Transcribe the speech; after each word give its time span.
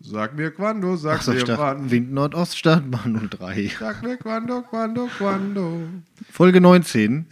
Sag 0.00 0.36
mir 0.36 0.52
Quando, 0.52 0.96
sag 0.96 1.18
Achso, 1.18 1.32
mir 1.32 1.40
Stadt, 1.40 1.58
wann. 1.58 1.90
Wind 1.90 2.12
Nordost, 2.12 2.56
Startbahn 2.56 3.28
03. 3.28 3.72
Sag 3.78 4.04
mir 4.04 4.16
Quando, 4.16 4.62
Quando, 4.62 5.08
Quando. 5.18 5.88
Folge 6.30 6.60
19 6.60 7.26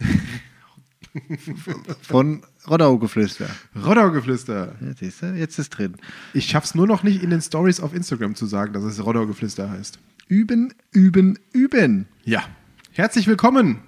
von 2.01 2.43
Roddaugeflüster. 2.69 3.47
Roddaugeflüster. 3.75 4.75
Ja, 4.81 4.93
siehst 4.99 5.21
du, 5.21 5.27
jetzt 5.27 5.57
ist 5.57 5.69
drin. 5.69 5.95
Ich 6.33 6.47
schaff's 6.47 6.75
nur 6.75 6.87
noch 6.87 7.03
nicht 7.03 7.23
in 7.23 7.29
den 7.29 7.41
Stories 7.41 7.79
auf 7.79 7.93
Instagram 7.93 8.35
zu 8.35 8.47
sagen, 8.47 8.73
dass 8.73 8.83
es 8.83 9.03
Roddaugeflüster 9.03 9.69
heißt. 9.69 9.99
Üben, 10.27 10.73
üben, 10.91 11.39
üben. 11.53 12.07
Ja. 12.25 12.43
Herzlich 12.91 13.25
willkommen 13.27 13.79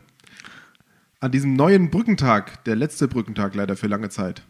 an 1.20 1.32
diesem 1.32 1.56
neuen 1.56 1.90
Brückentag. 1.90 2.64
Der 2.64 2.78
letzte 2.78 3.10
Brückentag 3.10 3.54
leider 3.54 3.76
für 3.76 3.88
lange 3.88 4.08
Zeit. 4.08 4.44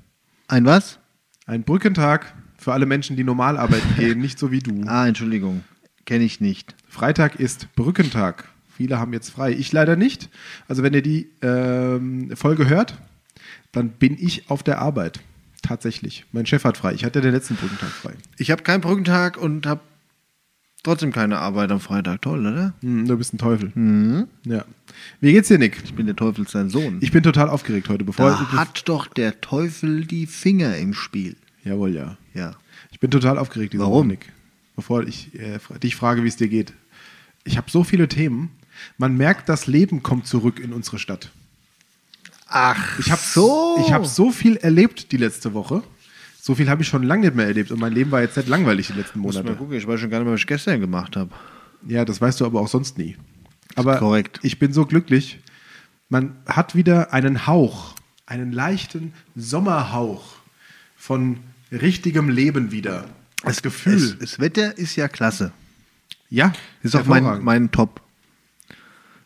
Ein 0.47 0.65
was? 0.65 0.99
Ein 1.45 1.63
Brückentag 1.63 2.33
für 2.57 2.73
alle 2.73 2.85
Menschen, 2.85 3.15
die 3.15 3.23
normal 3.23 3.57
arbeiten 3.57 3.95
gehen, 3.97 4.20
nicht 4.20 4.39
so 4.39 4.52
wie 4.52 4.59
du. 4.59 4.83
Ah, 4.88 5.07
Entschuldigung. 5.07 5.63
Kenne 6.05 6.23
ich 6.23 6.41
nicht. 6.41 6.75
Freitag 6.88 7.35
ist 7.35 7.73
Brückentag. 7.75 8.49
Viele 8.75 8.99
haben 8.99 9.13
jetzt 9.13 9.29
frei. 9.29 9.52
Ich 9.52 9.71
leider 9.71 9.95
nicht. 9.95 10.29
Also 10.67 10.83
wenn 10.83 10.93
ihr 10.93 11.02
die 11.02 11.29
ähm, 11.41 12.31
Folge 12.35 12.67
hört, 12.67 12.95
dann 13.71 13.89
bin 13.89 14.17
ich 14.19 14.49
auf 14.49 14.63
der 14.63 14.79
Arbeit. 14.79 15.19
Tatsächlich. 15.61 16.25
Mein 16.31 16.45
Chef 16.45 16.63
hat 16.63 16.77
frei. 16.77 16.93
Ich 16.93 17.05
hatte 17.05 17.21
den 17.21 17.33
letzten 17.33 17.55
Brückentag 17.55 17.89
frei. 17.89 18.13
Ich 18.38 18.52
habe 18.52 18.63
keinen 18.63 18.81
Brückentag 18.81 19.38
und 19.38 19.66
habe 19.66 19.81
trotzdem 20.83 21.11
keine 21.11 21.39
Arbeit 21.39 21.71
am 21.71 21.79
Freitag. 21.79 22.21
Toll, 22.21 22.41
oder? 22.45 22.73
Hm, 22.81 23.07
du 23.07 23.17
bist 23.17 23.33
ein 23.33 23.37
Teufel. 23.37 23.71
Ja. 24.45 24.65
Wie 25.21 25.31
geht's 25.33 25.47
dir, 25.47 25.57
Nick? 25.57 25.81
Ich 25.83 25.93
bin 25.93 26.05
der 26.05 26.15
Teufel 26.15 26.47
sein 26.47 26.69
Sohn. 26.69 26.99
Ich 27.01 27.11
bin 27.11 27.23
total 27.23 27.49
aufgeregt 27.49 27.89
heute. 27.89 28.03
Bevor 28.03 28.29
da 28.29 28.51
hat 28.53 28.88
doch 28.88 29.07
der 29.07 29.41
Teufel 29.41 30.05
die 30.05 30.27
Finger 30.27 30.77
im 30.77 30.93
Spiel. 30.93 31.35
Jawohl, 31.63 31.95
ja. 31.95 32.17
Ja. 32.33 32.55
Ich 32.91 32.99
bin 32.99 33.09
total 33.09 33.38
aufgeregt 33.38 33.77
Warum? 33.77 33.93
Woche, 33.93 34.08
Nick. 34.08 34.31
Bevor 34.75 35.03
ich 35.03 35.33
äh, 35.39 35.59
dich 35.81 35.95
frage, 35.95 36.23
wie 36.23 36.27
es 36.27 36.35
dir 36.35 36.47
geht. 36.49 36.73
Ich 37.43 37.58
habe 37.58 37.69
so 37.69 37.83
viele 37.83 38.08
Themen. 38.08 38.49
Man 38.97 39.15
merkt, 39.17 39.49
das 39.49 39.67
Leben 39.67 40.03
kommt 40.03 40.27
zurück 40.27 40.59
in 40.59 40.73
unsere 40.73 40.99
Stadt. 40.99 41.31
Ach, 42.47 42.99
Ich 42.99 43.11
habe 43.11 43.21
so. 43.23 43.77
ich 43.86 43.91
hab 43.93 44.05
so 44.05 44.31
viel 44.31 44.58
erlebt 44.58 45.11
die 45.11 45.17
letzte 45.17 45.53
Woche. 45.53 45.83
So 46.45 46.55
viel 46.55 46.69
habe 46.69 46.81
ich 46.81 46.89
schon 46.89 47.03
lange 47.03 47.22
nicht 47.27 47.36
mehr 47.38 47.47
erlebt 47.47 47.72
und 47.72 47.80
mein 47.80 47.94
Leben 47.94 48.11
war 48.11 48.19
jetzt 48.19 48.36
nicht 48.36 48.49
langweilig 48.49 48.88
die 48.88 48.94
letzten 48.99 49.19
Muss 49.19 49.36
mal 49.36 49.44
Monate. 49.44 49.58
gucken, 49.59 49.77
ich 49.77 49.88
weiß 49.88 49.97
schon 50.02 50.09
gar 50.09 50.17
nicht 50.17 50.25
mehr, 50.25 50.33
was 50.33 50.41
ich 50.41 50.47
gestern 50.47 50.81
gemacht 50.81 51.16
habe. 51.16 51.31
Ja, 51.88 52.03
das 52.03 52.19
weißt 52.19 52.41
du 52.41 52.45
aber 52.45 52.59
auch 52.59 52.67
sonst 52.67 52.97
nie. 52.97 53.16
Aber 53.75 53.95
korrekt. 53.95 54.41
ich 54.44 54.59
bin 54.59 54.73
so 54.73 54.86
glücklich. 54.86 55.39
Man 56.09 56.36
hat 56.45 56.75
wieder 56.75 57.14
einen 57.14 57.47
Hauch, 57.47 57.95
einen 58.25 58.52
leichten 58.52 59.14
Sommerhauch 59.38 60.36
von 60.97 61.39
richtigem 61.71 62.27
Leben 62.27 62.73
wieder. 62.73 63.05
Das 63.45 63.61
Gefühl. 63.61 63.95
Es, 63.95 64.17
das 64.19 64.39
Wetter 64.39 64.77
ist 64.77 64.97
ja 64.97 65.08
klasse. 65.08 65.53
ja, 66.30 66.52
Ist 66.81 66.97
auch 66.97 67.05
mein, 67.05 67.41
mein 67.41 67.71
Top. 67.71 68.02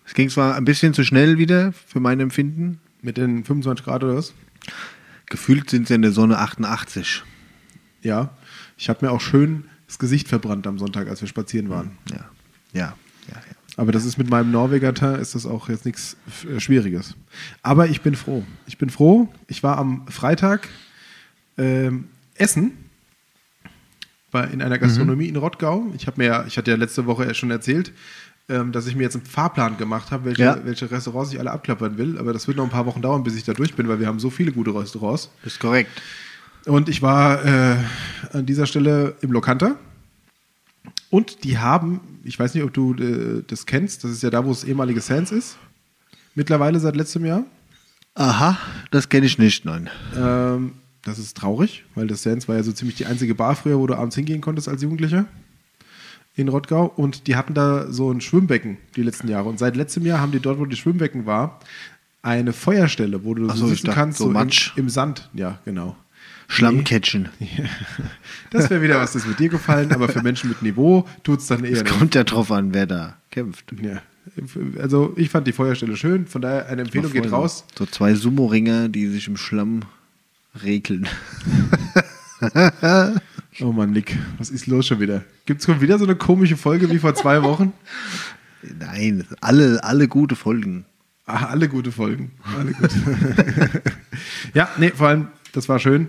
Es 0.05 0.13
ging 0.13 0.29
zwar 0.29 0.53
ein 0.53 0.65
bisschen 0.65 0.93
zu 0.93 1.03
schnell 1.03 1.39
wieder 1.39 1.73
für 1.87 1.99
mein 1.99 2.19
Empfinden. 2.19 2.79
Mit 3.01 3.17
den 3.17 3.43
25 3.43 3.83
Grad 3.85 4.03
oder 4.03 4.17
was? 4.17 4.35
Gefühlt 5.27 5.69
sind 5.69 5.87
sie 5.87 5.95
in 5.95 6.01
der 6.01 6.11
Sonne 6.11 6.37
88. 6.39 7.23
Ja. 8.01 8.29
Ich 8.77 8.89
habe 8.89 9.05
mir 9.05 9.11
auch 9.11 9.21
schön 9.21 9.65
das 9.87 9.99
Gesicht 9.99 10.27
verbrannt 10.27 10.67
am 10.67 10.79
Sonntag, 10.79 11.07
als 11.07 11.21
wir 11.21 11.27
spazieren 11.27 11.69
waren. 11.69 11.97
Ja, 12.09 12.29
ja, 12.73 12.95
ja. 13.29 13.35
ja. 13.35 13.55
Aber 13.77 13.91
das 13.91 14.05
ist 14.05 14.17
mit 14.17 14.29
meinem 14.29 14.51
Norweger 14.51 14.93
Teint 14.93 15.21
ist 15.21 15.35
das 15.35 15.45
auch 15.45 15.69
jetzt 15.69 15.85
nichts 15.85 16.17
äh, 16.49 16.59
Schwieriges. 16.59 17.15
Aber 17.61 17.87
ich 17.87 18.01
bin 18.01 18.15
froh. 18.15 18.43
Ich 18.65 18.77
bin 18.77 18.89
froh. 18.89 19.31
Ich 19.47 19.63
war 19.63 19.77
am 19.77 20.07
Freitag 20.07 20.67
ähm, 21.57 22.07
essen 22.35 22.73
war 24.31 24.51
in 24.51 24.61
einer 24.61 24.77
Gastronomie 24.77 25.27
in 25.27 25.35
Rottgau. 25.35 25.85
Ich 25.95 26.07
habe 26.07 26.21
mir, 26.21 26.45
ich 26.47 26.57
hatte 26.57 26.71
ja 26.71 26.77
letzte 26.77 27.05
Woche 27.05 27.33
schon 27.33 27.49
erzählt, 27.49 27.93
ähm, 28.49 28.71
dass 28.71 28.87
ich 28.87 28.95
mir 28.95 29.03
jetzt 29.03 29.15
einen 29.15 29.25
Fahrplan 29.25 29.77
gemacht 29.77 30.11
habe, 30.11 30.25
welche, 30.25 30.43
Ja. 30.43 30.59
welche 30.63 30.89
Restaurants 30.89 31.33
ich 31.33 31.39
alle 31.39 31.51
abklappern 31.51 31.97
will. 31.97 32.17
Aber 32.17 32.33
das 32.33 32.47
wird 32.47 32.57
noch 32.57 32.63
ein 32.63 32.69
paar 32.69 32.85
Wochen 32.85 33.01
dauern, 33.01 33.23
bis 33.23 33.35
ich 33.35 33.43
da 33.43 33.53
durch 33.53 33.73
bin, 33.75 33.87
weil 33.87 33.99
wir 33.99 34.07
haben 34.07 34.19
so 34.19 34.29
viele 34.29 34.51
gute 34.51 34.73
Restaurants. 34.73 35.29
Ist 35.43 35.59
korrekt. 35.59 35.91
Und 36.65 36.89
ich 36.89 37.01
war 37.01 37.43
äh, 37.45 37.77
an 38.33 38.45
dieser 38.45 38.65
Stelle 38.65 39.15
im 39.21 39.31
Lokanta. 39.31 39.75
Und 41.09 41.43
die 41.45 41.57
haben, 41.57 42.01
ich 42.23 42.37
weiß 42.37 42.53
nicht, 42.53 42.63
ob 42.63 42.73
du 42.73 42.93
äh, 42.95 43.43
das 43.47 43.65
kennst, 43.65 44.03
das 44.03 44.11
ist 44.11 44.23
ja 44.23 44.29
da, 44.29 44.43
wo 44.45 44.49
das 44.49 44.63
ehemalige 44.63 44.99
Sands 45.01 45.31
ist. 45.31 45.57
Mittlerweile 46.35 46.79
seit 46.79 46.95
letztem 46.95 47.25
Jahr. 47.25 47.43
Aha, 48.15 48.57
das 48.91 49.09
kenne 49.09 49.25
ich 49.25 49.37
nicht, 49.37 49.63
nein. 49.63 49.89
Ähm, 50.17 50.73
das 51.03 51.19
ist 51.19 51.37
traurig, 51.37 51.85
weil 51.95 52.07
das 52.07 52.23
Sands 52.23 52.47
war 52.47 52.55
ja 52.57 52.63
so 52.63 52.71
ziemlich 52.71 52.97
die 52.97 53.05
einzige 53.05 53.35
Bar 53.35 53.55
früher, 53.55 53.77
wo 53.79 53.87
du 53.87 53.95
abends 53.95 54.15
hingehen 54.15 54.41
konntest 54.41 54.67
als 54.67 54.81
Jugendlicher 54.81 55.25
in 56.37 56.47
Rottgau. 56.47 56.85
Und 56.85 57.27
die 57.27 57.35
hatten 57.35 57.53
da 57.53 57.91
so 57.91 58.09
ein 58.11 58.21
Schwimmbecken 58.21 58.77
die 58.95 59.03
letzten 59.03 59.27
Jahre. 59.27 59.49
Und 59.49 59.59
seit 59.59 59.75
letztem 59.75 60.05
Jahr 60.05 60.19
haben 60.21 60.31
die 60.31 60.39
dort, 60.39 60.59
wo 60.59 60.65
die 60.65 60.77
Schwimmbecken 60.77 61.25
war, 61.25 61.59
eine 62.21 62.53
Feuerstelle, 62.53 63.23
wo 63.25 63.33
du 63.33 63.47
Ach 63.49 63.55
so 63.55 63.67
sitzen 63.67 63.91
kannst, 63.91 64.19
so 64.19 64.27
im, 64.27 64.33
Matsch. 64.33 64.71
im 64.77 64.89
Sand. 64.89 65.29
Ja, 65.33 65.59
genau. 65.65 65.95
Schlammcatchen. 66.47 67.29
Das 68.49 68.69
wäre 68.69 68.81
wieder 68.81 68.97
was, 69.01 69.11
das 69.11 69.27
mit 69.27 69.39
dir 69.39 69.49
gefallen, 69.49 69.91
aber 69.91 70.07
für 70.07 70.21
Menschen 70.21 70.47
mit 70.49 70.61
Niveau 70.61 71.05
tut 71.23 71.39
es 71.39 71.47
dann 71.47 71.65
eher 71.65 71.73
Es 71.73 71.83
kommt 71.83 72.15
ja 72.15 72.23
drauf 72.23 72.49
an, 72.49 72.73
wer 72.73 72.85
da 72.85 73.17
kämpft. 73.29 73.73
Ja. 73.81 74.01
Also 74.79 75.13
ich 75.17 75.29
fand 75.29 75.47
die 75.47 75.51
Feuerstelle 75.51 75.97
schön, 75.97 76.27
von 76.27 76.41
daher 76.41 76.67
eine 76.67 76.83
Empfehlung 76.83 77.11
geht 77.11 77.29
raus. 77.29 77.65
So 77.77 77.85
zwei 77.85 78.15
Sumo-Ringer, 78.15 78.87
die 78.87 79.07
sich 79.07 79.27
im 79.27 79.35
Schlamm 79.35 79.81
regeln. 80.63 81.07
Oh 83.59 83.71
Mann, 83.71 83.89
Nick, 83.89 84.15
was 84.37 84.51
ist 84.51 84.67
los 84.67 84.85
schon 84.85 84.99
wieder? 84.99 85.23
Gibt 85.47 85.61
es 85.61 85.81
wieder 85.81 85.97
so 85.97 86.03
eine 86.03 86.17
komische 86.17 86.57
Folge 86.57 86.91
wie 86.91 86.99
vor 86.99 87.15
zwei 87.15 87.41
Wochen? 87.41 87.71
Nein, 88.61 89.25
alle, 89.39 89.81
alle 89.81 90.09
gute 90.09 90.35
Folgen. 90.35 90.85
Ah, 91.25 91.45
alle 91.45 91.69
gute 91.69 91.93
Folgen. 91.93 92.33
Alle 92.57 92.73
gut. 92.73 92.91
ja, 94.53 94.67
nee, 94.77 94.89
vor 94.89 95.07
allem, 95.07 95.27
das 95.53 95.69
war 95.69 95.79
schön. 95.79 96.07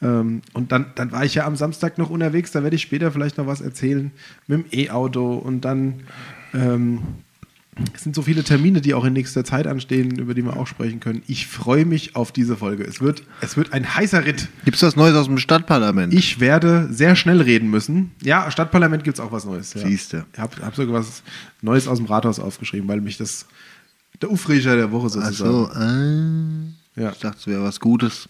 Ähm, 0.00 0.42
und 0.52 0.70
dann, 0.70 0.86
dann 0.94 1.10
war 1.10 1.24
ich 1.24 1.34
ja 1.34 1.44
am 1.44 1.56
Samstag 1.56 1.98
noch 1.98 2.08
unterwegs, 2.08 2.52
da 2.52 2.62
werde 2.62 2.76
ich 2.76 2.82
später 2.82 3.10
vielleicht 3.10 3.36
noch 3.36 3.48
was 3.48 3.60
erzählen 3.60 4.12
mit 4.46 4.72
dem 4.72 4.78
E-Auto 4.78 5.34
und 5.34 5.64
dann 5.64 6.04
ähm, 6.54 7.02
es 7.94 8.02
sind 8.02 8.14
so 8.14 8.20
viele 8.22 8.44
Termine, 8.44 8.82
die 8.82 8.92
auch 8.92 9.04
in 9.04 9.14
nächster 9.14 9.44
Zeit 9.44 9.66
anstehen, 9.66 10.18
über 10.18 10.34
die 10.34 10.42
wir 10.44 10.56
auch 10.58 10.66
sprechen 10.66 11.00
können. 11.00 11.22
Ich 11.26 11.46
freue 11.46 11.86
mich 11.86 12.14
auf 12.16 12.30
diese 12.30 12.56
Folge. 12.56 12.84
Es 12.84 13.00
wird, 13.00 13.22
es 13.40 13.56
wird 13.56 13.72
ein 13.72 13.94
heißer 13.94 14.26
Ritt. 14.26 14.48
Gibt 14.66 14.76
es 14.76 14.82
was 14.82 14.94
Neues 14.94 15.16
aus 15.16 15.26
dem 15.26 15.38
Stadtparlament? 15.38 16.12
Ich 16.12 16.38
werde 16.38 16.88
sehr 16.92 17.16
schnell 17.16 17.40
reden 17.40 17.70
müssen. 17.70 18.10
Ja, 18.22 18.50
Stadtparlament 18.50 19.04
gibt 19.04 19.16
es 19.16 19.24
auch 19.24 19.32
was 19.32 19.46
Neues. 19.46 19.72
Ja. 19.72 19.86
Siehste. 19.86 20.26
Ich 20.34 20.38
habe 20.38 20.54
hab 20.62 20.76
sogar 20.76 20.94
was 21.00 21.22
Neues 21.62 21.88
aus 21.88 21.96
dem 21.98 22.06
Rathaus 22.06 22.38
aufgeschrieben, 22.38 22.86
weil 22.88 23.00
mich 23.00 23.16
das 23.16 23.46
der 24.20 24.28
Aufreger 24.28 24.76
der 24.76 24.92
Woche 24.92 25.06
Ach 25.06 25.10
sozusagen. 25.32 25.50
so, 26.94 27.00
äh, 27.00 27.02
Ja. 27.02 27.10
ich 27.12 27.18
dachte, 27.20 27.38
es 27.38 27.46
wäre 27.46 27.62
was 27.64 27.80
Gutes. 27.80 28.28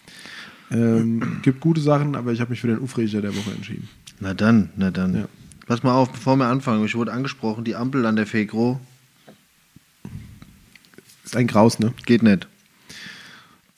Ähm, 0.70 1.40
gibt 1.42 1.60
gute 1.60 1.80
Sachen, 1.80 2.14
aber 2.14 2.32
ich 2.32 2.40
habe 2.40 2.50
mich 2.50 2.60
für 2.60 2.68
den 2.68 2.80
Aufreger 2.80 3.20
der 3.20 3.36
Woche 3.36 3.50
entschieden. 3.50 3.88
Na 4.20 4.34
dann, 4.34 4.70
na 4.76 4.90
dann. 4.92 5.14
Ja. 5.14 5.24
Pass 5.66 5.82
mal 5.82 5.92
auf, 5.94 6.10
bevor 6.12 6.36
wir 6.36 6.46
anfangen. 6.46 6.84
Ich 6.84 6.94
wurde 6.94 7.12
angesprochen, 7.12 7.64
die 7.64 7.74
Ampel 7.74 8.06
an 8.06 8.14
der 8.16 8.26
Fegro 8.26 8.80
Ist 11.32 11.38
ein 11.38 11.46
Graus, 11.46 11.78
ne? 11.78 11.94
geht 12.04 12.22
nicht. 12.22 12.46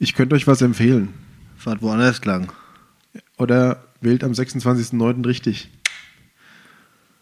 Ich 0.00 0.14
könnte 0.14 0.34
euch 0.34 0.48
was 0.48 0.60
empfehlen. 0.60 1.14
Fahrt 1.56 1.82
woanders 1.82 2.24
lang. 2.24 2.52
Oder 3.38 3.84
wählt 4.00 4.24
am 4.24 4.32
26.09. 4.32 5.24
richtig. 5.24 5.70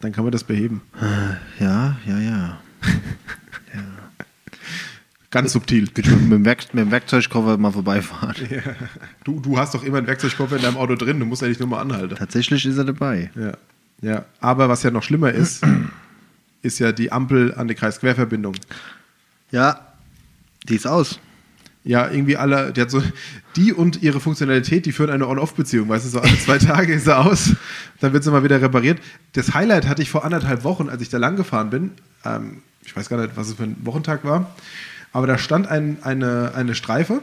Dann 0.00 0.12
kann 0.12 0.25
man 0.25 0.32
das 0.32 0.44
beheben. 0.44 0.81
Ja, 1.60 1.98
ja, 2.06 2.19
ja. 2.19 2.60
Ganz 5.31 5.53
subtil. 5.53 5.91
Bitte 5.93 6.12
mit 6.12 6.32
dem, 6.32 6.47
Werk 6.47 6.72
mit 6.72 6.82
dem 6.82 6.91
Werkzeugkoffer 6.91 7.59
mal 7.59 7.72
vorbeifahren. 7.72 8.35
Du, 9.25 9.38
du 9.38 9.58
hast 9.58 9.75
doch 9.75 9.85
immer 9.85 9.99
einen 9.99 10.06
Werkzeugkoffer 10.06 10.56
in 10.56 10.62
deinem 10.62 10.78
Auto 10.78 10.94
drin, 10.94 11.20
du 11.20 11.26
musst 11.26 11.43
ja 11.43 11.49
nicht 11.49 11.61
nur 11.61 11.69
mal 11.69 11.82
anhalten. 11.82 12.17
Tatsächlich 12.17 12.64
ist 12.64 12.78
er 12.78 12.85
dabei. 12.85 13.31
Ja. 13.35 13.52
ja. 14.00 14.25
Aber 14.40 14.70
was 14.70 14.82
ja 14.82 14.90
noch 14.90 15.02
schlimmer 15.02 15.31
ist, 15.31 15.62
ist 16.62 16.78
ja 16.78 16.90
die 16.93 17.12
Ampel 17.12 17.55
an 17.55 17.69
der 17.69 17.76
Kreisquerverbindung. 17.76 18.55
Ja, 19.50 19.91
die 20.69 20.76
ist 20.76 20.87
aus. 20.87 21.19
Ja, 21.85 22.09
irgendwie 22.09 22.37
alle, 22.37 22.73
die 22.73 22.81
hat 22.81 22.91
so, 22.91 23.03
die 23.56 23.73
und 23.73 24.03
ihre 24.03 24.20
Funktionalität, 24.20 24.87
die 24.87 24.93
führen 24.93 25.11
eine 25.11 25.26
On-Off-Beziehung, 25.26 25.88
weißt 25.88 26.05
du, 26.05 26.11
so 26.11 26.20
alle 26.20 26.38
zwei 26.38 26.59
Tage 26.59 26.94
ist 26.94 27.05
sie 27.05 27.17
aus, 27.17 27.56
dann 28.00 28.12
wird 28.12 28.23
sie 28.23 28.31
mal 28.31 28.44
wieder 28.44 28.62
repariert. 28.62 29.00
Das 29.32 29.53
Highlight 29.53 29.88
hatte 29.88 30.00
ich 30.00 30.11
vor 30.11 30.25
anderthalb 30.25 30.62
Wochen, 30.62 30.88
als 30.88 31.03
ich 31.03 31.09
da 31.09 31.19
lang 31.19 31.35
gefahren 31.37 31.70
bin. 31.70 31.91
Ähm, 32.25 32.62
ich 32.85 32.94
weiß 32.94 33.09
gar 33.09 33.20
nicht, 33.20 33.37
was 33.37 33.49
es 33.49 33.55
für 33.55 33.64
ein 33.64 33.76
Wochentag 33.82 34.25
war, 34.25 34.55
aber 35.12 35.26
da 35.26 35.38
stand 35.38 35.67
ein, 35.67 35.99
eine, 36.03 36.53
eine 36.55 36.76
Streife, 36.76 37.23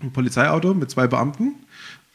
ein 0.00 0.12
Polizeiauto 0.12 0.72
mit 0.72 0.90
zwei 0.90 1.06
Beamten 1.06 1.54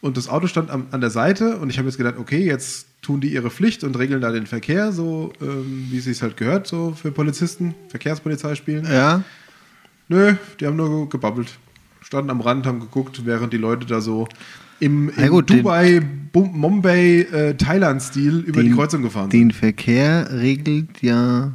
und 0.02 0.18
das 0.18 0.30
Auto 0.30 0.48
stand 0.48 0.72
am, 0.72 0.88
an 0.90 1.00
der 1.00 1.12
Seite 1.12 1.58
und 1.58 1.70
ich 1.70 1.78
habe 1.78 1.88
jetzt 1.88 1.98
gedacht, 1.98 2.16
okay, 2.18 2.44
jetzt 2.44 2.88
tun 3.04 3.22
die 3.22 3.32
ihre 3.34 3.52
Pflicht 3.52 3.84
und 3.84 3.98
regeln 3.98 4.22
da 4.22 4.32
den 4.32 4.48
Verkehr, 4.48 4.92
so 4.92 5.32
ähm, 5.42 5.88
wie 5.92 6.00
es 6.00 6.06
sich 6.06 6.22
halt 6.24 6.38
gehört, 6.38 6.66
so 6.66 6.94
für 7.00 7.12
Polizisten, 7.12 7.76
Verkehrspolizei 7.90 8.56
spielen. 8.56 8.86
Ja. 8.86 9.24
Nö, 10.12 10.36
die 10.60 10.66
haben 10.68 10.76
nur 10.76 11.08
gebabbelt. 11.10 11.58
standen 12.02 12.30
am 12.32 12.42
Rand, 12.42 12.66
haben 12.66 12.82
geguckt, 12.82 13.26
während 13.26 13.54
die 13.54 13.58
Leute 13.58 13.86
da 13.86 14.02
so 14.02 14.28
im, 14.82 15.10
im 15.10 15.30
gut, 15.30 15.50
den- 15.50 15.60
Dubai, 15.60 16.02
Bum- 16.34 16.52
Mumbai, 16.60 17.22
äh, 17.32 17.54
Thailand-Stil 17.56 18.40
über 18.40 18.62
die 18.64 18.72
Kreuzung 18.72 19.04
gefahren 19.04 19.32
sind. 19.32 19.40
Den 19.40 19.52
Verkehr 19.52 20.28
regelt 20.32 21.02
ja 21.02 21.54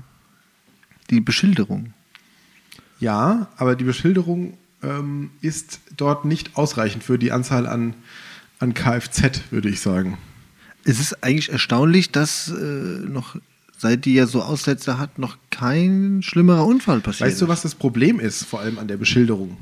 die 1.10 1.20
Beschilderung. 1.20 1.92
Ja, 2.98 3.48
aber 3.58 3.76
die 3.76 3.84
Beschilderung 3.84 4.54
ähm, 4.82 5.30
ist 5.42 5.80
dort 5.96 6.24
nicht 6.24 6.56
ausreichend 6.56 7.04
für 7.04 7.18
die 7.18 7.32
Anzahl 7.32 7.66
an, 7.66 7.92
an 8.58 8.72
Kfz, 8.72 9.42
würde 9.50 9.68
ich 9.68 9.80
sagen. 9.80 10.16
Es 10.84 10.98
ist 11.00 11.22
eigentlich 11.22 11.50
erstaunlich, 11.52 12.10
dass 12.12 12.48
äh, 12.48 12.54
noch, 12.54 13.36
seit 13.78 14.04
die 14.04 14.14
ja 14.14 14.26
so 14.26 14.42
Aussätze 14.42 14.98
hat, 14.98 15.18
noch 15.18 15.36
kein 15.50 16.20
schlimmerer 16.22 16.64
Unfall 16.66 17.00
passiert 17.00 17.28
Weißt 17.30 17.42
du, 17.42 17.48
was 17.48 17.62
das 17.62 17.74
Problem 17.74 18.20
ist, 18.20 18.44
vor 18.44 18.60
allem 18.60 18.78
an 18.78 18.88
der 18.88 18.96
Beschilderung? 18.96 19.56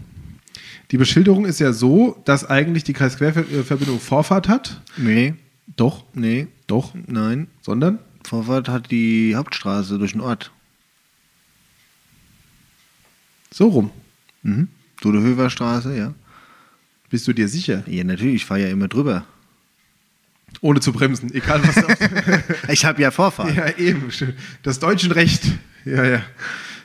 Die 0.90 0.98
Beschilderung 0.98 1.44
ist 1.44 1.60
ja 1.60 1.72
so, 1.72 2.20
dass 2.24 2.44
eigentlich 2.48 2.84
die 2.84 2.92
Kreisquerverbindung 2.92 3.98
Vorfahrt 4.00 4.48
hat. 4.48 4.80
Nee, 4.96 5.34
Doch, 5.76 6.04
nee, 6.12 6.46
doch, 6.66 6.94
nein. 7.06 7.48
sondern 7.62 7.98
Vorfahrt 8.22 8.68
hat 8.68 8.90
die 8.90 9.34
Hauptstraße 9.34 9.98
durch 9.98 10.12
den 10.12 10.20
Ort. 10.20 10.50
so 13.50 13.68
rum. 13.68 13.90
Mhm. 14.42 14.68
Dudehöver 15.00 15.48
Straße, 15.50 15.96
ja. 15.96 16.14
Bist 17.08 17.28
du 17.28 17.32
dir 17.32 17.48
sicher? 17.48 17.84
Ja, 17.86 18.02
natürlich, 18.04 18.34
ich 18.36 18.44
fahre 18.44 18.62
ja 18.62 18.68
immer 18.68 18.88
drüber. 18.88 19.24
Ohne 20.60 20.80
zu 20.80 20.92
bremsen, 20.92 21.32
egal 21.34 21.60
was 21.64 21.76
Ich 22.68 22.84
habe 22.84 23.02
ja 23.02 23.10
Vorfahrt. 23.10 23.54
Ja, 23.54 23.68
eben. 23.76 24.10
schön. 24.10 24.34
Das 24.62 24.78
deutsche 24.78 25.14
Recht. 25.14 25.42
Ja, 25.84 26.04
ja. 26.04 26.22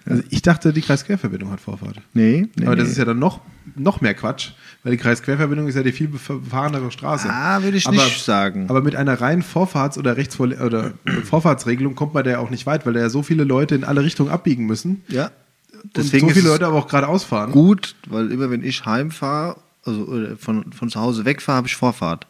Also 0.05 0.23
ich 0.29 0.41
dachte, 0.41 0.73
die 0.73 0.81
Kreisquerverbindung 0.81 1.51
hat 1.51 1.61
Vorfahrt. 1.61 1.97
Nee, 2.13 2.47
nee. 2.55 2.65
Aber 2.65 2.75
das 2.75 2.85
nee. 2.85 2.91
ist 2.91 2.97
ja 2.97 3.05
dann 3.05 3.19
noch, 3.19 3.41
noch 3.75 4.01
mehr 4.01 4.13
Quatsch, 4.13 4.51
weil 4.83 4.93
die 4.93 4.97
Kreisquerverbindung 4.97 5.67
ist 5.67 5.75
ja 5.75 5.83
die 5.83 5.91
viel 5.91 6.07
befahrenere 6.07 6.91
Straße. 6.91 7.29
Ah, 7.29 7.61
würde 7.61 7.77
ich 7.77 7.85
aber, 7.85 8.03
nicht 8.03 8.23
sagen. 8.23 8.69
Aber 8.69 8.81
mit 8.81 8.95
einer 8.95 9.19
reinen 9.21 9.43
Vorfahrts- 9.43 9.97
oder 9.97 10.17
Rechtsvor 10.17 10.47
oder 10.47 10.93
Vorfahrtsregelung 11.25 11.95
kommt 11.95 12.13
man 12.13 12.23
da 12.23 12.31
ja 12.31 12.39
auch 12.39 12.49
nicht 12.49 12.65
weit, 12.65 12.85
weil 12.85 12.93
da 12.93 13.01
ja 13.01 13.09
so 13.09 13.21
viele 13.23 13.43
Leute 13.43 13.75
in 13.75 13.83
alle 13.83 14.03
Richtungen 14.03 14.31
abbiegen 14.31 14.65
müssen. 14.65 15.03
Ja. 15.09 15.31
und 15.73 15.95
Deswegen 15.97 16.27
so 16.29 16.33
viele 16.33 16.49
Leute 16.49 16.65
aber 16.65 16.77
auch 16.77 16.87
geradeaus 16.87 17.23
fahren. 17.23 17.51
gut, 17.51 17.95
weil 18.07 18.31
immer 18.31 18.49
wenn 18.49 18.63
ich 18.63 18.85
heimfahre, 18.85 19.57
also 19.85 20.01
oder 20.05 20.37
von, 20.37 20.71
von 20.73 20.89
zu 20.89 20.99
Hause 20.99 21.25
wegfahre, 21.25 21.57
habe 21.57 21.67
ich 21.67 21.75
Vorfahrt. 21.75 22.25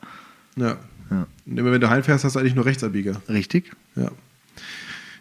Ja. 0.55 0.77
Ja. 1.11 1.27
Und 1.45 1.57
immer 1.57 1.71
wenn 1.71 1.81
du 1.81 1.89
heimfährst, 1.89 2.23
hast 2.23 2.35
du 2.35 2.39
eigentlich 2.39 2.55
nur 2.55 2.65
Rechtsabbieger. 2.65 3.21
Richtig? 3.29 3.71
Ja. 3.95 4.11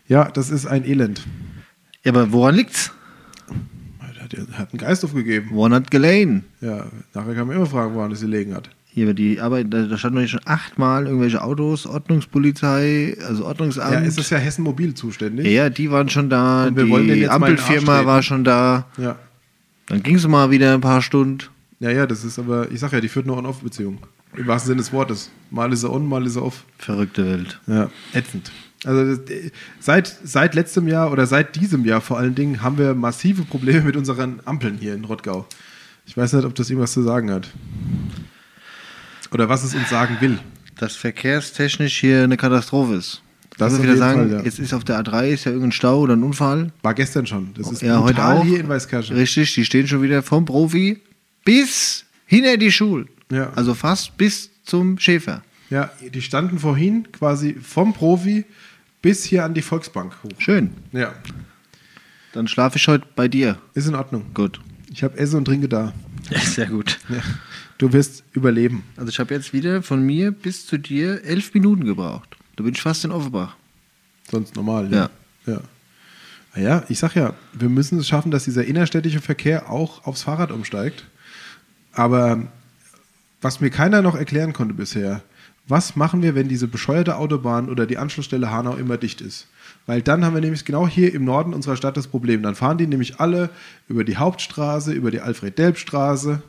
Ja, 0.07 0.25
das 0.31 0.51
ist 0.51 0.67
ein 0.67 0.85
Elend. 0.85 1.27
Ja, 2.05 2.13
aber 2.13 2.33
woran 2.33 2.55
liegt's? 2.55 2.93
Der 4.17 4.25
hat, 4.25 4.33
der 4.33 4.59
hat 4.59 4.73
einen 4.73 4.79
Geist 4.79 5.05
aufgegeben. 5.05 5.51
Woran 5.53 5.75
hat 5.75 5.91
gelegen? 5.91 6.45
Ja, 6.61 6.87
nachher 7.15 7.35
kann 7.35 7.47
man 7.47 7.57
immer 7.57 7.67
fragen, 7.67 7.95
woran 7.95 8.13
es 8.13 8.21
gelegen 8.21 8.55
hat. 8.55 8.71
Hier, 8.91 9.05
aber 9.07 9.15
die 9.15 9.41
Arbeit, 9.41 9.67
da, 9.71 9.83
da 9.83 9.99
standen 9.99 10.27
schon 10.27 10.41
achtmal 10.45 11.07
irgendwelche 11.07 11.43
Autos, 11.43 11.87
Ordnungspolizei, 11.87 13.17
also 13.27 13.45
Ordnungsamt. 13.45 13.93
Ja, 13.93 14.01
ist 14.01 14.19
das 14.19 14.31
ja 14.31 14.39
Hessen 14.39 14.65
Mobil 14.65 14.95
zuständig. 14.95 15.47
ja, 15.47 15.69
die 15.69 15.91
waren 15.91 16.09
schon 16.09 16.31
da, 16.31 16.67
Und 16.67 16.77
wir 16.77 16.89
wollen 16.89 17.05
die 17.05 17.11
jetzt 17.11 17.23
den 17.23 17.31
Arsch 17.31 17.51
Ampelfirma 17.51 18.07
war 18.07 18.23
schon 18.23 18.45
da. 18.45 18.87
Ja. 18.97 19.17
Dann 19.87 20.03
ging 20.03 20.17
es 20.17 20.27
mal 20.27 20.51
wieder 20.51 20.75
ein 20.75 20.81
paar 20.81 21.03
Stunden. 21.03 21.45
Ja, 21.81 21.91
ja, 21.91 22.07
das 22.07 22.25
ist 22.25 22.39
aber, 22.39 22.71
ich 22.73 22.81
sag 22.81 22.93
ja, 22.93 23.01
die 23.01 23.09
führt 23.09 23.27
nur 23.27 23.37
On-Off-Beziehung. 23.37 23.99
Im 24.37 24.47
wahrsten 24.47 24.69
Sinne 24.69 24.83
des 24.83 24.93
Wortes. 24.93 25.31
Mal 25.51 25.73
ist 25.73 25.83
er 25.83 25.93
on, 25.93 26.07
mal 26.07 26.27
ist 26.27 26.37
er 26.37 26.45
off. 26.45 26.65
Verrückte 26.79 27.27
Welt. 27.27 27.61
Ja, 27.67 27.91
ätzend. 28.13 28.51
Also 28.85 29.21
äh, 29.23 29.51
seit, 29.81 30.15
seit 30.23 30.55
letztem 30.55 30.87
Jahr 30.87 31.11
oder 31.11 31.27
seit 31.27 31.57
diesem 31.57 31.85
Jahr 31.85 32.01
vor 32.01 32.19
allen 32.19 32.35
Dingen 32.35 32.63
haben 32.63 32.79
wir 32.79 32.95
massive 32.95 33.43
Probleme 33.43 33.83
mit 33.83 33.97
unseren 33.97 34.41
Ampeln 34.45 34.79
hier 34.79 34.95
in 34.95 35.05
Rottgau. 35.05 35.47
Ich 36.07 36.17
weiß 36.17 36.33
nicht, 36.35 36.45
ob 36.45 36.55
das 36.55 36.71
irgendwas 36.71 36.93
zu 36.93 37.03
sagen 37.03 37.31
hat. 37.31 37.51
Oder 39.33 39.49
was 39.49 39.65
es 39.65 39.75
uns 39.75 39.91
sagen 39.91 40.17
will. 40.21 40.39
Dass 40.77 40.95
verkehrstechnisch 40.97 41.99
hier 41.99 42.23
eine 42.23 42.37
Katastrophe 42.37 42.95
ist. 42.95 43.23
Das 43.59 43.73
muss 43.73 43.83
wieder 43.83 43.97
sagen, 43.97 44.29
Fall, 44.29 44.39
ja. 44.39 44.45
jetzt 44.45 44.61
ist 44.61 44.73
auf 44.73 44.85
der 44.85 45.03
A3 45.03 45.31
ist 45.31 45.45
ja 45.45 45.51
irgendein 45.51 45.73
Stau 45.73 46.01
oder 46.01 46.15
ein 46.15 46.23
Unfall. 46.23 46.71
War 46.83 46.95
gestern 46.95 47.27
schon. 47.27 47.53
Das 47.55 47.71
ist 47.71 47.83
ja, 47.83 48.01
heute 48.01 48.25
auch. 48.25 48.45
hier 48.45 48.61
in 48.61 48.69
Weißkirchen. 48.69 49.17
Richtig, 49.17 49.53
die 49.55 49.65
stehen 49.65 49.89
schon 49.89 50.01
wieder 50.01 50.23
vom 50.23 50.45
Profi 50.45 51.01
bis 51.45 52.05
hinter 52.25 52.57
die 52.57 52.71
Schule. 52.71 53.07
Ja. 53.31 53.53
Also 53.55 53.75
fast 53.75 54.17
bis 54.17 54.51
zum 54.65 54.99
Schäfer. 54.99 55.43
Ja, 55.71 55.91
die 56.15 56.23
standen 56.23 56.59
vorhin 56.59 57.11
quasi 57.13 57.55
vom 57.63 57.93
Profi 57.93 58.45
bis 59.03 59.25
hier 59.25 59.45
an 59.45 59.55
die 59.55 59.63
Volksbank 59.63 60.15
hoch. 60.23 60.31
Schön. 60.39 60.71
Ja, 60.93 61.15
Dann 62.33 62.49
schlafe 62.49 62.77
ich 62.79 62.89
heute 62.89 63.07
bei 63.15 63.29
dir. 63.29 63.59
ist 63.75 63.87
in 63.87 63.95
Ordnung. 63.95 64.25
Gut. 64.35 64.61
Ich 64.91 65.03
habe 65.03 65.19
Esse 65.19 65.37
und 65.37 65.45
Trinke 65.45 65.69
da. 65.69 65.93
Sehr 66.43 66.67
gut. 66.67 66.99
Ja. 67.09 67.21
Du 67.77 67.93
wirst 67.93 68.25
überleben. 68.33 68.83
Also 68.97 69.11
ich 69.11 69.19
habe 69.21 69.35
jetzt 69.35 69.53
wieder 69.53 69.83
von 69.83 70.03
mir 70.05 70.31
bis 70.33 70.67
zu 70.67 70.79
dir 70.79 71.23
elf 71.25 71.55
Minuten 71.55 71.85
gebraucht. 71.85 72.37
Da 72.57 72.65
bin 72.65 72.75
ich 72.75 72.83
fast 72.83 73.05
in 73.05 73.13
Offenbach. 73.13 73.55
Sonst 74.31 74.57
normal. 74.57 74.93
Ja. 74.93 75.11
Ja. 75.47 75.61
Ah 76.55 76.61
Ja, 76.61 76.85
ich 76.89 76.99
sag 76.99 77.15
ja, 77.15 77.35
wir 77.53 77.69
müssen 77.69 77.99
es 77.99 78.09
schaffen, 78.09 78.31
dass 78.31 78.45
dieser 78.45 78.65
innerstädtische 78.65 79.21
Verkehr 79.21 79.71
auch 79.71 80.05
aufs 80.07 80.23
Fahrrad 80.23 80.51
umsteigt. 80.51 81.05
Aber 81.93 82.43
was 83.41 83.61
mir 83.61 83.71
keiner 83.71 84.03
noch 84.03 84.15
erklären 84.15 84.53
konnte 84.53 84.75
bisher, 84.75 85.23
was 85.67 85.97
machen 85.97 86.23
wir, 86.23 86.35
wenn 86.35 86.49
diese 86.49 86.67
bescheuerte 86.67 87.17
Autobahn 87.17 87.69
oder 87.69 87.87
die 87.87 87.99
Anschlussstelle 87.99 88.51
Hanau 88.51 88.77
immer 88.77 88.97
dicht 88.97 89.21
ist? 89.21 89.49
Weil 89.87 90.01
dann 90.03 90.25
haben 90.25 90.35
wir 90.35 90.41
nämlich 90.41 90.65
genau 90.65 90.89
hier 90.89 91.13
im 91.15 91.25
Norden 91.25 91.53
unserer 91.53 91.77
Stadt 91.77 91.97
das 91.97 92.07
Problem. 92.07 92.43
Dann 92.43 92.55
fahren 92.55 92.79
die 92.79 92.87
nämlich 92.87 93.21
alle 93.21 93.51
über 93.87 94.05
die 94.05 94.17
Hauptstraße, 94.17 94.93
über 94.93 95.11
die 95.11 95.21
Alfred-Delp-Straße 95.21 96.43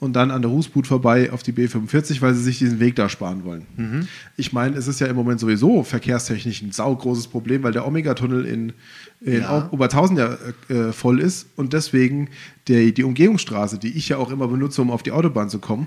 und 0.00 0.14
dann 0.14 0.32
an 0.32 0.42
der 0.42 0.50
Rußbut 0.50 0.88
vorbei 0.88 1.30
auf 1.32 1.44
die 1.44 1.52
B45, 1.52 2.20
weil 2.20 2.34
sie 2.34 2.42
sich 2.42 2.58
diesen 2.58 2.80
Weg 2.80 2.96
da 2.96 3.08
sparen 3.08 3.44
wollen. 3.44 4.08
Ich 4.36 4.52
meine, 4.52 4.76
es 4.76 4.88
ist 4.88 5.00
ja 5.00 5.06
im 5.06 5.16
Moment 5.16 5.38
sowieso 5.38 5.84
verkehrstechnisch 5.84 6.62
ein 6.62 6.72
saugroßes 6.72 7.28
Problem, 7.28 7.62
weil 7.62 7.72
der 7.72 7.86
Omega-Tunnel 7.86 8.44
in, 8.44 8.72
in 9.20 9.42
Ja. 9.42 9.68
Obertausen 9.70 10.16
ja 10.16 10.36
äh, 10.68 10.92
voll 10.92 11.20
ist 11.20 11.46
und 11.54 11.72
deswegen 11.72 12.28
der, 12.66 12.90
die 12.90 13.04
Umgehungsstraße, 13.04 13.78
die 13.78 13.96
ich 13.96 14.08
ja 14.08 14.16
auch 14.16 14.30
immer 14.32 14.48
benutze, 14.48 14.82
um 14.82 14.90
auf 14.90 15.04
die 15.04 15.12
Autobahn 15.12 15.48
zu 15.48 15.60
kommen, 15.60 15.86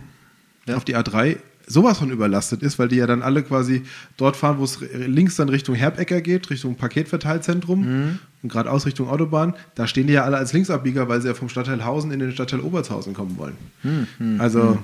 Ja. 0.67 0.75
auf 0.77 0.85
die 0.85 0.95
A3, 0.95 1.37
sowas 1.69 1.97
von 1.99 2.11
überlastet 2.11 2.61
ist, 2.63 2.79
weil 2.79 2.87
die 2.87 2.95
ja 2.95 3.07
dann 3.07 3.21
alle 3.21 3.43
quasi 3.43 3.83
dort 4.15 4.35
fahren, 4.37 4.57
wo 4.59 4.63
es 4.63 4.79
links 4.93 5.35
dann 5.35 5.49
Richtung 5.49 5.75
Herbecker 5.75 6.21
geht, 6.21 6.49
Richtung 6.49 6.75
Paketverteilzentrum 6.75 7.81
Mhm. 7.81 8.19
und 8.43 8.49
geradeaus 8.51 8.85
Richtung 8.85 9.09
Autobahn. 9.09 9.53
Da 9.75 9.85
stehen 9.87 10.07
die 10.07 10.13
ja 10.13 10.23
alle 10.23 10.37
als 10.37 10.53
Linksabbieger, 10.53 11.09
weil 11.09 11.21
sie 11.21 11.27
ja 11.27 11.33
vom 11.33 11.49
Stadtteil 11.49 11.83
Hausen 11.83 12.11
in 12.11 12.19
den 12.19 12.31
Stadtteil 12.31 12.61
Obertshausen 12.61 13.13
kommen 13.13 13.37
wollen. 13.37 13.55
Mhm. 13.83 14.39
Also 14.39 14.77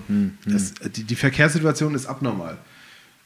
das, 0.46 0.74
die, 0.96 1.04
die 1.04 1.16
Verkehrssituation 1.16 1.96
ist 1.96 2.06
abnormal. 2.06 2.58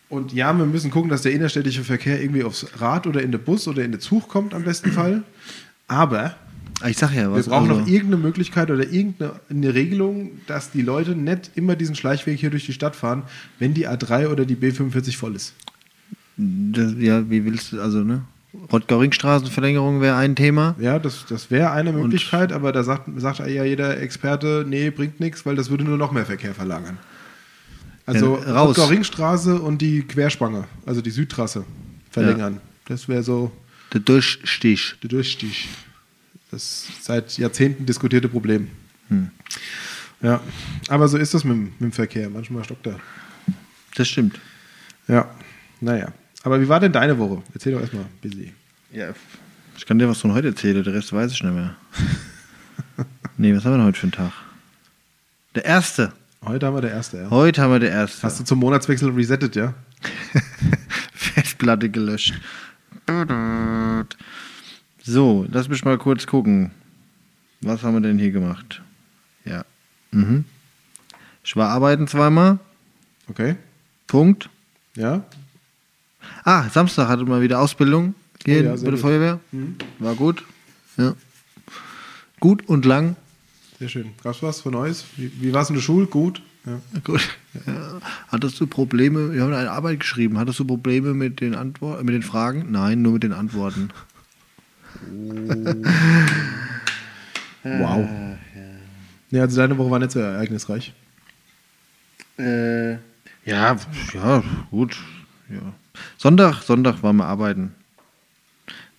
Und 0.09 0.31
ja, 0.33 0.53
wir 0.57 0.65
müssen 0.65 0.89
gucken, 0.91 1.09
dass 1.09 1.23
der 1.23 1.33
innerstädtische 1.33 1.83
Verkehr 1.83 2.21
irgendwie 2.21 2.43
aufs 2.43 2.65
Rad 2.79 3.07
oder 3.07 3.21
in 3.23 3.31
den 3.31 3.41
Bus 3.43 3.67
oder 3.67 3.83
in 3.83 3.91
den 3.91 3.99
Zug 3.99 4.27
kommt 4.29 4.53
am 4.53 4.63
besten 4.63 4.91
Fall. 4.91 5.23
Aber 5.87 6.35
Ich 6.87 6.97
sag 6.97 7.11
ja 7.13 7.23
wir 7.23 7.31
was. 7.31 7.47
brauchen 7.47 7.69
also, 7.69 7.81
noch 7.81 7.87
irgendeine 7.87 8.21
Möglichkeit 8.21 8.69
oder 8.69 8.87
irgendeine 8.87 9.33
eine 9.49 9.73
Regelung, 9.73 10.31
dass 10.47 10.71
die 10.71 10.81
Leute 10.81 11.15
nicht 11.15 11.51
immer 11.55 11.75
diesen 11.75 11.95
Schleichweg 11.95 12.39
hier 12.39 12.49
durch 12.49 12.65
die 12.65 12.73
Stadt 12.73 12.95
fahren, 12.95 13.23
wenn 13.59 13.73
die 13.73 13.87
A3 13.87 14.27
oder 14.27 14.45
die 14.45 14.55
B45 14.55 15.17
voll 15.17 15.35
ist. 15.35 15.53
das, 16.37 16.93
ja, 16.99 17.29
wie 17.29 17.45
willst 17.45 17.71
du, 17.73 17.81
also, 17.81 17.99
ne? 17.99 18.21
Rottgau-Ringstraßenverlängerung 18.71 20.01
wäre 20.01 20.15
ein 20.15 20.35
Thema. 20.35 20.75
Ja, 20.79 20.99
das, 20.99 21.25
das 21.27 21.51
wäre 21.51 21.71
eine 21.71 21.91
Möglichkeit, 21.91 22.51
aber 22.51 22.71
da 22.71 22.83
sagt, 22.83 23.09
sagt 23.17 23.39
ja 23.39 23.63
jeder 23.63 23.99
Experte, 23.99 24.65
nee, 24.67 24.89
bringt 24.89 25.19
nichts, 25.19 25.45
weil 25.45 25.55
das 25.55 25.69
würde 25.69 25.83
nur 25.83 25.97
noch 25.97 26.11
mehr 26.11 26.25
Verkehr 26.25 26.53
verlagern. 26.53 26.97
Also 28.05 28.37
Ja, 28.37 28.53
raus. 28.53 28.69
Rottgau-Ringstraße 28.69 29.59
und 29.61 29.81
die 29.81 30.01
Querspange, 30.01 30.65
also 30.85 31.01
die 31.01 31.11
Südtrasse, 31.11 31.65
verlängern. 32.09 32.61
Das 32.87 33.07
wäre 33.09 33.21
so 33.21 33.51
Der 33.93 33.99
Durchstich. 33.99 34.95
der 35.03 35.09
Durchstich. 35.09 35.67
Das 36.51 36.87
seit 37.01 37.37
Jahrzehnten 37.37 37.85
diskutierte 37.85 38.29
Problem. 38.29 38.69
Hm. 39.09 39.29
Ja, 40.21 40.41
aber 40.89 41.07
so 41.07 41.17
ist 41.17 41.33
das 41.33 41.43
mit, 41.43 41.53
dem- 41.55 41.63
mit 41.65 41.81
dem 41.81 41.91
Verkehr. 41.91 42.29
Manchmal 42.29 42.63
stockt 42.63 42.87
er. 42.87 42.99
Das 43.95 44.07
stimmt. 44.07 44.39
Ja, 45.07 45.29
naja. 45.81 46.11
Aber 46.43 46.61
wie 46.61 46.67
war 46.69 46.79
denn 46.79 46.91
deine 46.91 47.17
Woche? 47.17 47.43
Erzähl 47.53 47.73
doch 47.73 47.81
erstmal, 47.81 48.05
busy. 48.21 48.53
Ja. 48.91 49.13
Ich 49.77 49.85
kann 49.85 49.99
dir 49.99 50.07
was 50.09 50.19
von 50.19 50.33
heute 50.33 50.47
erzählen, 50.49 50.83
der 50.83 50.93
Rest 50.93 51.11
weiß 51.13 51.31
ich 51.33 51.43
nicht 51.43 51.53
mehr. 51.53 51.75
nee, 53.37 53.53
was 53.55 53.63
haben 53.65 53.73
wir 53.73 53.77
denn 53.77 53.85
heute 53.85 53.99
für 53.99 54.03
einen 54.05 54.11
Tag? 54.13 54.31
Der 55.55 55.65
erste. 55.65 56.13
Heute 56.45 56.65
haben 56.65 56.75
wir 56.75 56.81
der 56.81 56.91
erste, 56.91 57.17
ja. 57.17 57.29
Heute 57.29 57.61
haben 57.61 57.71
wir 57.73 57.79
der 57.79 57.91
erste. 57.91 58.23
Hast 58.23 58.39
du 58.39 58.43
zum 58.43 58.59
Monatswechsel 58.59 59.09
resettet, 59.11 59.55
ja? 59.55 59.73
Festplatte 61.13 61.89
gelöscht. 61.89 62.33
So, 65.07 65.45
lass 65.49 65.69
mich 65.69 65.85
mal 65.85 65.97
kurz 65.97 66.27
gucken. 66.27 66.71
Was 67.61 67.81
haben 67.81 67.93
wir 67.93 68.01
denn 68.01 68.19
hier 68.19 68.31
gemacht? 68.31 68.81
Ja. 69.45 69.63
Mhm. 70.11 70.43
Ich 71.45 71.55
war 71.55 71.69
arbeiten 71.69 72.09
zweimal. 72.09 72.59
Okay. 73.29 73.55
Punkt. 74.07 74.49
Ja? 74.95 75.23
Ah, 76.43 76.67
Samstag 76.67 77.07
hatte 77.07 77.23
mal 77.23 77.41
wieder 77.41 77.61
Ausbildung 77.61 78.15
hier 78.45 78.59
Oh 78.59 78.75
ja, 78.75 78.75
bei 78.75 78.91
der. 78.91 78.97
Feuerwehr. 78.97 79.39
War 79.99 80.15
gut. 80.15 80.43
Ja. 80.97 81.15
Gut 82.41 82.67
und 82.67 82.83
lang. 82.83 83.15
Sehr 83.79 83.87
schön. 83.87 84.09
Gab's 84.21 84.43
was 84.43 84.59
für 84.59 84.71
Neues? 84.71 85.05
Wie, 85.15 85.31
wie 85.41 85.53
war 85.53 85.61
es 85.61 85.69
in 85.69 85.75
der 85.75 85.81
Schule? 85.81 86.07
Gut. 86.07 86.41
Ja. 86.65 86.81
Gut. 87.05 87.29
Ja. 87.65 88.01
Hattest 88.27 88.59
du 88.59 88.67
Probleme? 88.67 89.33
Wir 89.33 89.43
haben 89.43 89.53
eine 89.53 89.71
Arbeit 89.71 90.01
geschrieben. 90.01 90.37
Hattest 90.37 90.59
du 90.59 90.65
Probleme 90.65 91.13
mit 91.13 91.39
den 91.39 91.55
Antworten, 91.55 92.05
mit 92.05 92.13
den 92.13 92.23
Fragen? 92.23 92.67
Nein, 92.71 93.01
nur 93.01 93.13
mit 93.13 93.23
den 93.23 93.31
Antworten. 93.31 93.89
Wow. 97.63 98.07
Ja, 99.29 99.41
also 99.41 99.57
deine 99.57 99.77
Woche 99.77 99.91
war 99.91 99.99
nicht 99.99 100.11
so 100.11 100.19
ereignisreich. 100.19 100.93
Äh, 102.37 102.93
ja, 103.45 103.77
ja, 104.13 104.43
gut. 104.71 104.97
Ja. 105.49 105.73
Sonntag, 106.17 106.61
Sonntag 106.63 107.03
waren 107.03 107.17
wir 107.17 107.25
arbeiten. 107.25 107.73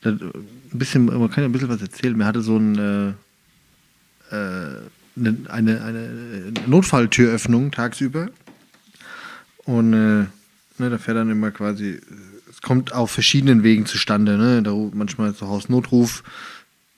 Das, 0.03 0.15
ein 0.21 0.79
bisschen, 0.79 1.07
man 1.07 1.31
kann 1.31 1.45
ja 1.45 1.49
ein 1.49 1.53
bisschen 1.53 1.69
was 1.69 1.81
erzählen. 1.81 2.17
Mir 2.17 2.27
hatte 2.27 2.43
so 2.43 2.57
ein 2.57 3.17
äh, 4.31 4.35
äh, 4.35 4.81
eine, 5.17 5.37
eine, 5.49 5.85
eine 5.85 6.53
Notfalltüröffnung 6.67 7.71
tagsüber. 7.71 8.29
Und 9.65 9.93
äh, 9.93 10.27
ne, 10.79 10.91
da 10.91 10.99
fährt 10.99 11.17
dann 11.17 11.31
immer 11.31 11.51
quasi, 11.51 12.01
es 12.59 12.63
kommt 12.63 12.93
auf 12.93 13.13
verschiedenen 13.13 13.63
Wegen 13.63 13.87
zustande. 13.87 14.37
Ne? 14.37 14.65
Da 14.65 14.75
manchmal 14.93 15.33
zu 15.33 15.47
Hause 15.47 15.71
Notruf, 15.71 16.25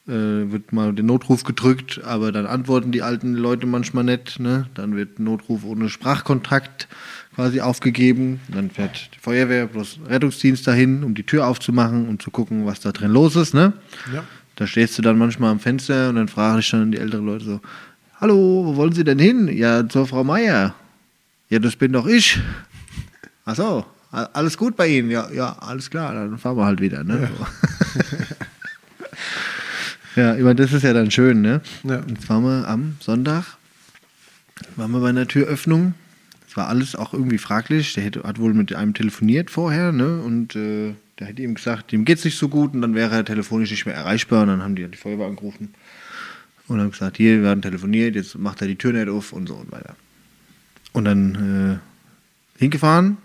äh, 0.08 0.12
wird 0.50 0.72
mal 0.72 0.94
den 0.94 1.04
Notruf 1.04 1.44
gedrückt, 1.44 2.00
aber 2.02 2.32
dann 2.32 2.46
antworten 2.46 2.92
die 2.92 3.02
alten 3.02 3.34
Leute 3.34 3.66
manchmal 3.66 4.04
nicht. 4.04 4.40
Ne? 4.40 4.68
Dann 4.72 4.96
wird 4.96 5.18
Notruf 5.18 5.62
ohne 5.64 5.90
Sprachkontakt 5.90 6.88
quasi 7.34 7.60
aufgegeben. 7.60 8.40
Dann 8.48 8.70
fährt 8.70 9.10
die 9.14 9.18
Feuerwehr 9.18 9.66
plus 9.66 9.98
Rettungsdienst 10.08 10.66
dahin, 10.66 11.04
um 11.04 11.14
die 11.14 11.24
Tür 11.24 11.46
aufzumachen 11.46 12.08
und 12.08 12.22
zu 12.22 12.30
gucken, 12.30 12.64
was 12.64 12.80
da 12.80 12.90
drin 12.92 13.10
los 13.10 13.36
ist. 13.36 13.52
Ne? 13.52 13.74
Ja. 14.14 14.24
Da 14.56 14.66
stehst 14.66 14.96
du 14.96 15.02
dann 15.02 15.18
manchmal 15.18 15.50
am 15.50 15.60
Fenster 15.60 16.08
und 16.08 16.14
dann 16.14 16.28
frage 16.28 16.60
ich 16.60 16.70
dann 16.70 16.90
die 16.90 16.98
älteren 16.98 17.26
Leute 17.26 17.44
so, 17.44 17.60
hallo, 18.18 18.64
wo 18.64 18.76
wollen 18.76 18.92
Sie 18.92 19.04
denn 19.04 19.18
hin? 19.18 19.46
Ja, 19.54 19.86
zur 19.86 20.06
Frau 20.06 20.24
Meier. 20.24 20.74
Ja, 21.50 21.58
das 21.58 21.76
bin 21.76 21.92
doch 21.92 22.06
ich. 22.06 22.40
Ach 23.44 23.56
so, 23.56 23.84
alles 24.10 24.56
gut 24.56 24.76
bei 24.76 24.88
Ihnen? 24.88 25.10
Ja, 25.10 25.30
ja, 25.30 25.56
alles 25.60 25.90
klar, 25.90 26.14
dann 26.14 26.38
fahren 26.38 26.56
wir 26.56 26.64
halt 26.64 26.80
wieder. 26.80 27.04
Ne? 27.04 27.30
Ja, 30.16 30.34
meine, 30.38 30.56
das 30.56 30.72
ist 30.72 30.82
ja 30.82 30.92
dann 30.92 31.10
schön, 31.10 31.42
ne? 31.42 31.60
Ja. 31.84 32.02
Jetzt 32.06 32.28
waren 32.28 32.42
wir 32.42 32.68
am 32.68 32.96
Sonntag, 33.00 33.56
waren 34.76 34.90
wir 34.90 35.00
bei 35.00 35.10
einer 35.10 35.28
Türöffnung. 35.28 35.94
Es 36.48 36.56
war 36.56 36.66
alles 36.66 36.96
auch 36.96 37.14
irgendwie 37.14 37.38
fraglich. 37.38 37.92
Der 37.94 38.04
hat 38.04 38.40
wohl 38.40 38.52
mit 38.52 38.74
einem 38.74 38.94
telefoniert 38.94 39.50
vorher, 39.50 39.92
ne? 39.92 40.20
Und 40.20 40.56
äh, 40.56 40.94
der 41.20 41.28
hätte 41.28 41.42
ihm 41.42 41.54
gesagt, 41.54 41.92
ihm 41.92 42.04
geht's 42.04 42.24
nicht 42.24 42.38
so 42.38 42.48
gut 42.48 42.74
und 42.74 42.82
dann 42.82 42.96
wäre 42.96 43.14
er 43.14 43.24
telefonisch 43.24 43.70
nicht 43.70 43.86
mehr 43.86 43.94
erreichbar. 43.94 44.42
Und 44.42 44.48
dann 44.48 44.62
haben 44.62 44.74
die 44.74 44.88
die 44.88 44.98
Feuerwehr 44.98 45.26
angerufen 45.26 45.74
und 46.66 46.80
haben 46.80 46.90
gesagt, 46.90 47.16
hier, 47.16 47.42
wir 47.42 47.50
haben 47.50 47.62
telefoniert, 47.62 48.16
jetzt 48.16 48.36
macht 48.36 48.60
er 48.60 48.66
die 48.66 48.76
Tür 48.76 48.92
nicht 48.92 49.08
auf 49.08 49.32
und 49.32 49.46
so 49.46 49.54
und 49.54 49.70
weiter. 49.70 49.94
Und 50.92 51.04
dann 51.04 51.80
äh, 52.58 52.58
hingefahren 52.58 53.18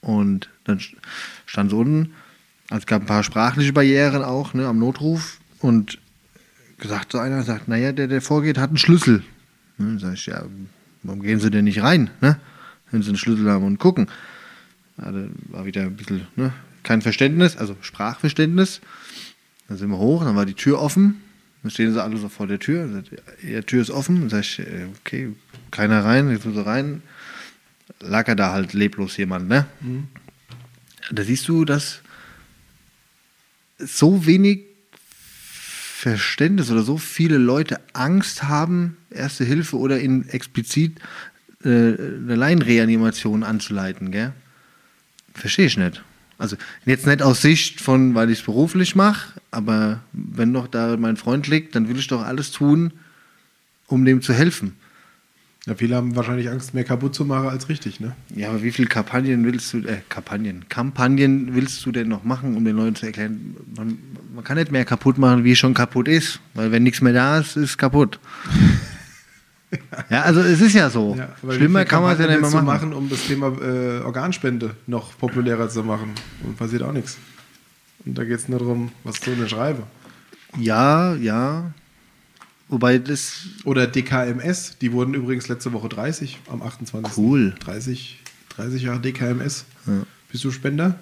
und 0.00 0.48
dann 0.64 0.78
st- 0.78 0.96
stand 1.46 1.70
so 1.70 1.78
unten, 1.80 2.14
also 2.68 2.80
es 2.80 2.86
gab 2.86 3.02
ein 3.02 3.06
paar 3.06 3.22
sprachliche 3.24 3.72
Barrieren 3.72 4.22
auch 4.22 4.54
ne, 4.54 4.66
am 4.66 4.78
Notruf 4.78 5.38
und 5.60 5.98
gesagt 6.78 7.12
so 7.12 7.18
einer, 7.18 7.42
sagt, 7.42 7.68
naja, 7.68 7.92
der, 7.92 8.06
der 8.08 8.22
vorgeht, 8.22 8.58
hat 8.58 8.70
einen 8.70 8.78
Schlüssel. 8.78 9.22
Ne, 9.78 9.86
dann 9.86 9.98
sag 9.98 10.14
ich, 10.14 10.26
ja, 10.26 10.44
warum 11.02 11.22
gehen 11.22 11.40
Sie 11.40 11.50
denn 11.50 11.64
nicht 11.64 11.82
rein, 11.82 12.10
ne, 12.20 12.38
wenn 12.90 13.02
Sie 13.02 13.08
einen 13.08 13.18
Schlüssel 13.18 13.50
haben 13.50 13.64
und 13.64 13.78
gucken? 13.78 14.08
Da 14.96 15.12
war 15.48 15.64
wieder 15.64 15.82
ein 15.82 15.96
bisschen, 15.96 16.26
ne, 16.36 16.52
kein 16.82 17.02
Verständnis, 17.02 17.56
also 17.56 17.76
Sprachverständnis. 17.80 18.80
Dann 19.68 19.78
sind 19.78 19.90
wir 19.90 19.98
hoch, 19.98 20.24
dann 20.24 20.34
war 20.36 20.46
die 20.46 20.54
Tür 20.54 20.80
offen. 20.80 21.20
Dann 21.62 21.70
stehen 21.70 21.92
sie 21.92 22.02
alle 22.02 22.16
so 22.16 22.28
vor 22.28 22.46
der 22.46 22.58
Tür. 22.58 22.88
Sagt, 22.88 23.10
ja, 23.42 23.60
die 23.60 23.66
Tür 23.66 23.82
ist 23.82 23.90
offen. 23.90 24.20
Dann 24.20 24.30
sag 24.30 24.40
ich, 24.40 24.58
äh, 24.60 24.86
okay, 25.00 25.32
keiner 25.70 26.04
rein, 26.04 26.30
jetzt 26.30 26.46
muss 26.46 26.56
er 26.56 26.66
rein. 26.66 27.02
Lag 28.00 28.28
er 28.28 28.36
da 28.36 28.52
halt 28.52 28.72
leblos 28.72 29.16
jemand, 29.16 29.48
ne? 29.48 29.66
Da 31.10 31.24
siehst 31.24 31.48
du, 31.48 31.64
dass 31.64 32.00
so 33.78 34.26
wenig 34.26 34.60
Verständnis 34.92 36.70
oder 36.70 36.82
so 36.82 36.96
viele 36.96 37.38
Leute 37.38 37.80
Angst 37.92 38.44
haben, 38.44 38.96
Erste 39.10 39.44
Hilfe 39.44 39.76
oder 39.76 39.98
in 39.98 40.28
explizit 40.28 41.00
äh, 41.64 41.68
eine 41.68 42.36
Laienreanimation 42.36 43.42
anzuleiten, 43.42 44.12
gell? 44.12 44.32
Verstehe 45.34 45.66
ich 45.66 45.76
nicht. 45.76 46.02
Also 46.38 46.56
jetzt 46.86 47.06
nicht 47.06 47.22
aus 47.22 47.42
Sicht 47.42 47.80
von, 47.80 48.14
weil 48.14 48.30
ich 48.30 48.38
es 48.38 48.44
beruflich 48.44 48.96
mache, 48.96 49.40
aber 49.50 50.00
wenn 50.12 50.54
doch 50.54 50.68
da 50.68 50.96
mein 50.96 51.18
Freund 51.18 51.48
liegt, 51.48 51.74
dann 51.74 51.88
will 51.88 51.98
ich 51.98 52.06
doch 52.06 52.22
alles 52.22 52.50
tun, 52.50 52.92
um 53.86 54.04
dem 54.04 54.22
zu 54.22 54.32
helfen. 54.32 54.76
Ja, 55.66 55.74
viele 55.74 55.94
haben 55.94 56.16
wahrscheinlich 56.16 56.48
Angst, 56.48 56.72
mehr 56.72 56.84
kaputt 56.84 57.14
zu 57.14 57.26
machen 57.26 57.48
als 57.48 57.68
richtig, 57.68 58.00
ne? 58.00 58.16
Ja, 58.34 58.48
aber 58.48 58.62
wie 58.62 58.70
viele 58.70 58.88
Kampagnen 58.88 59.44
willst 59.44 59.72
du, 59.74 59.78
äh, 59.78 59.98
Kampagnen, 60.08 60.64
Kampagnen 60.70 61.54
willst 61.54 61.84
du 61.84 61.92
denn 61.92 62.08
noch 62.08 62.24
machen, 62.24 62.56
um 62.56 62.64
den 62.64 62.76
Leuten 62.76 62.94
zu 62.94 63.06
erklären, 63.06 63.56
man, 63.76 63.98
man 64.34 64.42
kann 64.42 64.56
nicht 64.56 64.72
mehr 64.72 64.86
kaputt 64.86 65.18
machen, 65.18 65.44
wie 65.44 65.54
schon 65.54 65.74
kaputt 65.74 66.08
ist, 66.08 66.40
weil 66.54 66.72
wenn 66.72 66.82
nichts 66.82 67.02
mehr 67.02 67.12
da 67.12 67.38
ist, 67.38 67.56
ist 67.56 67.76
kaputt. 67.76 68.18
ja, 70.10 70.22
also 70.22 70.40
es 70.40 70.62
ist 70.62 70.74
ja 70.74 70.88
so. 70.88 71.14
Ja, 71.18 71.28
Schlimmer 71.52 71.84
kann 71.84 72.02
man 72.02 72.14
es 72.14 72.20
ja 72.20 72.26
nicht 72.26 72.40
mehr 72.40 72.50
machen. 72.50 72.64
machen, 72.64 72.92
um 72.94 73.10
das 73.10 73.26
Thema 73.26 73.48
äh, 73.60 74.00
Organspende 74.00 74.76
noch 74.86 75.16
populärer 75.18 75.68
zu 75.68 75.84
machen. 75.84 76.12
Und 76.42 76.56
passiert 76.56 76.82
auch 76.82 76.92
nichts. 76.92 77.18
Und 78.06 78.16
da 78.16 78.24
geht 78.24 78.38
es 78.38 78.48
nur 78.48 78.60
darum, 78.60 78.92
was 79.04 79.20
du 79.20 79.34
denn 79.34 79.48
schreibe. 79.48 79.82
Ja, 80.58 81.14
ja. 81.14 81.72
Wobei 82.70 82.98
das 82.98 83.46
Oder 83.64 83.86
DKMS, 83.88 84.78
die 84.80 84.92
wurden 84.92 85.14
übrigens 85.14 85.48
letzte 85.48 85.72
Woche 85.72 85.88
30, 85.88 86.38
am 86.48 86.62
28. 86.62 87.18
Cool. 87.18 87.52
30, 87.60 88.18
30 88.50 88.82
Jahre 88.82 89.00
DKMS. 89.00 89.64
Ja. 89.86 90.04
Bist 90.30 90.44
du 90.44 90.52
Spender? 90.52 90.98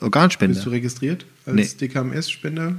Organspende. 0.00 0.54
Bist 0.54 0.66
du 0.66 0.70
registriert 0.70 1.24
als 1.46 1.54
Nee. 1.56 1.88
DKMS-Spender? 1.88 2.76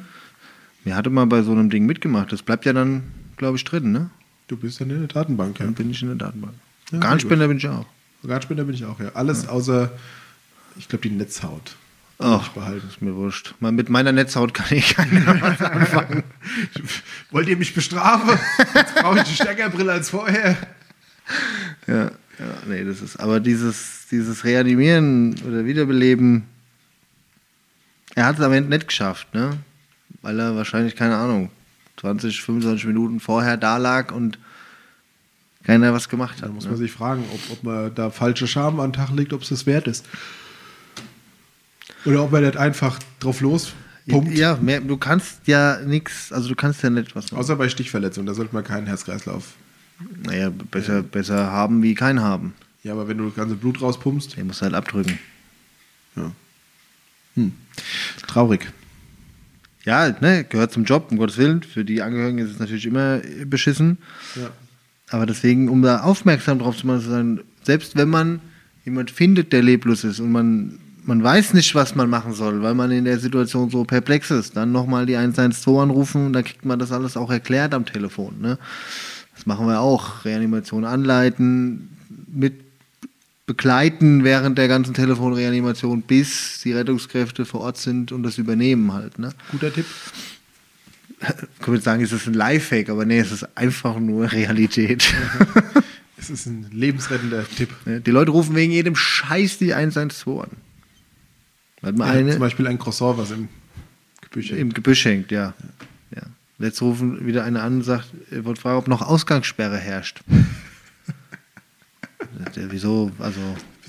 Mir 0.84 0.96
hatte 0.96 1.10
mal 1.10 1.26
bei 1.26 1.42
so 1.42 1.52
einem 1.52 1.70
Ding 1.70 1.86
mitgemacht. 1.86 2.32
Das 2.32 2.44
bleibt 2.44 2.66
ja 2.66 2.74
dann, 2.74 3.04
glaube 3.38 3.58
ich, 3.58 3.64
drin, 3.64 3.92
ne? 3.92 4.10
Du 4.48 4.58
bist 4.58 4.80
dann 4.80 4.90
in 4.92 5.00
der 5.00 5.08
Datenbank, 5.08 5.60
ja. 5.60 5.66
Dann 5.66 5.74
bin 5.74 5.90
ich 5.90 6.02
in 6.02 6.10
der 6.10 6.18
Datenbank. 6.18 6.54
Ja, 6.92 6.98
Organspender 7.00 7.48
bin 7.48 7.58
ich 7.58 7.68
auch. 7.68 7.86
Organspender 8.22 8.64
bin 8.66 8.76
ich 8.76 8.86
auch, 8.86 9.00
ja. 9.00 9.10
Alles 9.16 9.48
außer, 9.48 9.92
ich 10.78 10.88
glaube, 10.88 11.08
die 11.08 11.16
Netzhaut. 11.16 11.76
Ach, 12.20 12.50
behalten. 12.50 12.88
ist 12.88 13.02
mir 13.02 13.16
wurscht. 13.16 13.56
Mal 13.60 13.72
mit 13.72 13.90
meiner 13.90 14.12
Netzhaut 14.12 14.54
kann 14.54 14.78
ich 14.78 14.90
keiner 14.96 15.42
was 15.42 15.62
anfangen. 15.62 16.24
Wollt 17.32 17.48
ihr 17.48 17.58
mich 17.58 17.74
bestrafen? 17.74 18.38
Jetzt 18.74 18.96
brauche 18.96 19.20
ich 19.20 19.26
eine 19.26 19.36
Steckerbrille 19.36 19.92
als 19.92 20.10
vorher. 20.10 20.58
Ja, 21.88 22.12
ja, 22.40 22.58
nee, 22.68 22.84
das 22.84 23.02
ist. 23.02 23.18
Aber 23.18 23.40
dieses, 23.40 24.08
dieses 24.12 24.44
Reanimieren 24.44 25.36
oder 25.46 25.66
Wiederbeleben, 25.66 26.44
er 28.16 28.26
hat 28.26 28.38
es 28.38 28.42
am 28.42 28.54
Ende 28.54 28.70
nicht 28.70 28.88
geschafft, 28.88 29.34
ne? 29.34 29.58
Weil 30.22 30.40
er 30.40 30.56
wahrscheinlich, 30.56 30.96
keine 30.96 31.18
Ahnung, 31.18 31.50
20, 31.98 32.42
25 32.42 32.86
Minuten 32.86 33.20
vorher 33.20 33.58
da 33.58 33.78
lag 33.78 34.12
und 34.12 34.40
keiner 35.64 35.94
was 35.94 36.10
gemacht 36.10 36.42
hat. 36.42 36.50
Da 36.50 36.54
muss 36.54 36.66
ne? 36.66 36.72
man 36.72 36.80
sich 36.80 36.92
fragen, 36.92 37.24
ob, 37.34 37.52
ob 37.52 37.64
man 37.64 37.96
da 37.96 38.10
falsche 38.10 38.48
Scham 38.48 38.80
an 38.80 38.92
den 38.92 38.94
Tag 38.94 39.12
legt, 39.12 39.34
ob 39.34 39.42
es 39.42 39.50
das 39.50 39.66
wert 39.66 39.88
ist. 39.88 40.06
Oder 42.06 42.24
ob 42.24 42.32
man 42.32 42.44
nicht 42.44 42.58
einfach 42.58 43.00
drauf 43.20 43.42
los 43.42 43.74
pumpt. 44.08 44.38
Ja, 44.38 44.58
mehr, 44.62 44.82
du 44.82 44.98
kannst 44.98 45.48
ja 45.48 45.80
nichts, 45.80 46.32
also 46.32 46.50
du 46.50 46.56
kannst 46.56 46.84
ja 46.84 46.90
nicht 46.90 47.16
was 47.16 47.32
machen. 47.32 47.40
Außer 47.40 47.56
bei 47.56 47.70
Stichverletzungen, 47.70 48.28
da 48.28 48.34
sollte 48.34 48.54
man 48.54 48.64
keinen 48.64 48.88
Herz-Kreislauf. 48.88 49.54
Naja, 50.26 50.52
besser, 50.72 51.04
besser 51.04 51.52
haben 51.52 51.82
wie 51.84 51.96
kein 51.96 52.22
haben. 52.22 52.54
Ja, 52.84 52.94
aber 52.94 53.08
wenn 53.08 53.18
du 53.18 53.26
das 53.26 53.36
ganze 53.36 53.56
Blut 53.56 53.82
rauspumpst, 53.82 54.36
Den 54.36 54.48
musst 54.48 54.62
du 54.62 54.66
halt 54.66 54.74
abdrücken. 54.74 55.20
ja. 56.16 56.32
Hm. 57.36 57.54
Traurig. 58.28 58.72
Ja, 59.86 60.16
ne, 60.22 60.44
gehört 60.44 60.72
zum 60.72 60.84
Job, 60.84 61.08
um 61.12 61.18
Gottes 61.18 61.38
Willen. 61.38 61.64
Für 61.64 61.84
die 61.84 62.02
Angehörigen 62.02 62.38
ist 62.38 62.52
es 62.52 62.60
natürlich 62.60 62.86
immer 62.86 63.22
beschissen. 63.46 63.98
Ja. 64.36 64.52
Aber 65.10 65.26
deswegen, 65.26 65.68
um 65.70 65.82
da 65.82 66.02
aufmerksam 66.02 66.60
drauf 66.60 66.78
zu 66.78 66.88
machen, 66.88 67.42
selbst 67.64 67.96
wenn 67.96 68.10
man 68.10 68.40
jemand 68.86 69.12
findet, 69.12 69.52
der 69.52 69.62
leblos 69.62 70.04
ist 70.04 70.20
und 70.20 70.32
man, 70.32 70.80
man 71.06 71.24
weiß 71.24 71.54
nicht, 71.54 71.76
was 71.76 71.96
man 71.96 72.10
machen 72.10 72.34
soll, 72.34 72.62
weil 72.62 72.74
man 72.74 72.92
in 72.92 73.06
der 73.06 73.20
Situation 73.20 73.70
so 73.70 73.84
perplex 73.84 74.32
ist, 74.32 74.56
dann 74.56 74.72
nochmal 74.72 75.06
die 75.06 75.18
112 75.18 75.78
anrufen 75.78 76.28
und 76.28 76.34
dann 76.34 76.44
kriegt 76.44 76.66
man 76.66 76.80
das 76.80 76.92
alles 76.92 77.18
auch 77.18 77.32
erklärt 77.32 77.74
am 77.74 77.86
Telefon. 77.86 78.40
Ne? 78.42 78.58
Das 79.36 79.46
machen 79.46 79.68
wir 79.68 79.80
auch. 79.80 80.26
Reanimation 80.26 80.86
anleiten, 80.86 81.90
mit 82.32 82.54
begleiten 83.46 84.24
während 84.24 84.58
der 84.58 84.68
ganzen 84.68 84.94
Telefonreanimation, 84.94 86.02
bis 86.02 86.62
die 86.64 86.72
Rettungskräfte 86.72 87.46
vor 87.46 87.62
Ort 87.62 87.78
sind 87.78 88.12
und 88.12 88.24
das 88.24 88.38
übernehmen 88.38 88.94
halt. 88.94 89.20
Ne? 89.20 89.32
Guter 89.52 89.74
Tipp. 89.74 89.86
Ich 91.26 91.66
könnte 91.66 91.80
sagen, 91.80 92.04
es 92.04 92.12
ist 92.12 92.28
ein 92.28 92.34
Lifehack, 92.34 92.90
aber 92.90 93.06
nee, 93.06 93.20
es 93.20 93.32
ist 93.32 93.48
einfach 93.56 93.98
nur 93.98 94.30
Realität. 94.30 95.14
Es 96.24 96.30
ist 96.30 96.46
ein 96.46 96.68
lebensrettender 96.72 97.46
Tipp. 97.50 97.70
Die 97.86 98.12
Leute 98.12 98.32
rufen 98.32 98.56
wegen 98.56 98.72
jedem 98.72 98.96
Scheiß 98.96 99.58
die 99.58 99.74
112 99.74 100.44
an. 100.44 100.50
Weil 101.84 101.92
man 101.94 102.08
Ja, 102.08 102.14
zum 102.14 102.30
eine 102.30 102.40
Beispiel 102.40 102.66
ein 102.68 102.80
Croissant, 102.80 103.18
was 103.18 103.32
im 103.32 103.50
Gebüsch 104.22 104.50
hängt. 104.50 104.62
im 104.62 104.74
Gebüsch 104.74 105.04
hängt, 105.06 105.32
ja. 105.32 105.54
ja. 106.16 106.24
Jetzt 106.58 106.82
rufen 106.82 107.28
wieder 107.28 107.44
einer 107.44 107.62
an 107.62 107.76
und 107.76 107.84
sagt, 107.84 108.10
er 108.32 108.46
wollte 108.46 108.62
fragen, 108.62 108.78
ob 108.78 108.88
noch 108.88 109.02
Ausgangssperre 109.02 109.78
herrscht. 109.78 110.22
Er, 112.56 112.72
Wieso? 112.72 113.12
Also, 113.20 113.40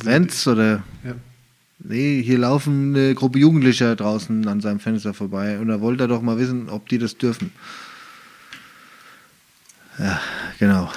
brennt's 0.00 0.46
oder? 0.46 0.82
Ja. 1.02 1.14
Nee, 1.78 2.22
hier 2.22 2.38
laufen 2.38 2.94
eine 2.94 3.14
Gruppe 3.14 3.38
Jugendlicher 3.38 3.96
draußen 3.96 4.46
an 4.48 4.60
seinem 4.60 4.80
Fenster 4.80 5.14
vorbei 5.14 5.58
und 5.58 5.68
da 5.68 5.80
wollte 5.80 6.04
er 6.04 6.08
doch 6.08 6.20
mal 6.20 6.36
wissen, 6.36 6.68
ob 6.68 6.88
die 6.88 6.98
das 6.98 7.16
dürfen. 7.16 7.52
Ja, 9.98 10.20
genau. 10.58 10.92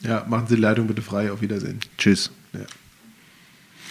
ja, 0.00 0.24
machen 0.28 0.46
Sie 0.46 0.56
die 0.56 0.60
Leitung 0.60 0.86
bitte 0.86 1.02
frei. 1.02 1.32
Auf 1.32 1.40
Wiedersehen. 1.40 1.80
Tschüss. 1.98 2.30
Ja. 2.52 2.60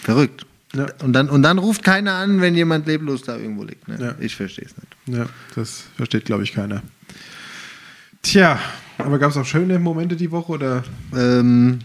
Verrückt. 0.02 0.45
Ja. 0.74 0.86
Und, 1.02 1.12
dann, 1.12 1.28
und 1.30 1.42
dann 1.42 1.58
ruft 1.58 1.82
keiner 1.82 2.14
an, 2.14 2.40
wenn 2.40 2.54
jemand 2.54 2.86
leblos 2.86 3.22
da 3.22 3.36
irgendwo 3.36 3.64
liegt. 3.64 3.88
Ne? 3.88 3.98
Ja. 4.00 4.14
Ich 4.20 4.36
verstehe 4.36 4.66
es 4.66 4.74
nicht. 4.76 5.18
Ja, 5.18 5.26
das 5.54 5.84
versteht, 5.96 6.24
glaube 6.24 6.42
ich, 6.42 6.52
keiner. 6.52 6.82
Tja, 8.22 8.58
aber 8.98 9.18
gab 9.18 9.30
es 9.30 9.36
auch 9.36 9.44
schöne 9.46 9.78
Momente 9.78 10.16
die 10.16 10.30
Woche 10.30 10.52
oder? 10.52 10.84
Ähm, 11.14 11.78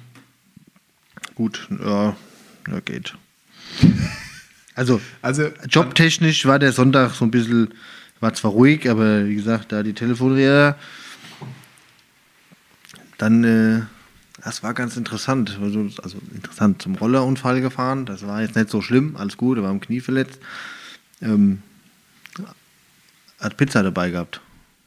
gut, 1.35 1.67
ja, 1.69 2.15
ja, 2.67 2.79
geht. 2.79 3.15
Also, 4.73 5.01
Also, 5.21 5.49
jobtechnisch 5.69 6.45
war 6.45 6.57
der 6.57 6.71
Sonntag 6.71 7.11
so 7.13 7.25
ein 7.25 7.29
bisschen, 7.29 7.73
war 8.21 8.33
zwar 8.33 8.51
ruhig, 8.51 8.89
aber 8.89 9.27
wie 9.27 9.35
gesagt, 9.35 9.73
da 9.73 9.83
die 9.83 9.93
Telefonräder, 9.93 10.77
dann, 13.17 13.43
äh, 13.43 13.81
das 14.43 14.63
war 14.63 14.73
ganz 14.73 14.97
interessant. 14.97 15.57
Also, 15.61 15.87
also 16.01 16.17
interessant, 16.33 16.81
zum 16.81 16.95
Rollerunfall 16.95 17.61
gefahren, 17.61 18.05
das 18.05 18.25
war 18.25 18.41
jetzt 18.41 18.55
nicht 18.55 18.69
so 18.69 18.81
schlimm, 18.81 19.15
alles 19.17 19.37
gut, 19.37 19.57
er 19.57 19.63
war 19.63 19.69
am 19.69 19.79
Knie 19.79 19.99
verletzt. 19.99 20.39
Ähm, 21.21 21.61
hat 23.39 23.57
Pizza 23.57 23.83
dabei 23.83 24.09
gehabt. 24.11 24.41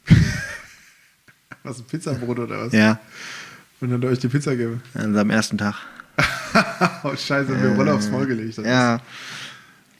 was 1.63 1.79
ein 1.79 1.85
Pizzabrot 1.85 2.39
oder 2.39 2.65
was? 2.65 2.73
Ja, 2.73 2.99
Und 3.81 3.89
dann 3.89 3.99
hat 3.99 4.05
er 4.05 4.11
euch 4.11 4.19
die 4.19 4.27
Pizza 4.27 4.51
gegeben. 4.55 4.81
an 4.93 5.13
seinem 5.13 5.29
ersten 5.29 5.57
Tag. 5.57 5.75
oh, 7.03 7.15
scheiße, 7.15 7.51
mir 7.51 7.75
Rolle 7.75 7.93
aufs 7.93 8.09
Maul 8.09 8.25
gelegt. 8.25 8.57
Das 8.57 8.65
Ja, 8.65 9.01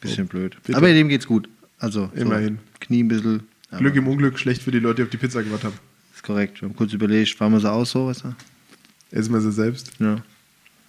bisschen 0.00 0.26
blöd. 0.26 0.56
bitte. 0.64 0.76
Aber 0.76 0.88
dem 0.88 1.08
geht's 1.08 1.26
gut. 1.26 1.48
Also, 1.78 2.10
Immerhin. 2.14 2.56
So, 2.56 2.62
Knie 2.80 3.02
ein 3.02 3.08
bisschen. 3.08 3.46
Glück 3.76 3.96
im 3.96 4.08
Unglück, 4.08 4.38
schlecht 4.38 4.62
für 4.62 4.70
die 4.70 4.78
Leute, 4.78 4.96
die 4.96 5.02
auf 5.02 5.10
die 5.10 5.16
Pizza 5.18 5.42
gewartet 5.42 5.64
haben. 5.66 5.78
Ist 6.14 6.22
korrekt. 6.22 6.62
Wir 6.62 6.68
haben 6.68 6.76
kurz 6.76 6.92
überlegt, 6.94 7.34
fahren 7.34 7.52
wir 7.52 7.60
sie 7.60 7.70
aus 7.70 7.90
so, 7.90 8.06
weißt 8.06 8.24
du? 8.24 8.34
Essen 9.16 9.32
wir 9.32 9.40
sie 9.40 9.52
selbst. 9.52 9.90
Ja. 9.98 10.16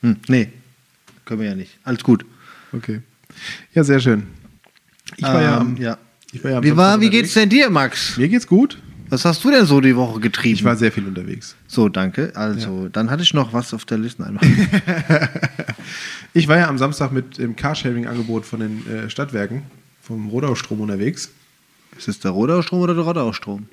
Hm, 0.02 0.18
nee, 0.28 0.50
können 1.26 1.42
wir 1.42 1.48
ja 1.48 1.56
nicht. 1.56 1.78
Alles 1.84 2.04
gut. 2.04 2.26
Okay. 2.74 3.02
Ja, 3.74 3.84
sehr 3.84 4.00
schön. 4.00 4.24
Ich 5.16 5.24
war 5.24 5.42
ja, 5.42 5.58
am, 5.58 5.76
Ähm, 5.76 5.82
ja. 5.82 5.98
ich 6.32 6.44
war 6.44 6.52
ja 6.52 6.64
Wie, 6.64 6.76
war, 6.76 7.00
wie 7.02 7.10
geht's 7.10 7.34
denn 7.34 7.50
dir, 7.50 7.70
Max? 7.70 8.18
Mir 8.18 8.28
geht's 8.28 8.46
gut. 8.48 8.78
Was 9.10 9.24
hast 9.24 9.42
du 9.46 9.52
denn 9.52 9.66
so 9.66 9.80
die 9.80 9.96
Woche 9.96 10.20
getrieben? 10.20 10.56
Ich 10.56 10.64
war 10.66 10.76
sehr 10.76 10.92
viel 10.92 11.08
unterwegs. 11.08 11.56
so, 11.68 11.88
danke. 11.88 12.34
Also, 12.36 12.90
dann 12.90 13.10
hatte 13.10 13.24
ich 13.24 13.34
noch 13.34 13.54
was 13.54 13.74
auf 13.74 13.86
der 13.86 13.98
Liste. 13.98 14.26
Einmal. 14.26 14.44
Ich 16.34 16.48
war 16.48 16.58
ja 16.58 16.68
am 16.68 16.78
Samstag 16.78 17.12
mit 17.12 17.38
dem 17.40 17.56
Carsharing-Angebot 17.56 18.46
von 18.46 18.60
den 18.60 18.86
äh, 18.88 19.10
Stadtwerken, 19.10 19.64
vom 20.02 20.28
Rodaustrom 20.28 20.82
unterwegs. 20.82 21.32
Ist 21.98 22.08
es 22.08 22.20
der 22.20 22.32
Rodaustrom 22.32 22.82
oder 22.82 22.94
der 22.94 23.04
Rodaustrom? 23.06 23.68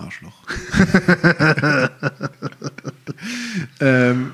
Arschloch. 0.00 0.42
ähm, 3.80 4.32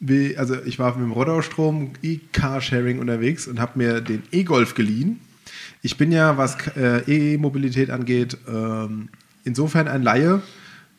wie, 0.00 0.36
also 0.36 0.56
ich 0.64 0.78
war 0.78 0.96
mit 0.96 1.04
dem 1.04 1.12
Rodaustrom 1.12 1.92
E-Carsharing 2.02 2.98
unterwegs 2.98 3.46
und 3.46 3.60
habe 3.60 3.78
mir 3.78 4.00
den 4.00 4.22
E-Golf 4.32 4.74
geliehen. 4.74 5.20
Ich 5.82 5.96
bin 5.96 6.12
ja, 6.12 6.36
was 6.36 6.56
äh, 6.76 7.02
E-Mobilität 7.06 7.90
angeht, 7.90 8.36
ähm, 8.48 9.08
insofern 9.44 9.88
ein 9.88 10.02
Laie, 10.02 10.42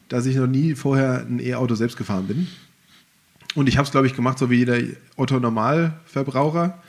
dass 0.10 0.26
ich 0.26 0.36
noch 0.36 0.48
nie 0.48 0.76
vorher 0.76 1.26
ein 1.28 1.40
E-Auto 1.40 1.76
selbst 1.76 1.98
gefahren 1.98 2.28
bin. 2.28 2.48
Und 3.56 3.68
ich 3.68 3.78
habe 3.78 3.86
es, 3.86 3.92
glaube 3.92 4.08
ich, 4.08 4.16
gemacht, 4.16 4.40
so 4.40 4.50
wie 4.50 4.56
jeder 4.56 4.78
Otto-Normalverbraucher 5.16 6.82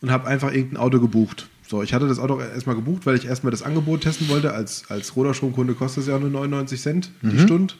und 0.00 0.10
habe 0.10 0.26
einfach 0.28 0.52
irgendein 0.52 0.78
Auto 0.78 1.00
gebucht. 1.00 1.48
So, 1.66 1.82
ich 1.82 1.94
hatte 1.94 2.06
das 2.06 2.18
Auto 2.18 2.38
erstmal 2.40 2.76
gebucht, 2.76 3.06
weil 3.06 3.16
ich 3.16 3.26
erstmal 3.26 3.50
das 3.50 3.62
Angebot 3.62 4.02
testen 4.02 4.28
wollte. 4.28 4.52
Als, 4.52 4.90
als 4.90 5.16
Roderstromkunde 5.16 5.74
kostet 5.74 6.02
es 6.02 6.08
ja 6.08 6.18
nur 6.18 6.30
99 6.30 6.80
Cent 6.80 7.10
die 7.22 7.38
Stunde. 7.40 7.74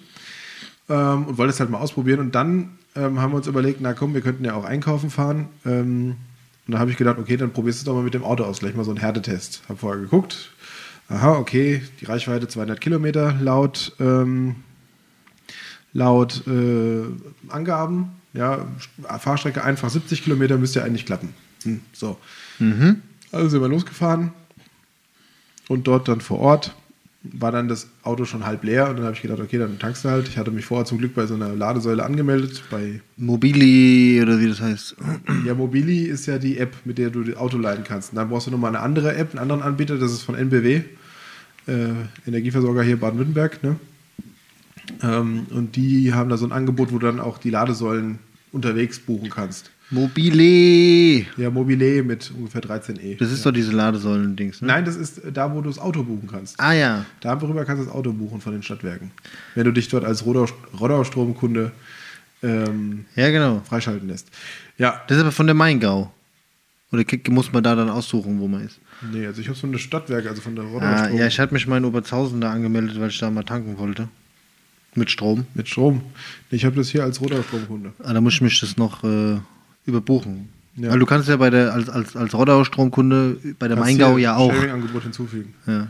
Ähm, 0.88 1.26
und 1.26 1.38
wollte 1.38 1.52
es 1.52 1.60
halt 1.60 1.70
mal 1.70 1.78
ausprobieren. 1.78 2.20
Und 2.20 2.34
dann 2.34 2.78
ähm, 2.96 3.20
haben 3.20 3.32
wir 3.32 3.36
uns 3.36 3.46
überlegt, 3.46 3.80
na 3.80 3.92
komm, 3.92 4.14
wir 4.14 4.20
könnten 4.20 4.44
ja 4.44 4.54
auch 4.54 4.64
einkaufen 4.64 5.10
fahren. 5.10 5.48
Ähm, 5.66 6.16
und 6.66 6.72
da 6.72 6.78
habe 6.78 6.90
ich 6.90 6.96
gedacht, 6.96 7.18
okay, 7.18 7.36
dann 7.36 7.52
probierst 7.52 7.80
du 7.80 7.80
es 7.80 7.84
doch 7.84 7.94
mal 7.94 8.02
mit 8.02 8.14
dem 8.14 8.24
Auto 8.24 8.44
aus. 8.44 8.60
Gleich 8.60 8.74
mal 8.74 8.84
so 8.84 8.90
einen 8.90 9.00
Härtetest. 9.00 9.62
Habe 9.68 9.78
vorher 9.78 10.00
geguckt. 10.00 10.50
Aha, 11.08 11.32
okay, 11.32 11.82
die 12.00 12.06
Reichweite 12.06 12.48
200 12.48 12.80
Kilometer 12.80 13.34
laut, 13.38 13.92
ähm, 14.00 14.56
laut 15.92 16.46
äh, 16.46 17.02
Angaben. 17.50 18.12
Ja, 18.32 18.66
Fahrstrecke 19.18 19.62
einfach 19.62 19.90
70 19.90 20.24
Kilometer 20.24 20.56
müsste 20.56 20.78
ja 20.80 20.86
eigentlich 20.86 21.04
klappen. 21.04 21.34
Hm, 21.64 21.80
so. 21.92 22.18
Also 23.34 23.48
sind 23.48 23.60
wir 23.60 23.68
losgefahren 23.68 24.30
und 25.68 25.88
dort 25.88 26.06
dann 26.06 26.20
vor 26.20 26.38
Ort 26.38 26.74
war 27.24 27.50
dann 27.50 27.68
das 27.68 27.88
Auto 28.02 28.26
schon 28.26 28.44
halb 28.44 28.62
leer 28.64 28.88
und 28.90 28.96
dann 28.96 29.06
habe 29.06 29.16
ich 29.16 29.22
gedacht, 29.22 29.40
okay, 29.40 29.58
dann 29.58 29.78
tankst 29.78 30.04
du 30.04 30.10
halt. 30.10 30.28
Ich 30.28 30.36
hatte 30.36 30.50
mich 30.50 30.66
vorher 30.66 30.84
zum 30.84 30.98
Glück 30.98 31.14
bei 31.14 31.26
so 31.26 31.34
einer 31.34 31.54
Ladesäule 31.54 32.04
angemeldet. 32.04 32.62
Bei 32.70 33.00
Mobili 33.16 34.20
oder 34.22 34.38
wie 34.38 34.48
das 34.48 34.60
heißt. 34.60 34.96
ja, 35.46 35.54
Mobili 35.54 36.02
ist 36.02 36.26
ja 36.26 36.38
die 36.38 36.58
App, 36.58 36.76
mit 36.84 36.98
der 36.98 37.08
du 37.10 37.24
das 37.24 37.36
Auto 37.36 37.56
laden 37.56 37.82
kannst. 37.82 38.12
Und 38.12 38.16
dann 38.16 38.28
brauchst 38.28 38.46
du 38.46 38.50
nochmal 38.50 38.76
eine 38.76 38.84
andere 38.84 39.16
App, 39.16 39.30
einen 39.30 39.38
anderen 39.38 39.62
Anbieter, 39.62 39.96
das 39.96 40.12
ist 40.12 40.22
von 40.22 40.34
NBW, 40.34 40.82
äh, 41.66 41.88
Energieversorger 42.26 42.82
hier 42.82 43.00
Baden-Württemberg. 43.00 43.62
Ne? 43.62 43.76
Ähm, 45.02 45.46
und 45.50 45.76
die 45.76 46.12
haben 46.12 46.28
da 46.28 46.36
so 46.36 46.44
ein 46.44 46.52
Angebot, 46.52 46.92
wo 46.92 46.98
du 46.98 47.06
dann 47.06 47.20
auch 47.20 47.38
die 47.38 47.50
Ladesäulen 47.50 48.18
unterwegs 48.52 49.00
buchen 49.00 49.30
kannst. 49.30 49.70
Mobile. 49.90 51.26
Ja, 51.36 51.50
Mobile 51.50 52.02
mit 52.02 52.30
ungefähr 52.36 52.62
13e. 52.62 53.16
Das 53.18 53.30
ist 53.30 53.44
doch 53.44 53.52
diese 53.52 53.72
Ladesäulen-Dings, 53.72 54.60
ne? 54.62 54.68
Nein, 54.68 54.84
das 54.84 54.96
ist 54.96 55.20
da, 55.32 55.52
wo 55.54 55.60
du 55.60 55.68
das 55.68 55.78
Auto 55.78 56.02
buchen 56.02 56.28
kannst. 56.30 56.58
Ah 56.58 56.72
ja. 56.72 57.04
Darüber 57.20 57.64
kannst 57.64 57.82
du 57.82 57.86
das 57.86 57.94
Auto 57.94 58.12
buchen 58.12 58.40
von 58.40 58.52
den 58.52 58.62
Stadtwerken. 58.62 59.10
Wenn 59.54 59.64
du 59.64 59.72
dich 59.72 59.88
dort 59.88 60.04
als 60.04 60.24
Rodau- 60.24 60.48
Rodau-Stromkunde 60.78 61.72
ähm, 62.42 63.04
Ja, 63.16 63.30
genau. 63.30 63.62
freischalten 63.64 64.08
lässt. 64.08 64.28
Ja, 64.78 65.02
Das 65.06 65.16
ist 65.16 65.22
aber 65.22 65.32
von 65.32 65.46
der 65.46 65.54
Maingau. 65.54 66.12
Oder 66.92 67.04
muss 67.30 67.52
man 67.52 67.62
da 67.62 67.74
dann 67.74 67.88
aussuchen, 67.90 68.38
wo 68.40 68.46
man 68.48 68.64
ist? 68.66 68.78
nee, 69.12 69.26
also 69.26 69.40
ich 69.40 69.48
habe 69.48 69.54
es 69.54 69.60
von 69.60 69.72
der 69.72 69.78
Stadtwerke, 69.78 70.28
also 70.28 70.40
von 70.40 70.54
der 70.54 70.64
Ah, 70.64 70.68
Rodau-Strom. 70.68 71.18
ja, 71.18 71.26
ich 71.26 71.38
hatte 71.40 71.52
mich 71.52 71.66
mal 71.66 71.76
in 71.78 71.84
Oberzhausen 71.84 72.40
da 72.40 72.50
angemeldet, 72.52 72.98
weil 73.00 73.08
ich 73.10 73.18
da 73.18 73.30
mal 73.30 73.42
tanken 73.42 73.76
wollte. 73.78 74.08
Mit 74.94 75.10
Strom. 75.10 75.46
mit 75.54 75.68
Strom. 75.68 76.02
Ich 76.50 76.64
habe 76.64 76.76
das 76.76 76.88
hier 76.90 77.02
als 77.02 77.20
Rodau-Stromkunde. 77.20 77.92
Ah, 78.02 78.12
da 78.12 78.20
muss 78.20 78.34
ich 78.34 78.40
mich 78.42 78.60
das 78.60 78.76
noch 78.76 79.02
äh, 79.02 79.38
überbuchen. 79.86 80.48
Ja. 80.76 80.90
Weil 80.90 80.98
du 80.98 81.06
kannst 81.06 81.28
ja 81.28 81.36
bei 81.36 81.50
der, 81.50 81.72
als, 81.72 81.88
als, 81.88 82.16
als 82.16 82.34
Roddau-Stromkunde 82.34 83.38
bei 83.58 83.68
der 83.68 83.76
Kannst 83.76 83.98
Maingau 83.98 84.18
ja 84.18 84.36
auch. 84.36 84.52
Sharing-Angebot 84.52 85.04
hinzufügen. 85.04 85.54
Ja. 85.66 85.88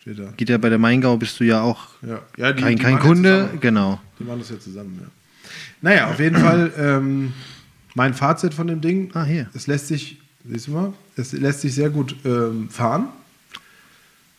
Steht 0.00 0.18
da. 0.18 0.32
Geht 0.36 0.48
ja 0.48 0.58
bei 0.58 0.68
der 0.68 0.78
Maingau, 0.78 1.16
bist 1.16 1.38
du 1.38 1.44
ja 1.44 1.60
auch 1.60 1.90
Ja, 2.02 2.20
ja 2.36 2.52
die, 2.52 2.62
kein, 2.62 2.76
die 2.76 2.82
kein 2.82 2.98
Kunde. 2.98 3.50
Genau. 3.60 4.00
Die 4.18 4.24
machen 4.24 4.40
das 4.40 4.50
ja 4.50 4.58
zusammen, 4.58 4.98
ja. 5.00 5.08
Naja, 5.80 6.10
auf 6.10 6.18
jeden 6.18 6.36
Fall 6.36 6.72
ähm, 6.78 7.32
mein 7.94 8.14
Fazit 8.14 8.54
von 8.54 8.66
dem 8.66 8.80
Ding. 8.80 9.10
Ah, 9.14 9.24
hier. 9.24 9.48
Es 9.54 9.66
lässt 9.66 9.88
sich, 9.88 10.18
siehst 10.48 10.68
du 10.68 10.72
mal, 10.72 10.92
es 11.16 11.32
lässt 11.32 11.60
sich 11.60 11.74
sehr 11.74 11.90
gut 11.90 12.16
ähm, 12.24 12.68
fahren. 12.70 13.08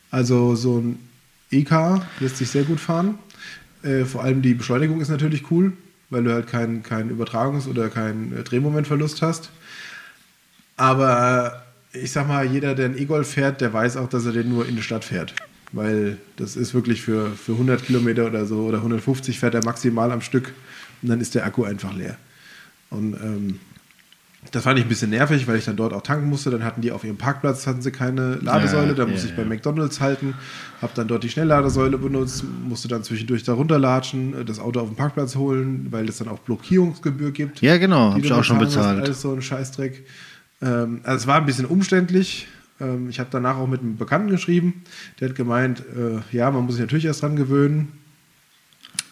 Also 0.09 0.55
so 0.55 0.79
ein 0.79 0.99
EK 1.51 2.01
lässt 2.19 2.37
sich 2.37 2.49
sehr 2.49 2.63
gut 2.63 2.79
fahren. 2.79 3.19
Äh, 3.83 4.05
vor 4.05 4.23
allem 4.23 4.41
die 4.41 4.53
Beschleunigung 4.53 5.01
ist 5.01 5.09
natürlich 5.09 5.51
cool, 5.51 5.73
weil 6.13 6.23
du 6.23 6.31
halt 6.31 6.47
keinen 6.47 6.83
kein 6.83 7.09
Übertragungs- 7.09 7.67
oder 7.67 7.89
keinen 7.89 8.37
äh, 8.37 8.43
Drehmomentverlust 8.43 9.21
hast. 9.21 9.49
Aber 10.77 11.63
ich 11.91 12.11
sag 12.11 12.27
mal, 12.27 12.45
jeder, 12.45 12.75
der 12.75 12.85
einen 12.85 12.97
E-Golf 12.97 13.31
fährt, 13.31 13.61
der 13.61 13.73
weiß 13.73 13.97
auch, 13.97 14.09
dass 14.09 14.25
er 14.25 14.31
den 14.31 14.49
nur 14.49 14.67
in 14.67 14.75
die 14.75 14.81
Stadt 14.81 15.03
fährt. 15.03 15.35
Weil 15.71 16.17
das 16.37 16.55
ist 16.55 16.73
wirklich 16.73 17.01
für, 17.01 17.31
für 17.31 17.53
100 17.53 17.83
Kilometer 17.85 18.27
oder 18.27 18.45
so 18.45 18.65
oder 18.65 18.77
150 18.77 19.39
fährt 19.39 19.55
er 19.55 19.65
maximal 19.65 20.11
am 20.11 20.21
Stück 20.21 20.53
und 21.01 21.09
dann 21.09 21.19
ist 21.19 21.35
der 21.35 21.45
Akku 21.45 21.63
einfach 21.63 21.93
leer. 21.93 22.17
Und 22.89 23.13
ähm, 23.15 23.59
das 24.51 24.63
fand 24.63 24.77
ich 24.79 24.85
ein 24.85 24.89
bisschen 24.89 25.09
nervig, 25.09 25.47
weil 25.47 25.57
ich 25.57 25.65
dann 25.65 25.75
dort 25.75 25.93
auch 25.93 26.01
tanken 26.01 26.29
musste. 26.29 26.49
Dann 26.49 26.63
hatten 26.63 26.81
die 26.81 26.91
auf 26.91 27.03
ihrem 27.03 27.17
Parkplatz 27.17 27.65
hatten 27.65 27.81
sie 27.81 27.91
keine 27.91 28.35
Ladesäule. 28.35 28.89
Ja, 28.89 28.93
da 28.93 29.03
ja, 29.03 29.09
musste 29.09 29.27
ich 29.27 29.35
bei 29.35 29.43
ja. 29.43 29.47
McDonalds 29.47 29.99
halten, 30.01 30.35
habe 30.81 30.93
dann 30.95 31.07
dort 31.07 31.23
die 31.23 31.29
Schnellladesäule 31.29 31.97
benutzt, 31.97 32.43
musste 32.67 32.87
dann 32.87 33.03
zwischendurch 33.03 33.43
da 33.43 33.53
runterlatschen, 33.53 34.45
das 34.45 34.59
Auto 34.59 34.79
auf 34.79 34.89
den 34.89 34.95
Parkplatz 34.95 35.35
holen, 35.35 35.87
weil 35.91 36.07
es 36.07 36.17
dann 36.17 36.27
auch 36.27 36.39
Blockierungsgebühr 36.39 37.31
gibt. 37.31 37.61
Ja, 37.61 37.77
genau. 37.77 38.13
Hab 38.13 38.23
ich 38.23 38.31
auch 38.31 38.43
schon 38.43 38.59
bezahlt. 38.59 39.01
Alles 39.03 39.21
so 39.21 39.33
ein 39.33 39.41
Scheißdreck. 39.41 40.05
Ähm, 40.61 41.01
also 41.03 41.17
es 41.17 41.27
war 41.27 41.37
ein 41.37 41.45
bisschen 41.45 41.65
umständlich. 41.65 42.47
Ähm, 42.79 43.09
ich 43.09 43.19
habe 43.19 43.29
danach 43.31 43.57
auch 43.57 43.67
mit 43.67 43.81
einem 43.81 43.97
Bekannten 43.97 44.29
geschrieben. 44.29 44.83
Der 45.19 45.29
hat 45.29 45.35
gemeint, 45.35 45.79
äh, 45.81 46.35
ja, 46.35 46.51
man 46.51 46.65
muss 46.65 46.75
sich 46.75 46.81
natürlich 46.81 47.05
erst 47.05 47.21
dran 47.21 47.35
gewöhnen. 47.35 47.93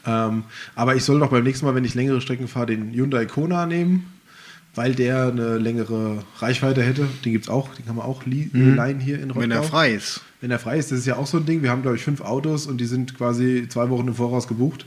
Ähm, 0.05 0.43
aber 0.75 0.95
ich 0.95 1.03
soll 1.03 1.19
doch 1.19 1.29
beim 1.29 1.43
nächsten 1.43 1.65
Mal, 1.65 1.75
wenn 1.75 1.85
ich 1.85 1.93
längere 1.93 2.21
Strecken 2.21 2.47
fahre, 2.47 2.67
den 2.67 2.91
Hyundai 2.91 3.25
Kona 3.25 3.65
nehmen, 3.65 4.05
weil 4.75 4.95
der 4.95 5.27
eine 5.27 5.57
längere 5.57 6.23
Reichweite 6.39 6.81
hätte. 6.81 7.07
Den 7.25 7.31
gibt 7.33 7.45
es 7.45 7.49
auch, 7.49 7.73
den 7.75 7.85
kann 7.85 7.95
man 7.95 8.05
auch 8.05 8.25
li- 8.25 8.49
leihen 8.53 8.99
hier 8.99 9.15
in 9.17 9.31
Rottgau. 9.31 9.41
Wenn 9.41 9.51
er 9.51 9.63
frei 9.63 9.93
ist. 9.93 10.21
Wenn 10.39 10.51
er 10.51 10.59
frei 10.59 10.77
ist, 10.79 10.91
das 10.91 10.99
ist 10.99 11.05
ja 11.05 11.17
auch 11.17 11.27
so 11.27 11.37
ein 11.37 11.45
Ding. 11.45 11.61
Wir 11.61 11.69
haben, 11.69 11.81
glaube 11.81 11.97
ich, 11.97 12.03
fünf 12.03 12.21
Autos 12.21 12.65
und 12.67 12.79
die 12.79 12.85
sind 12.85 13.15
quasi 13.17 13.67
zwei 13.69 13.89
Wochen 13.89 14.07
im 14.07 14.15
Voraus 14.15 14.47
gebucht. 14.47 14.85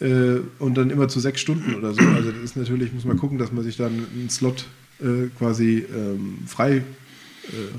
Äh, 0.00 0.40
und 0.58 0.74
dann 0.76 0.90
immer 0.90 1.08
zu 1.08 1.20
sechs 1.20 1.40
Stunden 1.40 1.74
oder 1.74 1.94
so. 1.94 2.00
Also 2.00 2.32
das 2.32 2.42
ist 2.42 2.56
natürlich, 2.56 2.92
muss 2.92 3.04
man 3.04 3.16
gucken, 3.16 3.38
dass 3.38 3.52
man 3.52 3.62
sich 3.64 3.76
dann 3.76 3.92
einen 3.92 4.28
Slot 4.30 4.66
äh, 5.00 5.28
quasi 5.38 5.86
ähm, 5.94 6.38
frei 6.46 6.78
äh, 6.78 6.82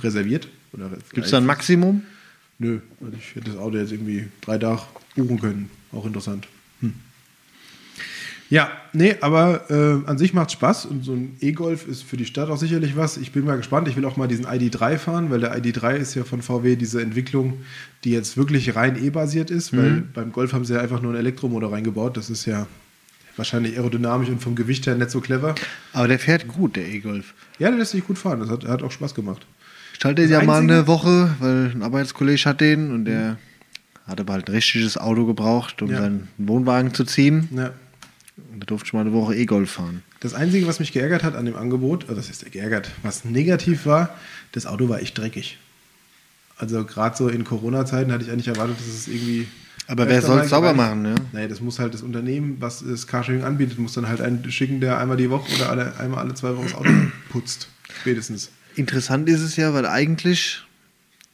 reserviert. 0.01 0.47
Gibt 1.11 1.25
es 1.25 1.31
da 1.31 1.37
ein 1.37 1.45
Maximum? 1.45 2.01
Nö, 2.59 2.79
also 3.01 3.17
ich 3.17 3.35
hätte 3.35 3.51
das 3.51 3.59
Auto 3.59 3.77
jetzt 3.77 3.91
irgendwie 3.91 4.25
drei 4.41 4.57
Tage 4.57 4.81
buchen 5.15 5.39
können. 5.39 5.69
Auch 5.91 6.05
interessant. 6.05 6.47
Hm. 6.79 6.93
Ja, 8.53 8.69
nee, 8.93 9.15
aber 9.21 9.71
äh, 9.71 10.07
an 10.07 10.19
sich 10.19 10.31
macht 10.35 10.51
Spaß 10.51 10.85
und 10.85 11.03
so 11.03 11.13
ein 11.13 11.37
E-Golf 11.41 11.87
ist 11.87 12.03
für 12.03 12.17
die 12.17 12.25
Stadt 12.27 12.49
auch 12.49 12.57
sicherlich 12.57 12.95
was. 12.95 13.17
Ich 13.17 13.31
bin 13.31 13.45
mal 13.45 13.57
gespannt. 13.57 13.87
Ich 13.87 13.95
will 13.95 14.05
auch 14.05 14.15
mal 14.15 14.27
diesen 14.27 14.45
ID3 14.45 14.99
fahren, 14.99 15.31
weil 15.31 15.39
der 15.39 15.57
ID3 15.57 15.95
ist 15.95 16.13
ja 16.13 16.23
von 16.23 16.43
VW 16.43 16.75
diese 16.75 17.01
Entwicklung, 17.01 17.53
die 18.03 18.11
jetzt 18.11 18.37
wirklich 18.37 18.75
rein 18.75 18.95
E-basiert 19.03 19.49
ist, 19.49 19.75
weil 19.75 20.03
beim 20.13 20.31
Golf 20.31 20.53
haben 20.53 20.65
sie 20.65 20.75
ja 20.75 20.81
einfach 20.81 21.01
nur 21.01 21.13
einen 21.13 21.19
Elektromotor 21.21 21.71
reingebaut. 21.73 22.15
Das 22.15 22.29
ist 22.29 22.45
ja 22.45 22.67
wahrscheinlich 23.37 23.75
aerodynamisch 23.75 24.29
und 24.29 24.39
vom 24.39 24.53
Gewicht 24.55 24.85
her 24.85 24.93
nicht 24.93 25.09
so 25.09 25.19
clever. 25.19 25.55
Aber 25.91 26.07
der 26.07 26.19
fährt 26.19 26.47
gut, 26.47 26.75
der 26.75 26.85
E-Golf. 26.87 27.33
Ja, 27.57 27.69
der 27.69 27.79
lässt 27.79 27.93
sich 27.93 28.05
gut 28.05 28.19
fahren. 28.19 28.39
Das 28.39 28.49
hat, 28.49 28.65
hat 28.67 28.83
auch 28.83 28.91
Spaß 28.91 29.15
gemacht. 29.15 29.47
Ich 29.97 30.05
halte 30.05 30.21
Das 30.21 30.29
ja 30.29 30.43
mal 30.43 30.61
eine 30.61 30.85
Woche, 30.85 31.33
weil 31.39 31.71
ein 31.73 31.81
Arbeitskollege 31.81 32.45
hat 32.45 32.61
den 32.61 32.91
und 32.91 33.05
der 33.05 33.37
hat 34.05 34.19
aber 34.19 34.33
halt 34.33 34.47
ein 34.47 34.53
richtiges 34.53 34.95
Auto 34.95 35.25
gebraucht, 35.25 35.81
um 35.81 35.89
Ja. 35.89 35.99
seinen 36.01 36.27
Wohnwagen 36.37 36.93
zu 36.93 37.03
ziehen. 37.03 37.49
Ja. 37.55 37.71
Und 38.37 38.59
da 38.61 38.65
durfte 38.65 38.87
ich 38.87 38.93
mal 38.93 39.01
eine 39.01 39.13
Woche 39.13 39.35
E-Golf 39.35 39.71
fahren. 39.71 40.01
Das 40.19 40.33
Einzige, 40.33 40.65
was 40.67 40.79
mich 40.79 40.91
geärgert 40.91 41.23
hat 41.23 41.35
an 41.35 41.45
dem 41.45 41.55
Angebot, 41.55 42.09
also 42.09 42.15
das 42.15 42.29
ist 42.29 42.51
geärgert, 42.51 42.89
was 43.03 43.25
negativ 43.25 43.85
war, 43.85 44.17
das 44.53 44.65
Auto 44.65 44.89
war 44.89 44.99
echt 45.01 45.17
dreckig. 45.17 45.59
Also 46.57 46.83
gerade 46.85 47.15
so 47.15 47.29
in 47.29 47.43
Corona-Zeiten 47.43 48.11
hatte 48.11 48.23
ich 48.23 48.31
eigentlich 48.31 48.47
erwartet, 48.47 48.77
dass 48.79 48.87
es 48.87 49.07
irgendwie. 49.07 49.47
Aber 49.87 50.07
wer 50.07 50.21
soll 50.21 50.39
es 50.39 50.49
sauber 50.49 50.73
machen, 50.73 51.01
ne? 51.01 51.15
Nee, 51.33 51.47
das 51.47 51.61
muss 51.61 51.77
halt 51.79 51.93
das 51.93 52.01
Unternehmen, 52.01 52.57
was 52.59 52.83
das 52.87 53.05
Carsharing 53.05 53.43
anbietet, 53.43 53.77
muss 53.79 53.93
dann 53.93 54.07
halt 54.07 54.21
einen 54.21 54.49
schicken, 54.51 54.79
der 54.79 54.97
einmal 54.97 55.17
die 55.17 55.29
Woche 55.29 55.53
oder 55.55 55.69
alle, 55.69 55.97
einmal 55.99 56.19
alle 56.19 56.33
zwei 56.35 56.55
Wochen 56.55 56.65
das 56.65 56.75
Auto 56.75 56.89
putzt. 57.29 57.67
Spätestens. 58.01 58.49
Interessant 58.75 59.27
ist 59.29 59.41
es 59.41 59.55
ja, 59.55 59.73
weil 59.73 59.85
eigentlich, 59.85 60.63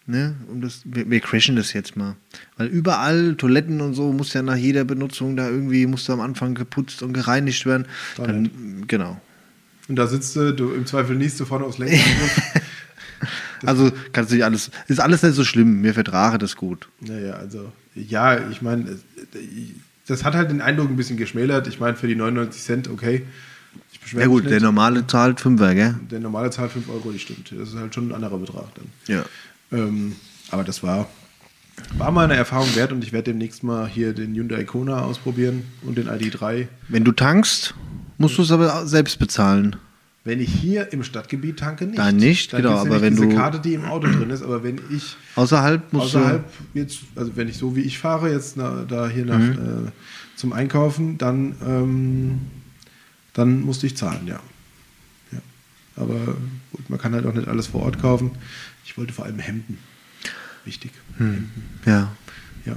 ne, 0.10 0.36
um 0.52 0.62
das, 0.62 0.82
wir, 0.86 1.10
wir 1.10 1.19
crashen 1.19 1.56
das 1.56 1.74
jetzt 1.74 1.95
mal. 1.95 2.15
Weil 2.58 2.67
überall 2.67 3.36
Toiletten 3.36 3.80
und 3.82 3.93
so 3.93 4.12
muss 4.12 4.34
ja 4.34 4.41
nach 4.41 4.56
jeder 4.56 4.84
Benutzung 4.84 5.38
da 5.38 5.50
irgendwie, 5.50 5.86
muss 5.86 6.06
da 6.06 6.13
am 6.13 6.22
Anfang 6.22 6.56
geputzt 6.56 7.04
und 7.04 7.13
gereinigt 7.13 7.65
werden. 7.65 7.86
Da 8.17 8.28
Dann, 8.28 8.86
genau. 8.88 9.22
Und 9.88 9.95
da 9.95 10.08
sitzt 10.08 10.36
du, 10.36 10.54
du 10.54 10.74
im 10.74 10.86
Zweifel 10.86 11.15
niest 11.15 11.39
du 11.39 11.45
vorne 11.45 11.65
aufs 11.65 11.78
Lenkrad. 11.78 12.04
Also 13.65 13.91
kannst 14.13 14.32
du 14.32 14.36
nicht 14.36 14.45
alles, 14.45 14.72
ist 14.88 15.02
alles 15.02 15.22
nicht 15.22 15.36
so 15.36 15.43
schlimm, 15.43 15.82
mir 15.82 15.93
vertrage 15.93 16.38
das 16.38 16.56
gut. 16.56 16.88
Naja, 17.02 17.34
also, 17.34 17.74
ja, 17.93 18.48
ich 18.50 18.62
meine, 18.62 18.98
das 20.08 20.24
hat 20.24 20.34
halt 20.34 20.50
den 20.50 20.62
Eindruck 20.62 20.89
ein 20.89 20.95
bisschen 20.95 21.17
geschmälert. 21.17 21.67
Ich 21.67 21.78
meine, 21.78 21.98
für 21.98 22.08
die 22.08 22.15
99 22.15 22.62
Cent, 22.62 22.88
okay. 22.89 23.26
Ja 24.13 24.28
gut, 24.28 24.45
der 24.45 24.54
nicht. 24.54 24.62
normale 24.62 25.06
zahlt 25.08 25.41
Fünfer, 25.41 25.76
gell? 25.76 25.95
Der 26.10 26.22
normale 26.22 26.50
zahlt 26.52 26.72
5 26.72 26.88
Euro, 26.89 27.12
die 27.12 27.19
stimmt. 27.19 27.52
Das 27.52 27.67
ist 27.69 27.76
halt 27.76 27.93
schon 27.93 28.08
ein 28.10 28.15
anderer 28.15 28.38
Betrag 28.38 28.74
dann. 28.76 28.86
Ja. 29.08 29.26
Ähm, 29.72 30.16
aber 30.52 30.64
das 30.64 30.82
war, 30.84 31.08
war 31.98 32.12
mal 32.12 32.24
eine 32.26 32.36
Erfahrung 32.36 32.76
wert 32.76 32.92
und 32.92 33.04
ich 33.04 33.14
werde 33.14 33.32
demnächst 33.32 33.64
mal 33.64 33.88
hier 33.88 34.14
den 34.14 34.34
Hyundai 34.36 34.64
Kona 34.64 35.02
ausprobieren 35.02 35.64
und 35.84 35.98
den 35.98 36.08
ID3. 36.10 36.68
Wenn 36.88 37.04
du 37.04 37.12
tankst, 37.12 37.74
musst 38.18 38.38
du 38.38 38.42
es 38.42 38.52
aber 38.52 38.86
selbst 38.88 39.20
bezahlen. 39.20 39.76
Wenn 40.26 40.42
ich 40.42 40.50
hier 40.54 40.92
im 40.92 41.04
Stadtgebiet 41.04 41.60
tanke, 41.60 41.86
nicht. 41.86 41.98
Dann 41.98 42.18
nicht, 42.18 42.52
genau, 42.52 42.70
gibt's 42.70 42.82
aber 42.82 42.90
nämlich 42.90 43.02
wenn 43.04 43.16
diese 43.16 43.28
du- 43.30 43.36
Karte, 43.36 43.60
die 43.60 43.74
im 43.74 43.86
Auto 43.86 44.08
drin 44.08 44.30
ist, 44.30 44.44
aber 44.44 44.64
wenn 44.64 44.80
ich 44.90 45.16
Außerhalb 45.36 45.94
musst 45.94 46.08
außerhalb 46.16 46.44
jetzt, 46.74 47.00
also 47.16 47.36
wenn 47.38 47.48
ich 47.48 47.58
so 47.58 47.76
wie 47.76 47.82
ich 47.82 47.98
fahre, 48.00 48.30
jetzt 48.32 48.58
na, 48.58 48.84
da 48.88 49.08
hier 49.08 49.26
nach, 49.26 49.40
Mhm. 49.40 49.88
äh, 49.88 49.92
zum 50.36 50.52
Einkaufen, 50.54 51.18
dann, 51.18 51.56
ähm, 51.66 52.40
dann 53.34 53.62
musste 53.62 53.88
ich 53.88 53.96
zahlen, 53.96 54.28
ja. 54.28 54.40
ja. 55.32 55.40
Aber 55.96 56.16
gut, 56.74 56.90
man 56.90 57.00
kann 57.00 57.14
halt 57.14 57.26
auch 57.26 57.34
nicht 57.34 57.48
alles 57.48 57.68
vor 57.68 57.84
Ort 57.84 58.02
kaufen. 58.02 58.32
Ich 58.89 58.97
wollte 58.97 59.13
vor 59.13 59.25
allem 59.25 59.38
Hemden. 59.38 59.78
Wichtig. 60.65 60.89
du. 61.19 61.43
Ja. 61.86 62.12
Ja. 62.65 62.75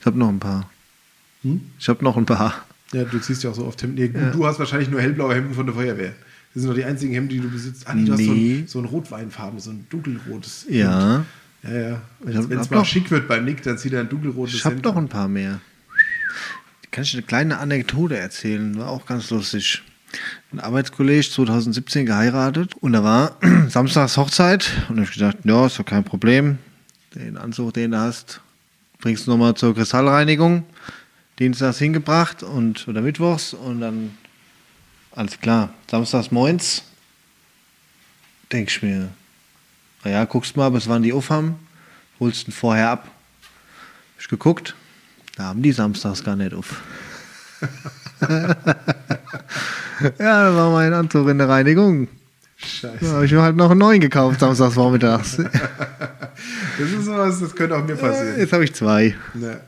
Ich 0.00 0.04
habe 0.06 0.18
noch 0.18 0.28
ein 0.28 0.40
paar. 0.40 0.68
Hm? 1.42 1.60
Ich 1.78 1.88
habe 1.88 2.02
noch 2.02 2.16
ein 2.16 2.26
paar. 2.26 2.64
Ja, 2.92 3.04
du 3.04 3.20
ziehst 3.20 3.44
ja 3.44 3.50
auch 3.50 3.54
so 3.54 3.64
oft 3.66 3.80
Hemden. 3.80 3.94
Nee, 3.94 4.10
Ja. 4.20 4.30
Du 4.32 4.44
hast 4.46 4.58
wahrscheinlich 4.58 4.90
nur 4.90 5.00
hellblaue 5.00 5.32
Hemden 5.32 5.54
von 5.54 5.64
der 5.66 5.74
Feuerwehr. 5.76 6.12
Das 6.52 6.62
sind 6.62 6.68
doch 6.70 6.76
die 6.76 6.84
einzigen 6.84 7.14
Hemden, 7.14 7.28
die 7.30 7.38
du 7.40 7.48
besitzt. 7.50 7.86
Ah, 7.86 7.94
nee, 7.94 8.04
du 8.04 8.12
hast 8.14 8.24
so 8.24 8.32
ein, 8.32 8.64
so 8.66 8.78
ein 8.80 8.84
Rotweinfarben, 8.86 9.60
so 9.60 9.70
ein 9.70 9.86
dunkelrotes. 9.90 10.66
Ja. 10.68 11.14
Hemd. 11.14 11.26
Ja, 11.62 11.80
ja. 11.90 12.02
Wenn 12.20 12.58
es 12.58 12.70
mal 12.70 12.78
noch- 12.78 12.84
schick 12.84 13.10
wird 13.12 13.28
beim 13.28 13.44
Nick, 13.44 13.62
dann 13.62 13.78
zieht 13.78 13.92
er 13.92 14.00
ein 14.00 14.08
dunkelrotes 14.08 14.54
Ich 14.56 14.64
habe 14.64 14.76
an. 14.90 14.98
ein 14.98 15.08
paar 15.08 15.28
mehr. 15.28 15.60
Kann 16.90 17.04
ich 17.04 17.14
eine 17.14 17.22
kleine 17.22 17.58
Anekdote 17.58 18.16
erzählen? 18.16 18.76
War 18.76 18.88
auch 18.88 19.06
ganz 19.06 19.30
lustig. 19.30 19.82
Ein 20.52 20.60
Arbeitskollege 20.60 21.28
2017 21.28 22.06
geheiratet 22.06 22.74
und 22.80 22.92
da 22.92 23.04
war 23.04 23.36
samstags 23.68 24.16
Hochzeit 24.16 24.70
und 24.88 24.96
da 24.96 25.02
habe 25.02 25.10
ich 25.10 25.18
gedacht, 25.18 25.38
ja, 25.44 25.66
ist 25.66 25.78
doch 25.78 25.84
kein 25.84 26.04
Problem. 26.04 26.58
Den 27.14 27.36
Anzug, 27.36 27.74
den 27.74 27.92
du 27.92 27.98
hast, 27.98 28.40
bringst 29.00 29.26
du 29.26 29.30
nochmal 29.30 29.54
zur 29.54 29.74
Kristallreinigung. 29.74 30.64
Dienstags 31.38 31.78
hingebracht 31.78 32.42
und 32.42 32.86
oder 32.86 33.00
mittwochs 33.00 33.54
und 33.54 33.80
dann 33.80 34.16
alles 35.12 35.40
klar. 35.40 35.74
Samstags 35.90 36.30
moins 36.30 36.82
denk 38.52 38.70
ich 38.70 38.82
mir, 38.82 39.08
naja, 40.04 40.24
guckst 40.24 40.56
mal, 40.56 40.70
bis 40.70 40.88
wann 40.88 41.02
die 41.02 41.12
aufhaben, 41.12 41.56
holst 42.20 42.46
ihn 42.46 42.52
vorher 42.52 42.90
ab. 42.90 43.04
Hab 43.04 44.20
ich 44.20 44.28
geguckt, 44.28 44.74
da 45.36 45.44
haben 45.44 45.62
die 45.62 45.72
samstags 45.72 46.22
gar 46.22 46.36
nicht 46.36 46.54
auf. 46.54 46.82
ja, 50.18 50.50
da 50.50 50.54
war 50.54 50.72
mein 50.72 50.92
Anzug 50.92 51.28
in 51.28 51.38
der 51.38 51.48
Reinigung. 51.48 52.08
Da 52.60 52.66
Scheiße. 52.66 53.12
habe 53.12 53.26
ich 53.26 53.32
mir 53.32 53.42
halt 53.42 53.56
noch 53.56 53.70
einen 53.70 53.80
neuen 53.80 54.00
gekauft, 54.00 54.40
samstags 54.40 54.74
vormittags. 54.74 55.38
Das 56.78 56.90
ist 56.90 57.04
sowas, 57.04 57.38
das 57.38 57.54
könnte 57.54 57.76
auch 57.76 57.84
mir 57.84 57.94
passieren. 57.94 58.38
Jetzt 58.38 58.52
habe 58.52 58.64
ich 58.64 58.74
zwei. 58.74 59.14
Ja. 59.40 59.60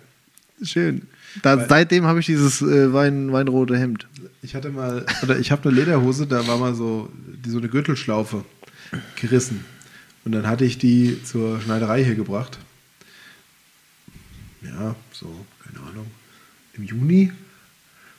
Schön. 0.62 1.02
Da, 1.42 1.66
seitdem 1.68 2.04
habe 2.04 2.20
ich 2.20 2.26
dieses 2.26 2.62
äh, 2.62 2.92
Wein, 2.92 3.32
weinrote 3.32 3.76
Hemd. 3.78 4.08
Ich 4.42 4.54
hatte 4.54 4.70
mal, 4.70 5.06
oder 5.22 5.38
ich 5.38 5.52
habe 5.52 5.68
eine 5.68 5.78
Lederhose, 5.78 6.26
da 6.26 6.46
war 6.46 6.58
mal 6.58 6.74
so, 6.74 7.08
die, 7.44 7.50
so 7.50 7.58
eine 7.58 7.68
Gürtelschlaufe 7.68 8.44
gerissen. 9.20 9.64
Und 10.24 10.32
dann 10.32 10.46
hatte 10.46 10.64
ich 10.64 10.78
die 10.78 11.22
zur 11.22 11.60
Schneiderei 11.60 12.02
hier 12.02 12.16
gebracht. 12.16 12.58
Ja, 14.62 14.96
so, 15.12 15.32
keine 15.64 15.86
Ahnung, 15.86 16.06
im 16.74 16.84
Juni. 16.84 17.32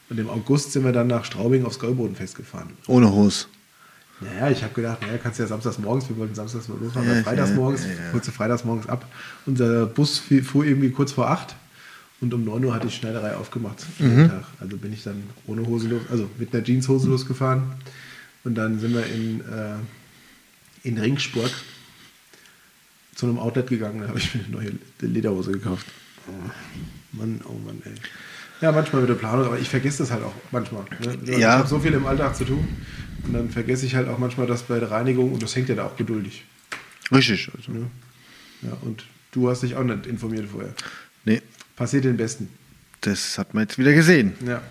Und 0.10 0.20
im 0.20 0.30
August 0.30 0.72
sind 0.72 0.86
wir 0.86 0.92
dann 0.94 1.08
nach 1.08 1.26
Straubing 1.26 1.66
aufs 1.66 1.80
Gäubodenfest 1.80 2.36
gefahren. 2.36 2.70
Ohne 2.88 3.12
Hose. 3.12 3.46
Naja, 4.22 4.50
ich 4.50 4.64
habe 4.64 4.74
gedacht, 4.74 5.02
naja, 5.02 5.20
kannst 5.22 5.38
du 5.38 5.44
ja 5.44 5.50
samstags 5.50 5.78
morgens, 5.78 6.10
wir 6.10 6.18
wollten 6.18 6.34
samstags 6.34 6.68
mal 6.68 6.78
losfahren, 6.80 7.08
Ja, 7.08 7.22
freitags 7.22 7.52
morgens, 7.52 7.84
ja, 7.84 7.90
ja. 7.90 8.12
kurze 8.12 8.32
freitags 8.32 8.64
morgens 8.64 8.88
ab. 8.88 9.06
Unser 9.46 9.86
Bus 9.86 10.18
fuhr 10.44 10.66
irgendwie 10.66 10.90
kurz 10.90 11.12
vor 11.12 11.30
acht 11.30 11.56
und 12.20 12.34
um 12.34 12.44
9 12.44 12.66
Uhr 12.66 12.74
hatte 12.74 12.88
ich 12.88 12.96
Schneiderei 12.96 13.36
aufgemacht. 13.36 13.86
Mhm. 14.00 14.32
Also 14.60 14.78
bin 14.78 14.92
ich 14.92 15.04
dann 15.04 15.22
ohne 15.46 15.68
Hose 15.68 15.88
los, 15.90 16.02
also 16.10 16.28
mit 16.40 16.52
einer 16.54 16.64
Jeanshose 16.64 17.08
losgefahren. 17.08 17.64
Und 18.44 18.56
dann 18.56 18.80
sind 18.80 18.96
wir 18.96 19.06
in, 19.06 19.42
äh, 19.42 19.76
in 20.84 20.98
Ringsburg 20.98 21.52
zu 23.14 23.28
einem 23.28 23.38
Outlet 23.38 23.68
gegangen, 23.68 24.02
da 24.02 24.08
habe 24.08 24.20
ich 24.20 24.34
mir 24.34 24.42
eine 24.46 24.50
neue 24.50 24.72
Lederhose 25.02 25.52
gekauft. 25.52 25.86
Oh, 26.28 26.32
Mann, 27.12 27.42
oh 27.46 27.54
Mann, 27.66 27.82
ey. 27.84 27.94
Ja, 28.62 28.72
manchmal 28.72 29.02
mit 29.02 29.10
der 29.10 29.16
Planung, 29.16 29.46
aber 29.46 29.60
ich 29.60 29.70
vergesse 29.70 30.00
das 30.00 30.12
halt 30.12 30.24
auch 30.24 30.34
manchmal. 30.52 30.84
Ne? 31.00 31.18
Ich 31.26 31.38
Ja. 31.40 31.58
habe 31.60 31.68
so 31.68 31.80
viel 31.80 31.94
im 31.94 32.06
Alltag 32.06 32.36
zu 32.36 32.46
tun. 32.46 32.68
Und 33.24 33.34
dann 33.34 33.50
vergesse 33.50 33.86
ich 33.86 33.96
halt 33.96 34.08
auch 34.08 34.18
manchmal 34.18 34.48
das 34.48 34.64
bei 34.64 34.80
der 34.80 34.90
Reinigung 34.90 35.34
und 35.34 35.44
das 35.44 35.56
hängt 35.56 35.70
ja 35.70 35.76
da 35.76 35.86
auch 35.86 35.96
geduldig. 35.98 36.44
Richtig. 37.12 37.50
Also. 37.56 37.72
Ne? 37.72 37.88
Ja, 38.62 38.70
und 38.82 39.06
du 39.32 39.50
hast 39.50 39.64
dich 39.64 39.76
auch 39.76 39.84
nicht 39.84 40.06
informiert 40.08 40.48
vorher. 40.52 40.74
Nee, 41.26 41.42
Passiert 41.76 42.06
den 42.06 42.18
Besten. 42.18 42.50
das 43.02 43.38
hat 43.38 43.54
man 43.54 43.64
jetzt 43.64 43.78
wieder 43.78 43.94
gesehen. 43.94 44.34
Ja. 44.46 44.62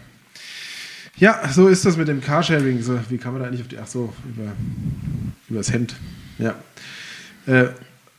Ja, 1.19 1.49
so 1.51 1.69
ist 1.69 1.85
das 1.87 1.97
mit 1.97 2.09
dem 2.09 2.21
Carsharing. 2.21 2.83
So, 2.83 2.99
wie 3.09 3.17
kann 3.19 3.33
man 3.33 3.43
da 3.43 3.49
eigentlich 3.49 3.63
auf 3.63 3.69
die. 3.69 3.79
Ach 3.79 3.87
so, 3.87 4.13
über, 4.29 4.53
über 5.49 5.59
das 5.61 5.73
Hemd. 5.73 5.95
Ja. 6.39 6.57
Äh, 7.47 7.69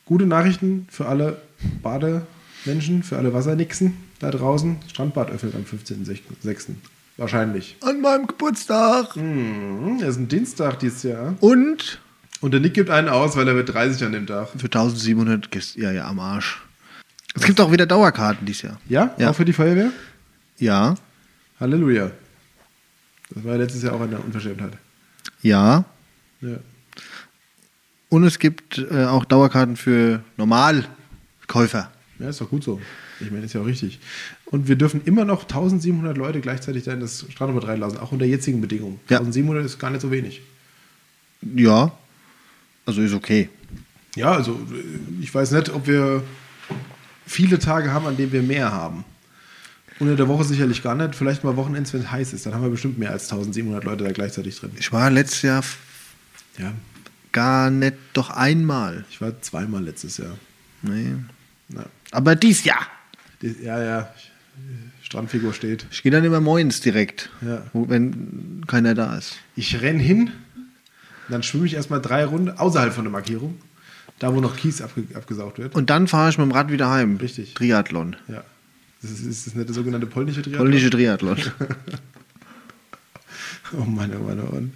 gute 0.06 0.26
Nachrichten 0.26 0.88
für 0.90 1.06
alle 1.06 1.42
Bademenschen, 1.84 3.04
für 3.04 3.18
alle 3.18 3.34
Wassernixen 3.34 3.94
da 4.20 4.32
draußen. 4.32 4.78
Strandbad 4.90 5.30
öffnet 5.32 5.56
am 5.56 5.64
15.06. 5.64 6.70
Wahrscheinlich. 7.18 7.76
An 7.82 8.02
meinem 8.02 8.28
Geburtstag. 8.28 9.16
Mhm, 9.16 9.98
das 10.00 10.10
ist 10.12 10.18
ein 10.18 10.28
Dienstag 10.28 10.80
dieses 10.80 11.04
Jahr. 11.04 11.36
Und 11.40 12.00
Und 12.42 12.52
der 12.52 12.60
Nick 12.60 12.74
gibt 12.76 12.90
einen 12.92 13.10
aus, 13.10 13.36
weil 13.36 13.48
er 13.48 13.56
wird 13.56 13.74
30 13.74 14.04
an 14.06 14.12
dem 14.12 14.28
Tag. 14.28 14.50
für 14.52 14.66
1700 14.66 15.50
Gäste. 15.52 15.82
Ja, 15.82 15.92
ja, 15.92 16.08
am 16.08 16.20
Arsch. 16.20 16.62
Es 17.36 17.44
gibt 17.44 17.60
auch 17.60 17.72
wieder 17.72 17.86
Dauerkarten 17.86 18.46
dieses 18.46 18.62
Jahr. 18.64 18.80
Ja? 18.88 19.14
Ja. 19.18 19.30
Auch 19.32 19.36
für 19.36 19.46
die 19.46 19.54
Feuerwehr? 19.54 19.92
Ja. 20.58 20.96
Halleluja. 21.60 22.12
Das 23.32 23.44
war 23.44 23.54
ja 23.54 23.58
letztes 23.60 23.84
Jahr 23.84 23.94
auch 23.94 24.02
eine 24.02 24.18
Unverschämtheit. 24.20 24.74
Ja. 25.42 25.86
Ja. 26.42 26.58
Und 28.10 28.24
es 28.24 28.40
gibt 28.40 28.78
äh, 28.92 29.06
auch 29.06 29.26
Dauerkarten 29.26 29.76
für 29.76 30.22
Normalkäufer. 30.38 31.92
Ja, 32.20 32.30
ist 32.30 32.40
doch 32.42 32.50
gut 32.50 32.64
so. 32.64 32.80
Ich 33.20 33.32
meine, 33.32 33.46
ist 33.46 33.54
ja 33.54 33.62
auch 33.62 33.66
richtig. 33.66 34.00
Und 34.46 34.68
wir 34.68 34.76
dürfen 34.76 35.02
immer 35.06 35.26
noch 35.26 35.44
1700 35.44 36.18
Leute 36.18 36.40
gleichzeitig 36.42 36.84
da 36.84 36.94
in 36.94 37.00
das 37.00 37.26
Strandbad 37.30 37.68
reinlassen, 37.68 37.98
auch 38.00 38.12
unter 38.12 38.26
jetzigen 38.26 38.62
Bedingungen. 38.62 39.00
Ja. 39.10 39.18
1700 39.20 39.66
ist 39.66 39.80
gar 39.80 39.90
nicht 39.90 40.02
so 40.02 40.12
wenig. 40.12 40.42
Ja. 41.56 41.92
Also 42.86 43.02
ist 43.02 43.14
okay. 43.14 43.50
Ja, 44.16 44.32
also 44.32 44.54
äh, 44.72 45.24
ich 45.24 45.34
weiß 45.34 45.52
nicht, 45.52 45.70
ob 45.70 45.88
wir 45.88 46.24
viele 47.26 47.60
Tage 47.60 47.92
haben, 47.92 48.06
an 48.08 48.18
denen 48.18 48.32
wir 48.32 48.42
mehr 48.44 48.72
haben. 48.72 49.04
Unter 50.00 50.16
der 50.16 50.28
Woche 50.28 50.44
sicherlich 50.44 50.84
gar 50.84 50.94
nicht. 50.96 51.16
Vielleicht 51.16 51.44
mal 51.44 51.56
Wochenends, 51.58 51.92
wenn 51.94 52.02
es 52.02 52.12
heiß 52.12 52.34
ist. 52.34 52.46
Dann 52.46 52.54
haben 52.54 52.62
wir 52.64 52.70
bestimmt 52.70 53.00
mehr 53.00 53.12
als 53.12 53.32
1700 53.32 53.84
Leute 53.84 54.04
da 54.04 54.12
gleichzeitig 54.12 54.60
drin. 54.60 54.72
Ich 54.78 54.92
war 54.92 55.10
letztes 55.10 55.42
Jahr 55.42 55.64
Ja, 56.60 56.72
gar 57.32 57.72
nicht 57.72 57.96
doch 58.14 58.30
einmal. 58.30 59.06
ich 59.10 59.20
war 59.22 59.40
zweimal 59.42 59.84
letztes 59.84 60.18
Jahr. 60.18 60.38
Nee. 60.84 61.16
Na, 61.70 61.86
Aber 62.12 62.36
dies 62.36 62.64
Jahr. 62.64 62.86
Die, 63.42 63.56
ja, 63.64 63.84
ja. 63.84 64.14
Strandfigur 65.04 65.54
steht. 65.54 65.86
Ich 65.92 66.04
gehe 66.04 66.12
dann 66.12 66.24
immer 66.24 66.42
moins 66.42 66.82
direkt, 66.82 67.30
Ja. 67.42 67.62
wenn 67.74 68.64
keiner 68.68 68.96
da 68.96 69.16
ist. 69.18 69.38
Ich 69.56 69.80
renn 69.82 70.00
hin, 70.00 70.32
dann 71.30 71.44
schwimme 71.44 71.66
ich 71.66 71.76
erstmal 71.76 72.02
drei 72.02 72.26
Runden 72.26 72.50
außerhalb 72.50 72.92
von 72.94 73.04
der 73.04 73.12
Markierung. 73.12 73.60
Da, 74.20 74.34
wo 74.34 74.40
noch 74.42 74.58
Kies 74.58 74.82
abge 74.82 75.04
abgesaugt 75.14 75.60
wird. 75.60 75.76
Und 75.76 75.92
dann 75.92 76.08
fahre 76.08 76.32
ich 76.32 76.38
mit 76.40 76.46
dem 76.48 76.52
Rad 76.52 76.72
wieder 76.72 76.90
heim. 76.90 77.18
Richtig. 77.18 77.54
Triathlon. 77.54 78.16
Ja. 78.28 78.44
Das 79.04 79.12
ist, 79.12 79.22
ist 79.24 79.46
das 79.46 79.54
nicht 79.54 79.68
der 79.68 79.76
sogenannte 79.76 80.08
polnische 80.08 80.42
Triathlon? 80.42 80.66
Polnische 80.66 80.90
Triathlon. 80.90 81.38
Oh 83.74 83.84
Mann, 83.84 84.12
oh 84.16 84.24
Mann, 84.24 84.40
oh 84.40 84.54
Mann. 84.54 84.74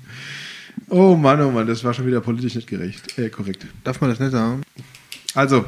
Oh 0.89 1.15
Mann, 1.15 1.41
oh 1.41 1.51
Mann, 1.51 1.65
das 1.67 1.83
war 1.83 1.93
schon 1.93 2.05
wieder 2.07 2.19
politisch 2.21 2.55
nicht 2.55 2.67
gerecht. 2.67 3.17
Äh, 3.17 3.29
korrekt. 3.29 3.65
Darf 3.83 4.01
man 4.01 4.09
das 4.09 4.19
nicht 4.19 4.31
sagen? 4.31 4.63
Also, 5.33 5.65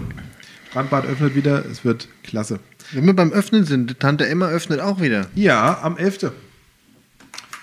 Brandbad 0.74 1.06
öffnet 1.06 1.36
wieder, 1.36 1.64
es 1.66 1.86
wird 1.86 2.08
klasse. 2.24 2.60
Wenn 2.92 3.06
wir 3.06 3.14
beim 3.14 3.32
Öffnen 3.32 3.64
sind, 3.64 4.00
Tante 4.00 4.28
Emma 4.28 4.48
öffnet 4.50 4.80
auch 4.80 5.00
wieder. 5.00 5.28
Ja, 5.36 5.80
am 5.84 5.98
11. 5.98 6.32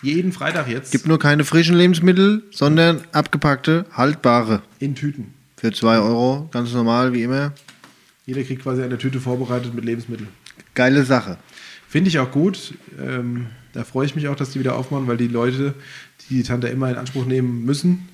Jeden 0.02 0.32
Freitag 0.32 0.68
jetzt. 0.68 0.92
Gibt 0.92 1.06
nur 1.06 1.18
keine 1.18 1.44
frischen 1.44 1.76
Lebensmittel, 1.76 2.44
sondern 2.52 3.02
abgepackte, 3.12 3.84
haltbare. 3.92 4.62
in 4.78 4.94
Tüten. 4.94 5.34
Für 5.56 5.72
2 5.72 5.98
Euro, 5.98 6.48
ganz 6.52 6.72
normal, 6.72 7.12
wie 7.12 7.24
immer. 7.24 7.52
Jeder 8.26 8.44
kriegt 8.44 8.62
quasi 8.62 8.82
eine 8.82 8.96
Tüte 8.96 9.20
vorbereitet 9.20 9.74
mit 9.74 9.84
Lebensmitteln. 9.84 10.28
Geile 10.74 11.04
Sache. 11.04 11.36
Finde 11.88 12.08
ich 12.08 12.18
auch 12.20 12.30
gut. 12.30 12.74
Ähm, 12.98 13.46
da 13.72 13.82
freue 13.84 14.06
ich 14.06 14.14
mich 14.14 14.28
auch, 14.28 14.36
dass 14.36 14.50
die 14.52 14.60
wieder 14.60 14.76
aufmachen, 14.76 15.08
weil 15.08 15.16
die 15.16 15.26
Leute, 15.28 15.74
die 16.28 16.36
die 16.36 16.42
Tante 16.44 16.68
immer 16.68 16.88
in 16.88 16.96
Anspruch 16.96 17.26
nehmen 17.26 17.64
müssen, 17.64 18.08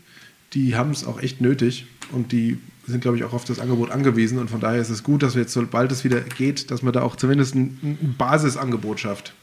die 0.54 0.74
haben 0.74 0.90
es 0.90 1.04
auch 1.04 1.20
echt 1.20 1.40
nötig 1.42 1.86
und 2.12 2.32
die 2.32 2.58
sind, 2.86 3.00
glaube 3.00 3.16
ich, 3.16 3.24
auch 3.24 3.32
auf 3.32 3.44
das 3.44 3.58
Angebot 3.58 3.90
angewiesen. 3.90 4.38
Und 4.38 4.48
von 4.48 4.60
daher 4.60 4.80
ist 4.80 4.90
es 4.90 5.02
gut, 5.02 5.22
dass 5.22 5.34
wir 5.34 5.42
jetzt, 5.42 5.52
sobald 5.52 5.90
es 5.92 6.04
wieder 6.04 6.20
geht, 6.20 6.70
dass 6.70 6.82
man 6.82 6.92
da 6.92 7.02
auch 7.02 7.16
zumindest 7.16 7.54
ein, 7.54 8.14
Basisangebot 8.16 9.00
schafft. 9.00 9.34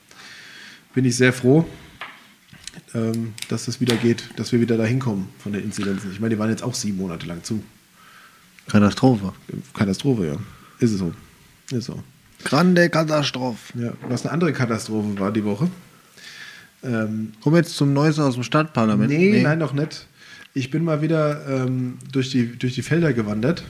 Bin 0.94 1.06
ich 1.06 1.18
sehr 1.18 1.34
froh, 1.34 1.66
ähm, 2.94 3.34
dass 3.50 3.66
das 3.66 3.82
wieder 3.82 3.96
geht, 3.96 4.30
dass 4.38 4.52
wir 4.52 4.62
wieder 4.62 4.78
da 4.78 4.86
hinkommen 4.86 5.28
von 5.40 5.54
den 5.54 5.64
Inzidenzen. 5.64 6.12
Ich 6.12 6.20
meine, 6.20 6.36
die 6.36 6.40
waren 6.40 6.50
jetzt 6.50 6.64
auch 6.64 6.74
sieben 6.74 6.98
Monate 6.98 7.26
lang 7.26 7.44
zu. 7.44 7.64
Katastrophe. 8.68 9.34
Katastrophe, 9.74 10.28
ja. 10.28 10.36
Ist 10.80 10.92
es 10.92 11.00
so. 11.00 11.14
Ist 11.72 11.86
so. 11.86 12.02
Grande 12.44 12.90
Katastrophe. 12.90 13.78
Ja. 13.78 13.94
Was 14.08 14.24
eine 14.26 14.32
andere 14.32 14.54
Katastrophe 14.54 15.20
war 15.20 15.32
die 15.32 15.44
Woche. 15.44 15.70
Ähm, 16.84 17.34
Kommen 17.42 17.56
wir 17.56 17.62
jetzt 17.62 17.76
zum 17.76 17.94
Neues 17.94 18.20
aus 18.20 18.36
dem 18.36 18.44
Stadtparlament? 18.44 19.10
nee, 19.10 19.42
nein, 19.42 19.60
noch 19.60 19.74
nicht. 19.74 20.08
Ich 20.54 20.70
bin 20.70 20.84
mal 20.84 21.02
wieder 21.02 21.46
ähm, 21.66 21.98
durch, 22.12 22.30
die, 22.30 22.46
durch 22.58 22.76
die 22.76 22.84
Felder 22.84 23.14
gewandert. 23.14 23.64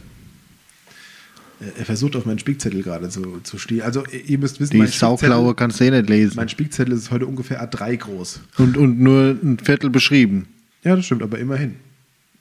Er 1.78 1.86
versucht 1.86 2.17
auf 2.17 2.26
meinen 2.26 2.39
Spickzettel 2.39 2.84
gerade 2.84 3.08
zu, 3.08 3.39
zu 3.43 3.58
stehen. 3.58 3.84
Also 3.84 4.04
ihr- 4.08 4.38
müsst 4.38 4.60
wissen, 4.60 4.72
Die 4.74 4.80
mein 4.80 4.88
Sauklaue 4.89 5.56
kannst 5.56 5.80
du 5.80 5.86
eh 5.86 5.91
nicht 5.91 6.10
lesen. 6.10 6.34
mein 6.36 6.50
Spickzettel 6.50 6.93
ist 6.93 7.10
heute 7.10 7.26
ungefähr 7.26 7.63
A3 7.63 7.96
groß. 7.98 8.41
Und, 8.58 8.76
und 8.76 9.00
nur 9.00 9.38
ein 9.41 9.58
Viertel 9.63 9.89
beschrieben. 9.89 10.48
Ja, 10.84 10.96
das 10.98 11.06
stimmt, 11.06 11.24
aber 11.24 11.39
immerhin. 11.39 11.76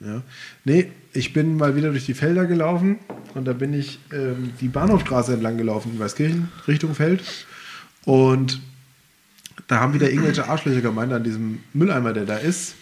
Ja. 0.01 0.21
Nee, 0.65 0.87
ich 1.13 1.31
bin 1.31 1.55
mal 1.55 1.77
wieder 1.77 1.91
durch 1.91 2.05
die 2.05 2.13
Felder 2.15 2.45
gelaufen 2.45 2.97
und 3.35 3.45
da 3.45 3.53
bin 3.53 3.73
ich 3.73 3.99
ähm, 4.11 4.49
die 4.59 4.67
Bahnhofstraße 4.67 5.33
entlang 5.35 5.55
gelaufen 5.57 5.93
in 5.93 5.99
Weißkirchen, 5.99 6.49
Richtung 6.67 6.93
Feld. 6.93 7.23
Und 8.03 8.59
da 9.67 9.79
haben 9.79 9.93
wieder 9.93 10.09
irgendwelche 10.09 10.49
Arschlöcher 10.49 10.81
gemeint 10.81 11.13
an 11.13 11.23
diesem 11.23 11.59
Mülleimer, 11.73 12.11
der 12.11 12.25
da 12.25 12.35
ist, 12.35 12.75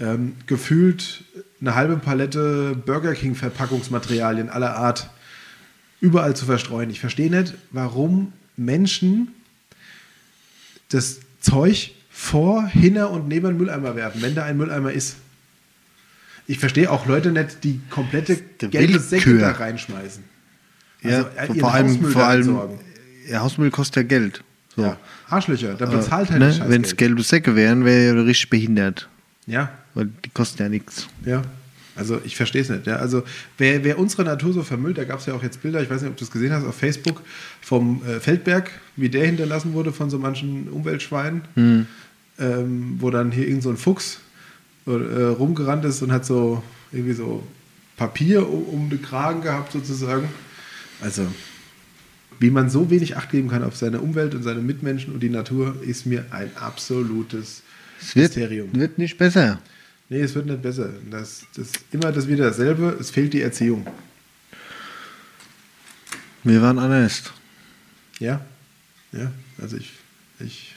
ähm, 0.00 0.34
gefühlt 0.46 1.24
eine 1.60 1.74
halbe 1.74 1.96
Palette 1.96 2.74
Burger 2.86 3.14
King 3.14 3.34
Verpackungsmaterialien 3.34 4.48
aller 4.48 4.76
Art 4.76 5.10
überall 6.00 6.34
zu 6.34 6.46
verstreuen. 6.46 6.90
Ich 6.90 7.00
verstehe 7.00 7.30
nicht, 7.30 7.54
warum 7.70 8.32
Menschen 8.56 9.28
das 10.88 11.20
Zeug 11.40 11.92
vor, 12.10 12.66
hinter 12.66 13.10
und 13.10 13.28
neben 13.28 13.46
den 13.46 13.56
Mülleimer 13.58 13.94
werfen, 13.96 14.22
wenn 14.22 14.34
da 14.34 14.44
ein 14.44 14.56
Mülleimer 14.56 14.92
ist. 14.92 15.16
Ich 16.46 16.58
verstehe 16.58 16.90
auch 16.90 17.06
Leute 17.06 17.30
nicht, 17.30 17.62
die 17.62 17.80
komplette 17.90 18.36
gelbe 18.58 18.98
Säcke 18.98 19.38
da 19.38 19.52
reinschmeißen. 19.52 20.24
Ja, 21.02 21.10
Also, 21.10 21.28
äh, 21.36 21.46
ihren 21.46 21.60
vor 21.60 21.72
allem, 21.72 21.88
Hausmüll 21.88 22.10
vor 22.10 22.24
allem 22.24 22.58
ja, 23.28 23.40
Hausmüll 23.40 23.70
kostet 23.70 23.96
ja 23.96 24.02
Geld. 24.04 24.42
So. 24.74 24.82
Ja, 24.82 24.98
Arschlöcher, 25.28 25.74
da 25.74 25.86
bezahlt 25.86 26.30
Äh, 26.30 26.32
halt 26.32 26.58
ne? 26.58 26.64
Wenn 26.68 26.82
es 26.82 26.96
gelbe 26.96 27.22
Säcke 27.22 27.54
wären, 27.56 27.84
wäre 27.84 28.16
ja 28.16 28.22
richtig 28.22 28.50
behindert. 28.50 29.08
Ja, 29.46 29.70
Weil 29.94 30.08
die 30.24 30.30
kosten 30.30 30.62
ja 30.62 30.68
nichts. 30.68 31.06
ja. 31.24 31.42
Also 31.96 32.20
ich 32.24 32.36
verstehe 32.36 32.62
es 32.62 32.68
nicht. 32.70 32.86
Ja. 32.86 32.96
Also 32.96 33.24
wer, 33.58 33.84
wer 33.84 33.98
unsere 33.98 34.24
Natur 34.24 34.52
so 34.54 34.62
vermüllt, 34.62 34.96
da 34.96 35.04
gab 35.04 35.18
es 35.18 35.26
ja 35.26 35.34
auch 35.34 35.42
jetzt 35.42 35.60
Bilder, 35.60 35.82
ich 35.82 35.90
weiß 35.90 36.00
nicht, 36.00 36.10
ob 36.10 36.16
du 36.16 36.24
es 36.24 36.30
gesehen 36.30 36.52
hast, 36.52 36.64
auf 36.64 36.74
Facebook 36.76 37.20
vom 37.60 38.00
äh, 38.06 38.20
Feldberg, 38.20 38.70
wie 38.96 39.10
der 39.10 39.26
hinterlassen 39.26 39.74
wurde 39.74 39.92
von 39.92 40.08
so 40.08 40.18
manchen 40.18 40.68
Umweltschweinen, 40.68 41.42
Hm. 41.54 41.86
ähm, 42.38 42.96
wo 43.00 43.10
dann 43.10 43.32
hier 43.32 43.46
irgend 43.46 43.64
so 43.64 43.70
ein 43.70 43.76
Fuchs 43.76 44.20
äh, 44.86 44.90
rumgerannt 44.92 45.84
ist 45.84 46.00
und 46.00 46.10
hat 46.12 46.24
so 46.24 46.62
irgendwie 46.92 47.12
so 47.12 47.42
Papier 47.96 48.48
um, 48.48 48.62
um 48.64 48.88
den 48.88 49.02
Kragen 49.02 49.42
gehabt 49.42 49.72
sozusagen. 49.72 50.28
Also 51.02 51.26
wie 52.38 52.50
man 52.50 52.70
so 52.70 52.88
wenig 52.88 53.16
Acht 53.18 53.30
geben 53.30 53.48
kann 53.48 53.62
auf 53.64 53.76
seine 53.76 54.00
Umwelt 54.00 54.34
und 54.34 54.42
seine 54.42 54.60
Mitmenschen 54.60 55.12
und 55.12 55.20
die 55.20 55.28
Natur, 55.28 55.74
ist 55.82 56.06
mir 56.06 56.24
ein 56.30 56.50
absolutes 56.56 57.62
Es 58.00 58.16
wird, 58.16 58.36
Mysterium. 58.36 58.68
wird 58.72 58.98
nicht 58.98 59.18
besser. 59.18 59.60
Nee, 60.08 60.20
es 60.20 60.34
wird 60.34 60.46
nicht 60.46 60.62
besser. 60.62 60.90
Das, 61.10 61.42
das 61.54 61.70
immer 61.92 62.10
das 62.12 62.26
wieder 62.26 62.46
dasselbe. 62.46 62.96
Es 62.98 63.10
fehlt 63.10 63.32
die 63.32 63.42
Erziehung. 63.42 63.86
Wir 66.42 66.62
waren 66.62 66.78
anders. 66.78 67.24
Ja, 68.18 68.44
ja. 69.12 69.30
Also 69.60 69.76
ich, 69.76 69.92
ich, 70.40 70.74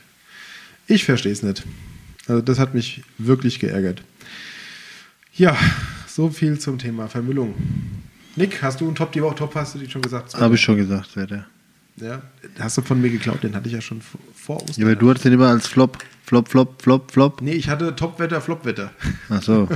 ich 0.88 1.06
verstehe 1.06 1.32
es 1.32 1.42
nicht. 1.42 1.64
Also 2.28 2.42
das 2.42 2.60
hat 2.60 2.74
mich 2.74 3.04
wirklich 3.18 3.60
geärgert. 3.60 4.04
Ja, 5.34 5.58
so 6.08 6.30
viel 6.30 6.60
zum 6.60 6.78
Thema 6.78 7.08
Vermüllung. 7.08 7.56
Nick, 8.36 8.62
hast 8.62 8.82
du 8.82 8.86
einen 8.86 8.96
Top 8.96 9.12
die 9.12 9.22
Woche? 9.22 9.36
Top 9.36 9.56
hast 9.56 9.76
du 9.76 9.80
die 9.80 9.90
schon 9.90 10.02
gesagt? 10.02 10.34
Habe 10.36 10.56
ich 10.56 10.62
schon 10.62 10.78
gesagt, 10.78 11.16
Wetter. 11.16 11.48
Ja, 11.97 12.21
hast 12.60 12.77
du 12.77 12.82
von 12.82 12.99
mir 13.01 13.10
geklaut? 13.10 13.43
Den 13.43 13.56
hatte 13.56 13.67
ich 13.67 13.73
ja 13.73 13.82
schon 13.82 14.01
vor- 14.01 14.62
Ostern. 14.63 14.75
Ja, 14.77 14.86
aber 14.88 14.95
du 14.95 15.10
hattest 15.10 15.25
den 15.25 15.34
immer 15.34 15.49
als 15.49 15.67
Flop. 15.67 15.97
Flop, 16.25 16.47
Flop, 16.47 16.82
Flop, 16.82 17.12
Flop. 17.12 17.41
Nee, 17.41 17.51
ich 17.53 17.69
hatte 17.69 17.95
Topwetter, 17.95 18.41
Flopwetter. 18.41 18.91
Ach 19.29 19.41
so. 19.43 19.67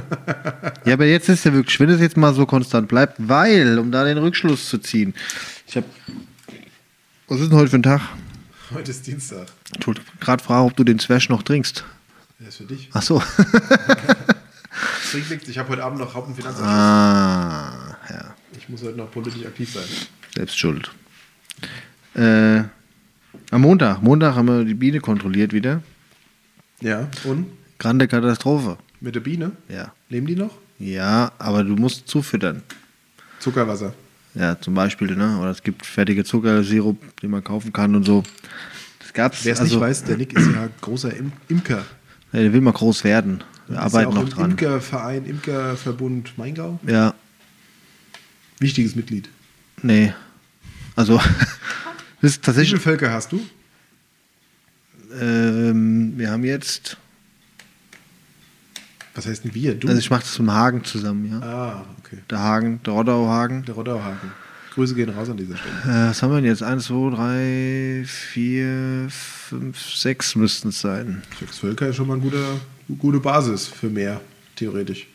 ja, 0.86 0.93
aber 0.93 1.06
jetzt 1.06 1.30
ist 1.30 1.43
ja 1.45 1.53
wirklich, 1.53 1.80
wenn 1.80 1.89
es 1.89 1.99
jetzt 2.01 2.17
mal 2.17 2.34
so 2.34 2.45
konstant 2.45 2.88
bleibt, 2.88 3.15
weil, 3.19 3.77
um 3.77 3.91
da 3.91 4.03
den 4.06 4.17
Rückschluss 4.17 4.69
zu 4.69 4.77
ziehen, 4.80 5.13
ich 5.67 5.75
habe. 5.75 5.86
Was 7.27 7.41
ist 7.41 7.49
denn 7.51 7.58
heute 7.58 7.69
für 7.69 7.75
ein 7.77 7.84
Tag? 7.84 8.01
Heute 8.73 8.91
ist 8.91 9.06
Dienstag. 9.06 9.47
Ich 9.80 9.86
wollte 9.86 10.01
gerade 10.21 10.41
fragen, 10.43 10.67
ob 10.67 10.75
du 10.77 10.84
den 10.86 10.97
Zwerg 10.99 11.30
noch 11.30 11.43
trinkst. 11.43 11.84
Der 12.39 12.47
ist 12.47 12.58
für 12.58 12.63
dich. 12.63 12.89
Ach 12.93 13.01
so. 13.01 13.21
Trink 15.12 15.30
nichts. 15.30 15.47
Ich 15.49 15.58
habe 15.58 15.69
heute 15.69 15.84
Abend 15.84 15.99
noch 15.99 16.13
Hauptenfinanzausschuss. 16.13 16.67
ah, 16.69 17.97
ja. 18.10 18.34
Ich 18.58 18.69
muss 18.69 18.82
heute 18.84 18.97
noch 18.97 19.12
politisch 19.12 19.45
aktiv 19.45 19.71
sein. 19.73 19.84
Selbst 20.36 20.58
schuld. 20.58 20.89
Äh, 22.17 22.63
am 23.51 23.62
Montag. 23.62 24.01
Montag 24.01 24.36
haben 24.36 24.47
wir 24.47 24.65
die 24.65 24.73
Biene 24.73 24.99
kontrolliert 24.99 25.53
wieder. 25.53 25.82
Ja, 26.82 27.08
und? 27.23 27.47
Grande 27.80 28.08
Katastrophe. 28.08 28.77
Mit 28.99 29.15
der 29.15 29.19
Biene? 29.19 29.51
Ja. 29.69 29.93
Leben 30.10 30.25
die 30.27 30.36
noch? 30.36 30.58
Ja, 30.80 31.32
aber 31.38 31.63
du 31.63 31.75
musst 31.75 32.08
zufüttern. 32.08 32.63
Zuckerwasser. 33.39 33.93
Ja, 34.34 34.60
zum 34.60 34.73
Beispiel, 34.73 35.15
ne? 35.15 35.38
Oder 35.39 35.51
es 35.51 35.63
gibt 35.63 35.86
fertige 35.86 36.23
Zuckersirup, 36.23 36.97
den 37.21 37.32
man 37.32 37.43
kaufen 37.43 37.71
kann 37.73 37.95
und 37.95 38.03
so. 38.03 38.23
Das 38.99 39.13
gab's. 39.13 39.45
Wer 39.45 39.53
es 39.53 39.60
also, 39.60 39.75
nicht 39.75 39.82
weiß, 39.82 40.03
der 40.03 40.17
Nick 40.17 40.34
ist 40.34 40.51
ja 40.51 40.69
großer 40.82 41.15
Im 41.15 41.32
Imker. 41.47 41.86
Ja, 42.34 42.41
der 42.41 42.53
will 42.53 42.62
mal 42.62 42.73
groß 42.73 43.03
werden. 43.03 43.43
Wir 43.67 43.82
arbeiten 43.82 44.03
ja 44.03 44.08
auch 44.10 44.13
noch 44.13 44.23
im 44.23 44.30
dran. 44.30 44.51
Imkerverein, 44.51 45.25
Imkerverbund 45.25 46.38
Maingau. 46.38 46.80
Ja, 46.86 47.13
Wichtiges 48.60 48.95
Mitglied. 48.95 49.30
nee. 49.84 50.13
Also, 50.95 51.21
das 52.21 52.32
ist 52.32 52.38
Wie 52.38 52.41
viele 52.41 52.41
tatsächlich. 52.41 52.82
Völker 52.82 53.12
hast 53.12 53.32
du? 53.32 53.39
Ähm, 55.19 56.13
wir 56.17 56.32
haben 56.32 56.43
jetzt 56.43 56.97
Was 59.15 59.25
heißt 59.25 59.45
denn 59.45 59.53
wir? 59.53 59.75
Du? 59.75 59.88
Also 59.88 59.99
ich 59.99 60.10
mache 60.10 60.21
das 60.21 60.38
mit 60.38 60.51
Hagen 60.51 60.84
zusammen, 60.84 61.32
ja. 61.32 61.39
ah, 61.41 61.86
okay. 61.99 62.17
Der 62.30 62.39
Hagen, 62.39 62.82
der 62.86 62.93
Roddau-Hagen. 62.93 63.65
Der 63.65 63.75
Roddauhaken. 63.75 64.32
Grüße 64.75 64.93
gehen 64.93 65.10
raus 65.10 65.27
an 65.27 65.38
dieser 65.38 65.58
Stelle. 65.58 65.73
Äh, 65.86 66.10
was 66.10 66.21
haben 66.21 66.30
wir 66.30 66.36
denn 66.36 66.45
jetzt? 66.45 66.62
Eins, 66.62 66.86
zwei, 66.86 67.10
drei, 67.10 68.03
vier, 68.06 69.08
fünf, 69.10 69.82
sechs 69.82 70.36
müssten 70.36 70.69
es 70.69 70.82
sein. 70.82 71.23
Sechs 71.39 71.58
Völker 71.58 71.88
ist 71.88 71.95
schon 71.95 72.06
mal 72.08 72.13
eine 72.13 72.21
gute, 72.21 72.43
gute 72.99 73.19
Basis 73.19 73.65
für 73.65 73.89
mehr, 73.89 74.21
theoretisch. 74.56 75.08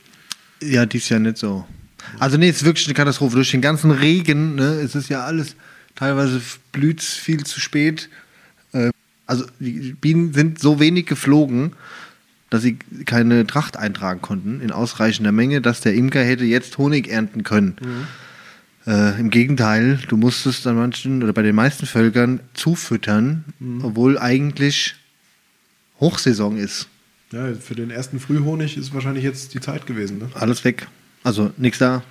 Ja, 0.60 0.84
dies 0.84 1.08
Jahr 1.08 1.20
nicht 1.20 1.38
so. 1.38 1.64
Also 2.18 2.38
nee, 2.38 2.48
es 2.48 2.56
ist 2.56 2.64
wirklich 2.64 2.86
eine 2.88 2.94
Katastrophe. 2.94 3.36
Durch 3.36 3.52
den 3.52 3.60
ganzen 3.60 3.92
Regen, 3.92 4.56
ne, 4.56 4.80
es 4.80 4.96
ist 4.96 5.08
ja 5.08 5.24
alles, 5.24 5.54
teilweise 5.94 6.40
blüht 6.72 7.00
es 7.00 7.14
viel 7.14 7.44
zu 7.44 7.61
spät. 7.61 8.09
Äh, 8.72 8.90
also 9.26 9.46
die 9.61 9.94
Bienen 10.00 10.33
sind 10.33 10.59
so 10.59 10.81
wenig 10.81 11.07
geflogen, 11.07 11.72
dass 12.50 12.62
sie 12.62 12.78
keine 13.07 13.46
Tracht 13.46 13.76
eintragen 13.76 14.20
konnten 14.20 14.61
in 14.61 14.72
ausreichender 14.72 15.33
Menge, 15.33 15.61
dass 15.61 15.81
der 15.81 15.94
Imker 15.94 16.22
hätte 16.22 16.44
jetzt 16.44 16.76
Honig 16.76 17.09
ernten 17.09 17.44
können. 17.44 17.76
Äh, 18.87 19.18
Im 19.18 19.31
Gegenteil, 19.31 20.00
du 20.09 20.16
musstest 20.16 20.66
an 20.66 20.76
manchen 20.76 21.22
oder 21.22 21.33
bei 21.33 21.42
den 21.42 21.55
meisten 21.55 21.87
Völkern 21.87 22.40
zufüttern, 22.52 23.44
obwohl 23.83 24.18
eigentlich 24.18 24.96
Hochsaison 26.00 26.59
ist. 26.59 26.88
Ja, 27.31 27.55
für 27.55 27.74
den 27.74 27.90
ersten 27.90 28.20
Frühhonig 28.20 28.76
ist 28.76 28.92
wahrscheinlich 28.92 29.24
jetzt 29.24 29.55
die 29.55 29.61
Zeit 29.61 29.87
gewesen. 29.87 30.18
Ne? 30.18 30.28
Alles 30.35 30.64
weg. 30.64 30.88
Also 31.24 31.52
nichts 31.57 31.78
da. 31.78 32.02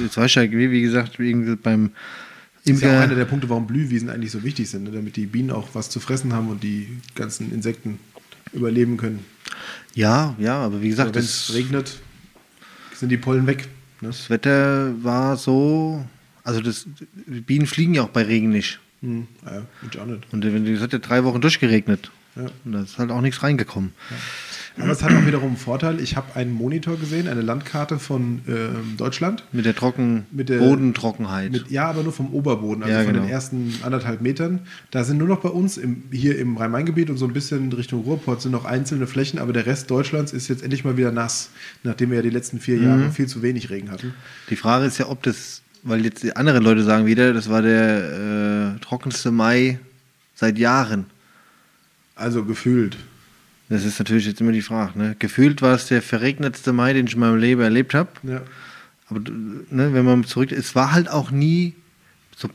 Jetzt 0.00 0.16
weißt 0.16 0.36
du 0.36 0.40
ja, 0.40 0.50
wie 0.50 0.82
gesagt, 0.82 1.20
irgendwie 1.20 1.56
beim 2.66 2.74
Das 2.74 2.76
ist 2.76 2.82
ja 2.82 2.88
auch 2.88 2.94
einer 2.94 3.04
Imker. 3.04 3.16
der 3.16 3.24
Punkte, 3.24 3.48
warum 3.48 3.66
Blühwiesen 3.66 4.10
eigentlich 4.10 4.32
so 4.32 4.42
wichtig 4.42 4.68
sind, 4.68 4.84
ne? 4.84 4.90
damit 4.90 5.16
die 5.16 5.26
Bienen 5.26 5.50
auch 5.50 5.68
was 5.74 5.88
zu 5.90 6.00
fressen 6.00 6.32
haben 6.32 6.48
und 6.48 6.62
die 6.62 6.88
ganzen 7.14 7.52
Insekten 7.52 7.98
überleben 8.52 8.96
können. 8.96 9.24
Ja, 9.94 10.34
ja, 10.38 10.58
aber 10.58 10.82
wie 10.82 10.88
gesagt, 10.88 11.14
Wenn 11.14 11.22
es 11.22 11.52
regnet, 11.54 12.00
sind 12.94 13.08
die 13.10 13.16
Pollen 13.16 13.46
weg. 13.46 13.68
Ne? 14.00 14.08
das 14.08 14.28
Wetter 14.30 14.92
war 15.02 15.36
so. 15.36 16.04
Also 16.44 16.60
das, 16.60 16.86
die 17.26 17.40
Bienen 17.40 17.66
fliegen 17.66 17.94
ja 17.94 18.02
auch 18.02 18.10
bei 18.10 18.22
Regen 18.22 18.50
nicht. 18.50 18.78
Hm, 19.00 19.26
ja, 19.44 19.62
ich 19.90 19.98
auch 19.98 20.06
nicht. 20.06 20.32
Und 20.32 20.44
wenn 20.44 20.66
es 20.66 20.80
hat 20.80 20.92
ja 20.92 20.98
drei 20.98 21.24
Wochen 21.24 21.40
durchgeregnet. 21.40 22.10
Ja. 22.36 22.46
Und 22.64 22.72
da 22.72 22.82
ist 22.82 22.98
halt 22.98 23.10
auch 23.10 23.20
nichts 23.22 23.42
reingekommen. 23.42 23.92
Aber 24.78 24.90
es 24.90 25.02
hat 25.02 25.10
auch 25.10 25.24
wiederum 25.26 25.48
einen 25.48 25.56
Vorteil. 25.56 26.00
Ich 26.00 26.16
habe 26.16 26.36
einen 26.36 26.52
Monitor 26.52 26.98
gesehen, 26.98 27.28
eine 27.28 27.40
Landkarte 27.40 27.98
von 27.98 28.42
ähm, 28.46 28.96
Deutschland. 28.98 29.42
Mit 29.52 29.64
der 29.64 29.74
Trocken 29.74 30.26
Mit 30.30 30.50
der- 30.50 30.58
Bodentrockenheit. 30.58 31.50
Mit, 31.50 31.70
ja, 31.70 31.88
aber 31.88 32.02
nur 32.02 32.12
vom 32.12 32.34
Oberboden, 32.34 32.82
also 32.82 32.94
Ja, 32.94 33.02
von 33.04 33.14
genau. 33.14 33.24
den 33.24 33.32
ersten 33.32 33.74
anderthalb 33.82 34.20
Metern. 34.20 34.60
Da 34.90 35.02
sind 35.04 35.16
nur 35.16 35.28
noch 35.28 35.40
bei 35.40 35.48
uns 35.48 35.78
im, 35.78 36.02
hier 36.12 36.38
im 36.38 36.58
Rhein-Main-Gebiet 36.58 37.08
und 37.08 37.16
so 37.16 37.24
ein 37.26 37.32
bisschen 37.32 37.72
Richtung 37.72 38.02
Ruhrpott 38.02 38.42
sind 38.42 38.52
noch 38.52 38.66
einzelne 38.66 39.06
Flächen, 39.06 39.38
aber 39.38 39.54
der 39.54 39.64
Rest 39.64 39.90
Deutschlands 39.90 40.34
ist 40.34 40.48
jetzt 40.48 40.62
endlich 40.62 40.84
mal 40.84 40.98
wieder 40.98 41.10
nass, 41.12 41.48
nachdem 41.82 42.10
wir 42.10 42.16
ja 42.16 42.22
die 42.22 42.28
letzten 42.30 42.60
vier 42.60 42.76
Mhm. 42.76 42.84
Jahre 42.84 43.10
viel 43.12 43.28
zu 43.28 43.40
wenig 43.40 43.70
Regen 43.70 43.90
hatten. 43.90 44.12
Die 44.50 44.56
Frage 44.56 44.84
ist 44.84 44.98
ja, 44.98 45.08
ob 45.08 45.22
das, 45.22 45.62
weil 45.84 46.04
jetzt 46.04 46.22
die 46.22 46.36
anderen 46.36 46.62
Leute 46.62 46.82
sagen 46.84 47.06
wieder, 47.06 47.32
das 47.32 47.48
war 47.48 47.62
der 47.62 48.74
äh, 48.76 48.80
trockenste 48.80 49.30
Mai 49.30 49.78
seit 50.34 50.58
Jahren. 50.58 51.06
Also 52.16 52.44
gefühlt. 52.44 52.96
Das 53.68 53.84
ist 53.84 53.98
natürlich 53.98 54.26
jetzt 54.26 54.40
immer 54.40 54.52
die 54.52 54.62
Frage. 54.62 54.98
Ne? 54.98 55.16
Gefühlt 55.18 55.60
war 55.62 55.74
es 55.74 55.86
der 55.86 56.02
verregnetste 56.02 56.72
Mai, 56.72 56.92
den 56.92 57.06
ich 57.06 57.14
in 57.14 57.20
meinem 57.20 57.38
Leben 57.38 57.60
erlebt 57.60 57.94
habe. 57.94 58.08
Ja. 58.22 58.40
Aber 59.08 59.20
ne, 59.20 59.92
wenn 59.92 60.04
man 60.04 60.24
zurück, 60.24 60.50
es 60.50 60.74
war 60.74 60.92
halt 60.92 61.08
auch 61.08 61.30
nie 61.30 61.74
so 62.36 62.48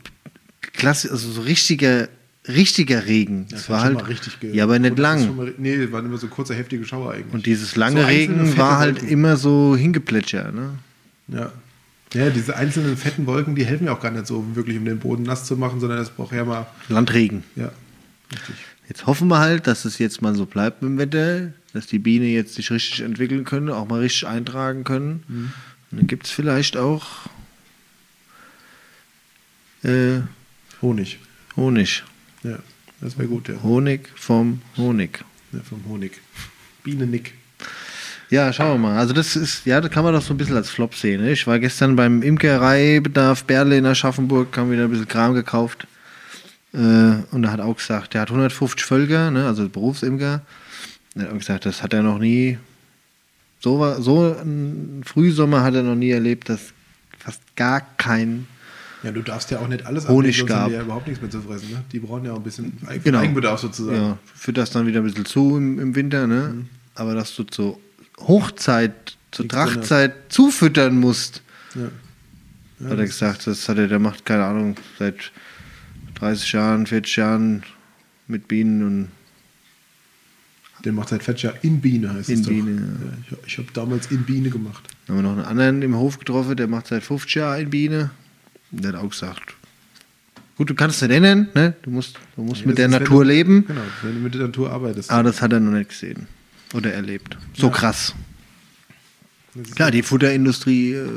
klasse, 0.60 1.10
also 1.10 1.30
so 1.30 1.42
richtiger, 1.42 2.08
richtiger 2.48 3.06
Regen. 3.06 3.46
Das 3.50 3.62
es 3.62 3.70
war 3.70 3.82
halt, 3.82 4.08
richtig 4.08 4.36
ja, 4.42 4.64
aber 4.64 4.78
nicht 4.78 4.98
lang. 4.98 5.36
Mal, 5.36 5.54
nee, 5.58 5.90
waren 5.92 6.06
immer 6.06 6.18
so 6.18 6.28
kurze, 6.28 6.54
heftige 6.54 6.84
Schauer 6.84 7.12
eigentlich. 7.12 7.32
Und 7.32 7.46
dieses 7.46 7.76
lange 7.76 8.00
So 8.02 8.06
Regen 8.06 8.56
war 8.56 8.78
halt 8.78 8.96
Wolken. 8.96 9.08
immer 9.08 9.36
so 9.36 9.76
hingeplätscher. 9.76 10.50
Ne? 10.52 10.70
Ja. 11.28 11.52
Ja, 12.14 12.28
diese 12.28 12.56
einzelnen 12.56 12.96
fetten 12.98 13.26
Wolken, 13.26 13.54
die 13.54 13.64
helfen 13.64 13.86
ja 13.86 13.94
auch 13.94 14.00
gar 14.00 14.10
nicht 14.10 14.26
so 14.26 14.44
wirklich, 14.54 14.76
um 14.76 14.84
den 14.84 14.98
Boden 14.98 15.22
nass 15.22 15.46
zu 15.46 15.56
machen, 15.56 15.80
sondern 15.80 15.98
es 15.98 16.10
braucht 16.10 16.34
ja 16.34 16.44
mal, 16.44 16.66
Landregen. 16.88 17.42
ja, 17.56 17.70
richtig. 18.30 18.54
Jetzt 18.92 19.06
hoffen 19.06 19.28
wir 19.28 19.38
halt, 19.38 19.66
dass 19.68 19.86
es 19.86 19.96
jetzt 19.96 20.20
mal 20.20 20.34
so 20.34 20.44
bleibt 20.44 20.82
mit 20.82 20.90
dem 20.90 20.98
Wetter, 20.98 21.52
dass 21.72 21.86
die 21.86 21.98
Biene 21.98 22.26
jetzt 22.26 22.56
sich 22.56 22.70
richtig 22.70 23.00
entwickeln 23.00 23.44
können, 23.44 23.70
auch 23.70 23.88
mal 23.88 24.00
richtig 24.00 24.28
eintragen 24.28 24.84
können. 24.84 25.22
Mhm. 25.28 25.52
Und 25.90 25.98
dann 25.98 26.06
gibt 26.06 26.26
es 26.26 26.30
vielleicht 26.30 26.76
auch 26.76 27.06
äh, 29.82 30.20
Honig. 30.82 31.20
Honig. 31.56 32.04
Ja, 32.42 32.58
das 33.00 33.16
wäre 33.16 33.28
gut, 33.28 33.48
ja. 33.48 33.62
Honig 33.62 34.10
vom 34.14 34.60
Honig. 34.76 35.24
ja. 35.52 35.60
Vom 35.60 35.82
Honig. 35.88 36.20
Bienennick. 36.84 37.32
Ja, 38.28 38.52
schauen 38.52 38.74
wir 38.74 38.88
mal. 38.90 38.98
Also 38.98 39.14
das 39.14 39.36
ist, 39.36 39.64
ja, 39.64 39.80
das 39.80 39.90
kann 39.90 40.04
man 40.04 40.12
doch 40.12 40.20
so 40.20 40.34
ein 40.34 40.36
bisschen 40.36 40.56
als 40.56 40.68
Flop 40.68 40.94
sehen. 40.94 41.22
Ne? 41.22 41.32
Ich 41.32 41.46
war 41.46 41.58
gestern 41.58 41.96
beim 41.96 42.20
Imkereibedarf 42.20 43.44
Berle 43.44 43.78
in 43.78 43.86
Aschaffenburg, 43.86 44.54
haben 44.54 44.70
wieder 44.70 44.84
ein 44.84 44.90
bisschen 44.90 45.08
Kram 45.08 45.32
gekauft. 45.32 45.86
Äh, 46.74 46.78
und 47.30 47.44
er 47.44 47.52
hat 47.52 47.60
auch 47.60 47.76
gesagt, 47.76 48.14
der 48.14 48.22
hat 48.22 48.28
150 48.30 48.84
Völker, 48.84 49.30
ne? 49.30 49.46
also 49.46 49.68
Berufsimker. 49.68 50.42
Er 51.14 51.22
hat 51.24 51.30
auch 51.32 51.38
gesagt, 51.38 51.66
das 51.66 51.82
hat 51.82 51.92
er 51.92 52.02
noch 52.02 52.18
nie, 52.18 52.58
so, 53.60 53.78
war, 53.78 54.00
so 54.00 54.34
ein 54.42 55.02
Frühsommer 55.04 55.62
hat 55.62 55.74
er 55.74 55.82
noch 55.82 55.94
nie 55.94 56.10
erlebt, 56.10 56.48
dass 56.48 56.72
fast 57.18 57.40
gar 57.56 57.80
kein, 57.98 58.46
Ja, 59.02 59.12
du 59.12 59.20
darfst 59.22 59.50
ja 59.50 59.58
auch 59.58 59.68
nicht 59.68 59.84
alles 59.86 60.08
Honig 60.08 60.40
abnehmen, 60.40 60.48
sonst 60.48 60.50
haben 60.50 60.58
gab. 60.62 60.68
die 60.70 60.74
ja 60.74 60.82
überhaupt 60.82 61.06
nichts 61.06 61.20
mehr 61.20 61.30
zu 61.30 61.42
fressen. 61.42 61.70
Ne? 61.70 61.84
Die 61.92 61.98
brauchen 62.00 62.24
ja 62.24 62.32
auch 62.32 62.36
ein 62.36 62.42
bisschen 62.42 62.72
Eig 62.86 63.04
Genau. 63.04 63.18
Eigenbedarf 63.20 63.60
sozusagen. 63.60 63.96
ja, 63.96 64.18
führt 64.34 64.56
das 64.56 64.70
dann 64.70 64.86
wieder 64.86 65.00
ein 65.00 65.04
bisschen 65.04 65.26
zu 65.26 65.56
im, 65.56 65.78
im 65.78 65.94
Winter, 65.94 66.26
ne? 66.26 66.64
aber 66.94 67.14
dass 67.14 67.36
du 67.36 67.44
zur 67.44 67.78
Hochzeit, 68.18 69.16
zur. 69.30 69.46
Trachtzeit 69.48 70.14
zufüttern 70.30 70.98
musst. 70.98 71.42
Ja. 71.74 72.88
hat 72.88 72.98
er 72.98 73.04
gesagt, 73.06 73.46
das 73.46 73.68
hat 73.68 73.78
er, 73.78 73.88
der 73.88 73.98
macht, 73.98 74.24
keine 74.24 74.44
Ahnung, 74.44 74.76
seit 74.98 75.30
30 76.22 76.52
Jahren, 76.52 76.86
40 76.86 77.16
Jahren 77.16 77.62
mit 78.28 78.46
Bienen 78.46 78.82
und 78.86 79.08
Den 80.84 80.94
macht 80.94 81.08
seit 81.08 81.22
Fetcher 81.24 81.54
in 81.62 81.80
Biene, 81.80 82.12
heißt 82.14 82.28
In 82.28 82.36
es 82.36 82.42
doch. 82.42 82.48
Biene, 82.50 82.98
ja. 83.30 83.36
ich 83.42 83.46
ich 83.52 83.58
habe 83.58 83.68
damals 83.72 84.06
in 84.12 84.22
Biene 84.22 84.48
gemacht. 84.50 84.84
dann 85.06 85.16
haben 85.16 85.24
wir 85.24 85.30
noch 85.30 85.36
einen 85.38 85.46
anderen 85.46 85.82
im 85.82 85.96
Hof 85.96 86.18
getroffen, 86.20 86.56
der 86.56 86.68
macht 86.68 86.86
seit 86.86 87.02
50 87.02 87.34
Jahren 87.34 87.70
Biene. 87.70 88.10
Und 88.70 88.84
der 88.84 88.92
hat 88.92 89.00
auch 89.00 89.10
gesagt, 89.10 89.54
gut, 90.56 90.70
du 90.70 90.74
kannst 90.76 91.02
es 91.02 91.08
nicht 91.08 91.16
ändern, 91.16 91.48
ne? 91.54 91.74
du 91.82 91.90
musst, 91.90 92.18
du 92.36 92.42
musst 92.42 92.60
Ja, 92.62 92.68
mit 92.68 92.78
der 92.78 92.86
ist, 92.86 92.92
Natur 92.92 93.24
du- 93.24 93.28
leben, 93.30 93.66
Genau, 93.66 93.80
wenn 94.02 94.14
du 94.14 94.20
mit 94.20 94.34
der 94.34 94.42
Natur 94.42 94.70
arbeitest. 94.70 95.10
aber 95.10 95.24
das 95.24 95.42
hat 95.42 95.52
er 95.52 95.58
noch 95.60 95.72
nicht 95.76 95.90
gesehen 95.90 96.26
oder 96.72 96.92
erlebt. 96.92 97.36
So 97.54 97.66
Ja. 97.66 97.72
krass. 97.72 98.14
Klar, 99.74 99.90
die 99.90 100.02
Futterindustrie, 100.02 100.92
äh, 100.94 101.08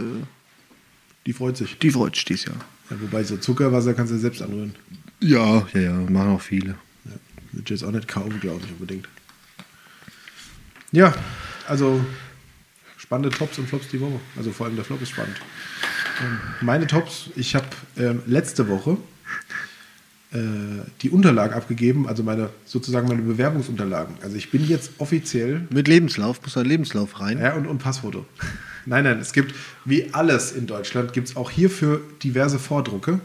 die 1.27 1.31
freut 1.33 1.57
sich. 1.57 1.77
die 1.79 1.91
freut 1.91 2.15
sich 2.15 2.25
dieses 2.25 2.45
Jahr. 2.45 2.57
Ja, 2.89 2.97
wobei 3.01 3.23
so 3.23 3.37
Zuckerwasser 3.37 3.93
kannst 3.93 4.13
du 4.13 4.17
selbst 4.17 4.41
anrühren. 4.41 4.75
Ja, 5.19 5.67
ja, 5.73 5.81
ja, 5.81 5.93
machen 5.93 6.31
auch 6.31 6.41
viele. 6.41 6.75
Ja, 7.05 7.11
würde 7.51 7.73
jetzt 7.73 7.83
auch 7.83 7.91
nicht 7.91 8.07
kaufen, 8.07 8.39
glaube 8.39 8.61
ich, 8.65 8.71
unbedingt. 8.71 9.07
Ja, 10.91 11.13
also 11.67 12.05
spannende 12.97 13.35
Tops 13.35 13.57
und 13.57 13.67
Flops 13.67 13.87
die 13.89 13.99
Woche. 13.99 14.19
Also 14.37 14.51
vor 14.51 14.65
allem 14.65 14.75
der 14.75 14.85
Flop 14.85 15.01
ist 15.01 15.09
spannend. 15.09 15.35
Ähm, 16.21 16.39
meine 16.61 16.87
Tops, 16.87 17.29
ich 17.35 17.55
habe 17.55 17.65
ähm, 17.97 18.21
letzte 18.25 18.67
Woche 18.67 18.97
äh, 20.31 20.37
die 21.01 21.09
Unterlagen 21.09 21.53
abgegeben, 21.53 22.07
also 22.07 22.23
meine 22.23 22.49
sozusagen 22.65 23.07
meine 23.07 23.21
Bewerbungsunterlagen. 23.21 24.15
Also 24.21 24.35
ich 24.35 24.51
bin 24.51 24.67
jetzt 24.67 24.91
offiziell 24.99 25.67
Mit 25.69 25.87
Lebenslauf, 25.87 26.41
muss 26.41 26.57
ein 26.57 26.65
Lebenslauf 26.65 27.19
rein. 27.19 27.39
ja, 27.39 27.53
und, 27.55 27.67
und 27.67 27.79
Passfoto. 27.79 28.25
Nein, 28.85 29.03
nein, 29.03 29.19
es 29.19 29.33
gibt, 29.33 29.55
wie 29.83 30.13
alles 30.13 30.51
in 30.51 30.67
Deutschland, 30.67 31.13
gibt 31.13 31.29
es 31.29 31.35
auch 31.35 31.49
hierfür 31.49 32.01
diverse 32.23 32.59
Vordrucke. 32.59 33.19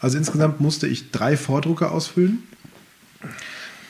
Also 0.00 0.18
insgesamt 0.18 0.60
musste 0.60 0.86
ich 0.86 1.10
drei 1.10 1.36
Vordrucke 1.36 1.90
ausfüllen. 1.90 2.42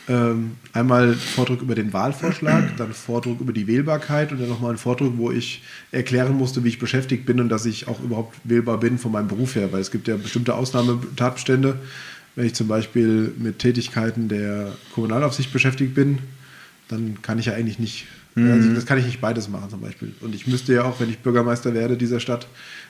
Ähm, 0.07 0.53
einmal 0.75 1.15
Vordruck 1.15 1.63
über 1.63 1.75
den 1.75 1.95
Wahlvorschlag, 1.95 2.77
dann 2.77 2.93
Vordruck 2.93 3.41
über 3.41 3.55
die 3.55 3.67
Wählbarkeit 3.67 4.33
und 4.33 4.41
dann 4.41 4.51
nochmal 4.51 4.73
ein 4.73 4.79
Vordruck, 4.79 5.15
wo 5.17 5.31
ich 5.31 5.63
erklären 5.93 6.35
musste, 6.35 6.63
wie 6.63 6.69
ich 6.69 6.79
beschäftigt 6.79 7.25
bin 7.25 7.41
und 7.41 7.49
dass 7.49 7.65
ich 7.65 7.89
auch 7.89 8.01
überhaupt 8.01 8.37
wählbar 8.45 8.79
bin 8.79 8.99
von 8.99 9.13
meinem 9.13 9.29
Beruf 9.29 9.55
her, 9.55 9.73
weil 9.73 9.81
es 9.81 9.91
gibt 9.91 10.07
ja 10.07 10.17
bestimmte 10.17 10.55
Ausnahmetatbestände. 10.55 11.79
Wenn 12.37 12.47
ich 12.47 12.55
zum 12.55 12.69
Beispiel 12.69 13.33
mit 13.39 13.61
Tätigkeiten 13.61 14.29
der 14.29 14.73
Kommunalaufsicht 14.93 15.53
beschäftigt 15.55 15.95
bin, 15.95 16.19
dann 16.89 17.23
kann 17.23 17.39
ich 17.39 17.47
ja 17.47 17.55
eigentlich 17.55 17.79
nicht, 17.79 18.07
also 18.37 18.75
das 18.75 18.85
kann 18.85 18.99
ich 18.99 19.07
nicht 19.07 19.21
beides 19.21 19.49
machen 19.49 19.71
zum 19.71 19.81
Beispiel. 19.81 20.13
Und 20.21 20.35
ich 20.35 20.47
müsste 20.47 20.75
ja 20.75 20.85
auch, 20.85 20.99
wenn 20.99 21.09
ich 21.09 21.19
Bürgermeister 21.19 21.73
werde 21.73 21.97
dieser 21.97 22.19
Stadt, 22.19 22.49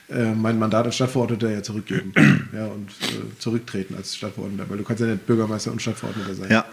äh, 0.09 0.33
mein 0.33 0.57
Mandat 0.57 0.85
als 0.85 0.95
Stadtverordneter 0.95 1.51
ja 1.51 1.61
zurückgeben 1.61 2.13
ja, 2.53 2.65
und 2.65 2.89
äh, 2.89 3.39
zurücktreten 3.39 3.95
als 3.95 4.15
Stadtverordneter, 4.15 4.69
weil 4.69 4.77
du 4.77 4.83
kannst 4.83 5.01
ja 5.01 5.07
nicht 5.07 5.25
Bürgermeister 5.27 5.71
und 5.71 5.81
Stadtverordneter 5.81 6.33
sein. 6.35 6.51
Ja. 6.51 6.65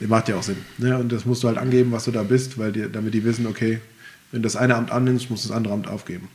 Das 0.00 0.08
macht 0.08 0.28
ja 0.28 0.36
auch 0.36 0.42
Sinn. 0.42 0.58
Ja, 0.78 0.96
und 0.96 1.10
das 1.12 1.24
musst 1.24 1.42
du 1.42 1.48
halt 1.48 1.58
angeben, 1.58 1.92
was 1.92 2.04
du 2.04 2.10
da 2.10 2.22
bist, 2.22 2.58
weil 2.58 2.72
die, 2.72 2.90
damit 2.90 3.14
die 3.14 3.24
wissen, 3.24 3.46
okay, 3.46 3.80
wenn 4.30 4.42
du 4.42 4.46
das 4.46 4.56
eine 4.56 4.76
Amt 4.76 4.90
annimmst, 4.90 5.30
musst 5.30 5.44
du 5.44 5.48
das 5.48 5.56
andere 5.56 5.74
Amt 5.74 5.88
aufgeben. 5.88 6.28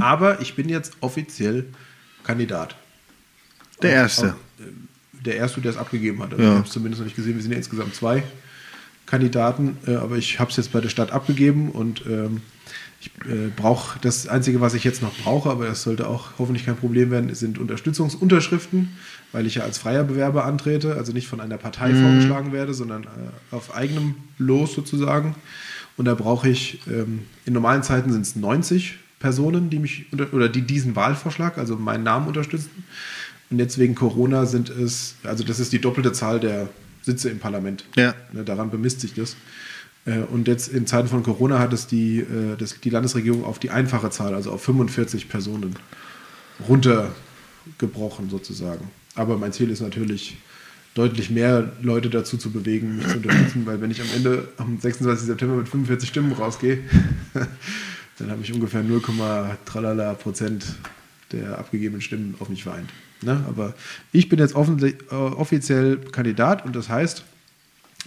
Aber 0.00 0.40
ich 0.40 0.54
bin 0.54 0.68
jetzt 0.68 0.96
offiziell 1.00 1.66
Kandidat. 2.24 2.76
Der 3.82 3.92
Erste. 3.92 4.32
Auch, 4.32 4.62
äh, 4.62 4.70
der 5.24 5.36
Erste, 5.36 5.60
der 5.60 5.72
es 5.72 5.76
abgegeben 5.76 6.22
hat. 6.22 6.32
Also 6.32 6.42
Ja. 6.42 6.48
Ich 6.50 6.56
habe 6.56 6.66
es 6.66 6.72
zumindest 6.72 7.00
noch 7.00 7.06
nicht 7.06 7.16
gesehen. 7.16 7.34
Wir 7.34 7.42
sind 7.42 7.52
ja 7.52 7.58
insgesamt 7.58 7.94
zwei. 7.94 8.22
Kandidaten, 9.06 9.78
äh, 9.86 9.94
aber 9.94 10.16
ich 10.16 10.38
habe 10.38 10.50
es 10.50 10.56
jetzt 10.56 10.72
bei 10.72 10.80
der 10.80 10.88
Stadt 10.88 11.12
abgegeben 11.12 11.70
und 11.70 12.04
ähm, 12.06 12.42
ich 13.00 13.10
äh, 13.30 13.48
brauche 13.54 13.98
das 14.00 14.26
Einzige, 14.26 14.60
was 14.60 14.74
ich 14.74 14.84
jetzt 14.84 15.02
noch 15.02 15.14
brauche, 15.18 15.50
aber 15.50 15.66
das 15.66 15.82
sollte 15.82 16.08
auch 16.08 16.30
hoffentlich 16.38 16.66
kein 16.66 16.76
Problem 16.76 17.10
werden, 17.10 17.32
sind 17.34 17.58
Unterstützungsunterschriften, 17.58 18.96
weil 19.32 19.46
ich 19.46 19.56
ja 19.56 19.62
als 19.62 19.78
freier 19.78 20.04
Bewerber 20.04 20.44
antrete, 20.44 20.96
also 20.96 21.12
nicht 21.12 21.28
von 21.28 21.40
einer 21.40 21.58
Partei 21.58 21.94
vorgeschlagen 21.94 22.52
werde, 22.52 22.74
sondern 22.74 23.04
äh, 23.04 23.54
auf 23.54 23.74
eigenem 23.74 24.16
Los 24.38 24.74
sozusagen. 24.74 25.34
Und 25.96 26.06
da 26.06 26.14
brauche 26.14 26.48
ich, 26.48 26.80
ähm, 26.88 27.20
in 27.44 27.52
normalen 27.52 27.82
Zeiten 27.82 28.12
sind 28.12 28.22
es 28.22 28.36
90 28.36 28.96
Personen, 29.18 29.70
die 29.70 29.78
mich 29.78 30.06
unter, 30.12 30.32
oder 30.32 30.48
die 30.48 30.62
diesen 30.62 30.96
Wahlvorschlag, 30.96 31.58
also 31.58 31.76
meinen 31.76 32.04
Namen 32.04 32.26
unterstützen. 32.26 32.84
Und 33.50 33.58
jetzt 33.58 33.78
wegen 33.78 33.94
Corona 33.94 34.46
sind 34.46 34.68
es, 34.68 35.14
also 35.22 35.44
das 35.44 35.60
ist 35.60 35.72
die 35.72 35.80
doppelte 35.80 36.12
Zahl 36.12 36.40
der 36.40 36.68
Sitze 37.06 37.30
im 37.30 37.38
Parlament. 37.38 37.84
Ja. 37.96 38.14
Ne, 38.32 38.44
daran 38.44 38.70
bemisst 38.70 39.00
sich 39.00 39.14
das. 39.14 39.36
Äh, 40.04 40.18
Und 40.18 40.48
jetzt 40.48 40.68
in 40.68 40.86
Zeiten 40.86 41.08
von 41.08 41.22
Corona 41.22 41.60
hat 41.60 41.72
es 41.72 41.86
die, 41.86 42.18
äh, 42.18 42.56
das, 42.58 42.80
die 42.80 42.90
Landesregierung 42.90 43.44
auf 43.44 43.60
die 43.60 43.70
einfache 43.70 44.10
Zahl, 44.10 44.34
also 44.34 44.50
auf 44.50 44.62
45 44.64 45.28
Personen, 45.28 45.76
runtergebrochen 46.68 48.28
sozusagen. 48.28 48.90
Aber 49.14 49.38
mein 49.38 49.52
Ziel 49.52 49.70
ist 49.70 49.80
natürlich, 49.80 50.36
deutlich 50.94 51.30
mehr 51.30 51.72
Leute 51.82 52.08
dazu 52.08 52.38
zu 52.38 52.50
bewegen, 52.50 52.96
mich 52.96 53.06
zu 53.06 53.18
unterstützen, 53.18 53.66
weil 53.66 53.80
wenn 53.82 53.90
ich 53.90 54.00
am 54.00 54.08
Ende 54.16 54.48
am 54.56 54.80
26. 54.80 55.26
September 55.26 55.54
mit 55.56 55.68
45 55.68 56.08
Stimmen 56.08 56.32
rausgehe, 56.32 56.78
dann 58.18 58.30
habe 58.30 58.42
ich 58.42 58.52
ungefähr 58.52 58.82
0,3 58.82 60.14
Prozent 60.14 60.64
der 61.32 61.58
abgegebenen 61.58 62.00
Stimmen 62.00 62.34
auf 62.38 62.48
mich 62.48 62.62
vereint. 62.62 62.88
Ne? 63.22 63.44
Aber 63.48 63.74
ich 64.12 64.28
bin 64.28 64.38
jetzt 64.38 64.54
offensi- 64.54 64.96
äh, 65.10 65.14
offiziell 65.14 65.96
Kandidat 65.98 66.64
und 66.64 66.76
das 66.76 66.88
heißt, 66.88 67.24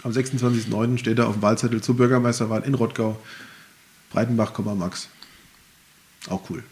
am 0.02 0.12
26.09. 0.12 0.98
steht 0.98 1.18
da 1.18 1.26
auf 1.26 1.34
dem 1.34 1.42
Wahlzettel 1.42 1.82
zur 1.82 1.96
Bürgermeisterwahl 1.96 2.62
in 2.62 2.74
Rottgau 2.74 3.20
Breitenbach, 4.10 4.58
Max. 4.58 5.08
Auch 6.28 6.48
cool. 6.50 6.62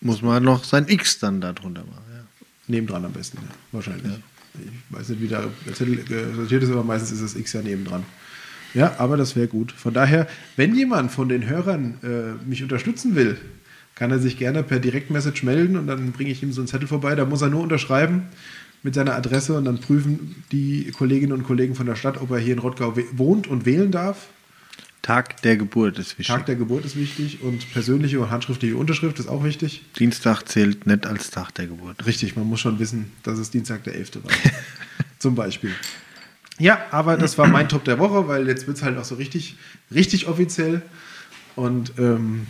Muss 0.00 0.22
man 0.22 0.42
noch 0.42 0.64
sein 0.64 0.88
X 0.88 1.18
dann 1.18 1.40
da 1.40 1.52
drunter 1.52 1.82
machen. 1.84 2.04
Ja. 2.12 2.24
Nebendran 2.68 3.04
am 3.04 3.12
besten, 3.12 3.38
ja. 3.38 3.48
wahrscheinlich. 3.72 4.12
Ich 4.54 4.96
weiß 4.96 5.08
nicht, 5.10 5.20
wie 5.22 5.28
der 5.28 5.48
Zettel 5.74 5.98
äh, 5.98 6.34
sortiert 6.34 6.62
ist, 6.62 6.70
aber 6.70 6.84
meistens 6.84 7.12
ist 7.12 7.22
das 7.22 7.34
X 7.34 7.52
ja 7.52 7.62
nebendran. 7.62 8.04
Ja, 8.74 8.94
aber 8.98 9.16
das 9.16 9.36
wäre 9.36 9.48
gut. 9.48 9.72
Von 9.72 9.94
daher, 9.94 10.28
wenn 10.56 10.74
jemand 10.74 11.10
von 11.12 11.28
den 11.28 11.48
Hörern 11.48 11.98
äh, 12.02 12.44
mich 12.46 12.62
unterstützen 12.62 13.14
will, 13.16 13.38
kann 13.96 14.10
er 14.10 14.20
sich 14.20 14.38
gerne 14.38 14.62
per 14.62 14.78
Direktmessage 14.78 15.44
melden 15.44 15.76
und 15.76 15.88
dann 15.88 16.12
bringe 16.12 16.30
ich 16.30 16.42
ihm 16.42 16.52
so 16.52 16.60
einen 16.60 16.68
Zettel 16.68 16.86
vorbei. 16.86 17.16
Da 17.16 17.24
muss 17.24 17.42
er 17.42 17.48
nur 17.48 17.62
unterschreiben 17.62 18.28
mit 18.82 18.94
seiner 18.94 19.14
Adresse 19.14 19.54
und 19.56 19.64
dann 19.64 19.80
prüfen 19.80 20.44
die 20.52 20.92
Kolleginnen 20.96 21.32
und 21.32 21.42
Kollegen 21.42 21.74
von 21.74 21.86
der 21.86 21.96
Stadt, 21.96 22.20
ob 22.20 22.30
er 22.30 22.38
hier 22.38 22.52
in 22.52 22.60
Rottgau 22.60 22.94
wohnt 23.12 23.48
und 23.48 23.66
wählen 23.66 23.90
darf. 23.90 24.28
Tag 25.02 25.40
der 25.42 25.56
Geburt 25.56 25.98
ist 25.98 26.18
wichtig. 26.18 26.26
Tag 26.26 26.46
der 26.46 26.56
Geburt 26.56 26.84
ist 26.84 26.96
wichtig 26.96 27.40
und 27.42 27.72
persönliche 27.72 28.20
und 28.20 28.30
handschriftliche 28.30 28.76
Unterschrift 28.76 29.18
ist 29.18 29.28
auch 29.28 29.44
wichtig. 29.44 29.82
Dienstag 29.98 30.42
zählt 30.42 30.86
nicht 30.86 31.06
als 31.06 31.30
Tag 31.30 31.52
der 31.54 31.68
Geburt. 31.68 32.04
Richtig, 32.06 32.36
man 32.36 32.46
muss 32.46 32.60
schon 32.60 32.78
wissen, 32.78 33.12
dass 33.22 33.38
es 33.38 33.50
Dienstag 33.50 33.84
der 33.84 33.94
11. 33.94 34.16
war. 34.24 34.32
Zum 35.18 35.34
Beispiel. 35.34 35.72
Ja, 36.58 36.86
aber 36.90 37.16
das 37.16 37.38
war 37.38 37.46
mein 37.46 37.68
Top 37.68 37.84
der 37.84 37.98
Woche, 37.98 38.28
weil 38.28 38.46
jetzt 38.48 38.66
wird 38.66 38.76
es 38.78 38.82
halt 38.82 38.98
auch 38.98 39.04
so 39.04 39.14
richtig, 39.14 39.56
richtig 39.94 40.26
offiziell. 40.26 40.82
Und 41.56 41.94
ähm, 41.98 42.46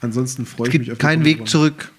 ansonsten 0.00 0.46
freue 0.46 0.68
ich 0.68 0.78
mich 0.78 0.92
auf 0.92 0.98
keinen 0.98 1.24
Weg 1.24 1.48
zurück. 1.48 1.90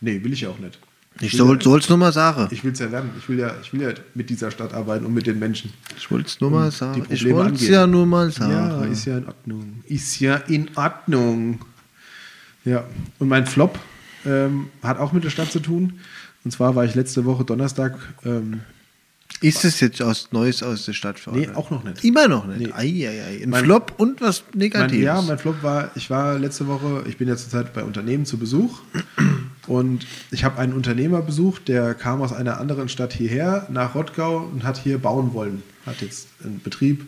Nee, 0.00 0.22
will 0.22 0.32
ich 0.32 0.42
ja 0.42 0.50
auch 0.50 0.58
nicht. 0.58 0.78
Ich 1.22 1.32
soll 1.32 1.58
ja, 1.60 1.76
es 1.76 1.88
nur 1.88 1.98
mal 1.98 2.12
sagen. 2.12 2.48
ich 2.50 2.64
will 2.64 2.72
es 2.72 2.78
ja 2.78 2.90
werden. 2.90 3.10
Ich 3.18 3.28
will 3.28 3.38
ja, 3.38 3.54
ich 3.60 3.72
will 3.72 3.82
ja 3.82 3.92
mit 4.14 4.30
dieser 4.30 4.50
Stadt 4.50 4.72
arbeiten 4.72 5.04
und 5.04 5.12
mit 5.12 5.26
den 5.26 5.38
Menschen. 5.38 5.72
Ich 5.98 6.10
wollte 6.10 6.28
es 6.28 6.40
nur 6.40 6.50
mal 6.50 6.70
sagen. 6.70 7.04
Ich 7.10 7.28
wollte 7.28 7.54
es 7.54 7.68
ja 7.68 7.86
nur 7.86 8.06
mal 8.06 8.30
sagen. 8.30 8.52
Ja, 8.52 8.84
ist 8.84 9.04
ja 9.04 9.18
in 9.18 9.26
Ordnung. 9.26 9.82
Ist 9.86 10.20
ja 10.20 10.36
in 10.36 10.70
Ordnung. 10.76 11.60
Ja, 12.64 12.84
und 13.18 13.28
mein 13.28 13.46
Flop 13.46 13.78
ähm, 14.24 14.68
hat 14.82 14.98
auch 14.98 15.12
mit 15.12 15.24
der 15.24 15.30
Stadt 15.30 15.50
zu 15.50 15.60
tun. 15.60 16.00
Und 16.44 16.52
zwar 16.52 16.74
war 16.74 16.84
ich 16.84 16.94
letzte 16.94 17.24
Woche 17.26 17.44
Donnerstag 17.44 17.98
ähm, 18.24 18.60
Ist 19.40 19.64
es 19.64 19.80
jetzt 19.80 20.02
aus 20.02 20.28
Neues 20.32 20.62
aus 20.62 20.84
der 20.84 20.92
Stadt 20.92 21.18
für 21.18 21.30
Nee, 21.32 21.48
auch 21.54 21.70
noch 21.70 21.82
nicht. 21.84 22.04
Immer 22.04 22.28
noch 22.28 22.46
nicht. 22.46 22.60
Nee. 22.60 22.72
Ei, 22.72 23.08
ei, 23.08 23.22
ei. 23.24 23.42
Ein 23.42 23.50
Mein- 23.50 23.64
Flop 23.64 23.94
und 23.96 24.20
was 24.20 24.42
Mein, 24.50 24.58
Negatives. 24.58 25.04
ja, 25.04 25.22
mein 25.22 25.38
Flop 25.38 25.62
war, 25.62 25.90
ich 25.94 26.10
war 26.10 26.38
letzte 26.38 26.66
Woche, 26.66 27.04
ich 27.08 27.16
bin 27.16 27.26
ja 27.28 27.36
zurzeit 27.36 27.72
bei 27.72 27.82
Unternehmen 27.84 28.26
zu 28.26 28.36
Besuch 28.38 28.80
und 29.66 30.06
ich 30.30 30.44
habe 30.44 30.58
einen 30.58 30.72
Unternehmer 30.74 31.22
besucht, 31.22 31.68
der 31.68 31.94
kam 31.94 32.20
aus 32.20 32.32
einer 32.32 32.58
anderen 32.60 32.88
Stadt 32.88 33.12
hierher 33.14 33.66
nach 33.70 33.94
Rottgau 33.94 34.38
und 34.52 34.64
hat 34.64 34.76
hier 34.78 34.98
bauen 34.98 35.32
wollen. 35.32 35.62
Hat 35.86 36.02
jetzt 36.02 36.28
einen 36.44 36.60
Betrieb 36.62 37.06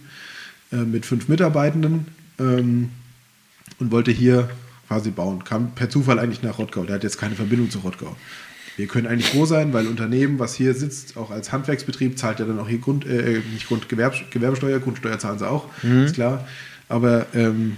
äh, 0.73 0.77
mit 0.77 1.05
fünf 1.05 1.29
Mitarbeitenden 1.29 2.07
ähm, 2.39 2.91
und 3.79 3.91
wollte 3.91 4.11
hier 4.11 4.49
quasi 4.89 5.11
bauen. 5.11 5.45
Kam 5.45 5.73
per 5.75 5.91
Zufall 5.91 6.19
eigentlich 6.19 6.43
nach 6.43 6.59
Rottgau. 6.59 6.85
Der 6.85 6.95
hat 6.97 7.03
jetzt 7.03 7.19
keine 7.19 7.35
Verbindung 7.35 7.71
zu 7.71 7.81
Rottgau. 7.81 8.17
Wir 8.77 8.87
können 8.87 9.07
eigentlich 9.07 9.29
froh 9.31 9.45
sein, 9.45 9.73
weil 9.73 9.87
Unternehmen, 9.87 10.39
was 10.39 10.55
hier 10.55 10.75
sitzt, 10.75 11.17
auch 11.17 11.31
als 11.31 11.53
Handwerksbetrieb, 11.53 12.19
zahlt 12.19 12.39
ja 12.39 12.47
dann 12.47 12.59
auch 12.59 12.69
hier 12.69 12.79
Grund, 12.79 13.07
äh, 13.07 13.41
nicht 13.53 13.69
Grund, 13.69 13.89
Gewerb, 13.89 14.15
Gewerbesteuer, 14.31 14.79
Grundsteuer 14.81 15.19
zahlen 15.19 15.39
sie 15.39 15.49
auch, 15.49 15.69
ist 16.07 16.15
klar. 16.15 16.47
Aber 16.89 17.27
ähm, 17.35 17.77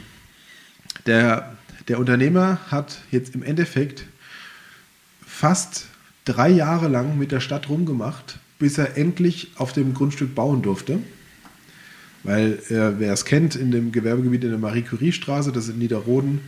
der, 1.07 1.57
der 1.89 1.99
Unternehmer 1.99 2.59
hat 2.71 2.99
jetzt 3.11 3.35
im 3.35 3.43
Endeffekt 3.43 4.05
fast 5.27 5.87
drei 6.25 6.49
Jahre 6.49 6.89
lang 6.89 7.19
mit 7.19 7.33
der 7.33 7.41
Stadt 7.41 7.69
rumgemacht, 7.69 8.39
bis 8.59 8.79
er 8.79 8.97
endlich 8.97 9.53
auf 9.57 9.73
dem 9.73 9.95
Grundstück 9.95 10.35
bauen 10.35 10.63
durfte. 10.63 11.01
Weil, 12.23 12.53
äh, 12.71 12.99
wer 12.99 13.13
es 13.13 13.25
kennt, 13.25 13.55
in 13.55 13.71
dem 13.71 13.93
Gewerbegebiet 13.93 14.45
in 14.45 14.51
der 14.51 14.59
Marie-Curie-Straße, 14.59 15.53
das 15.53 15.65
ist 15.65 15.75
in 15.75 15.79
Niederroden, 15.79 16.41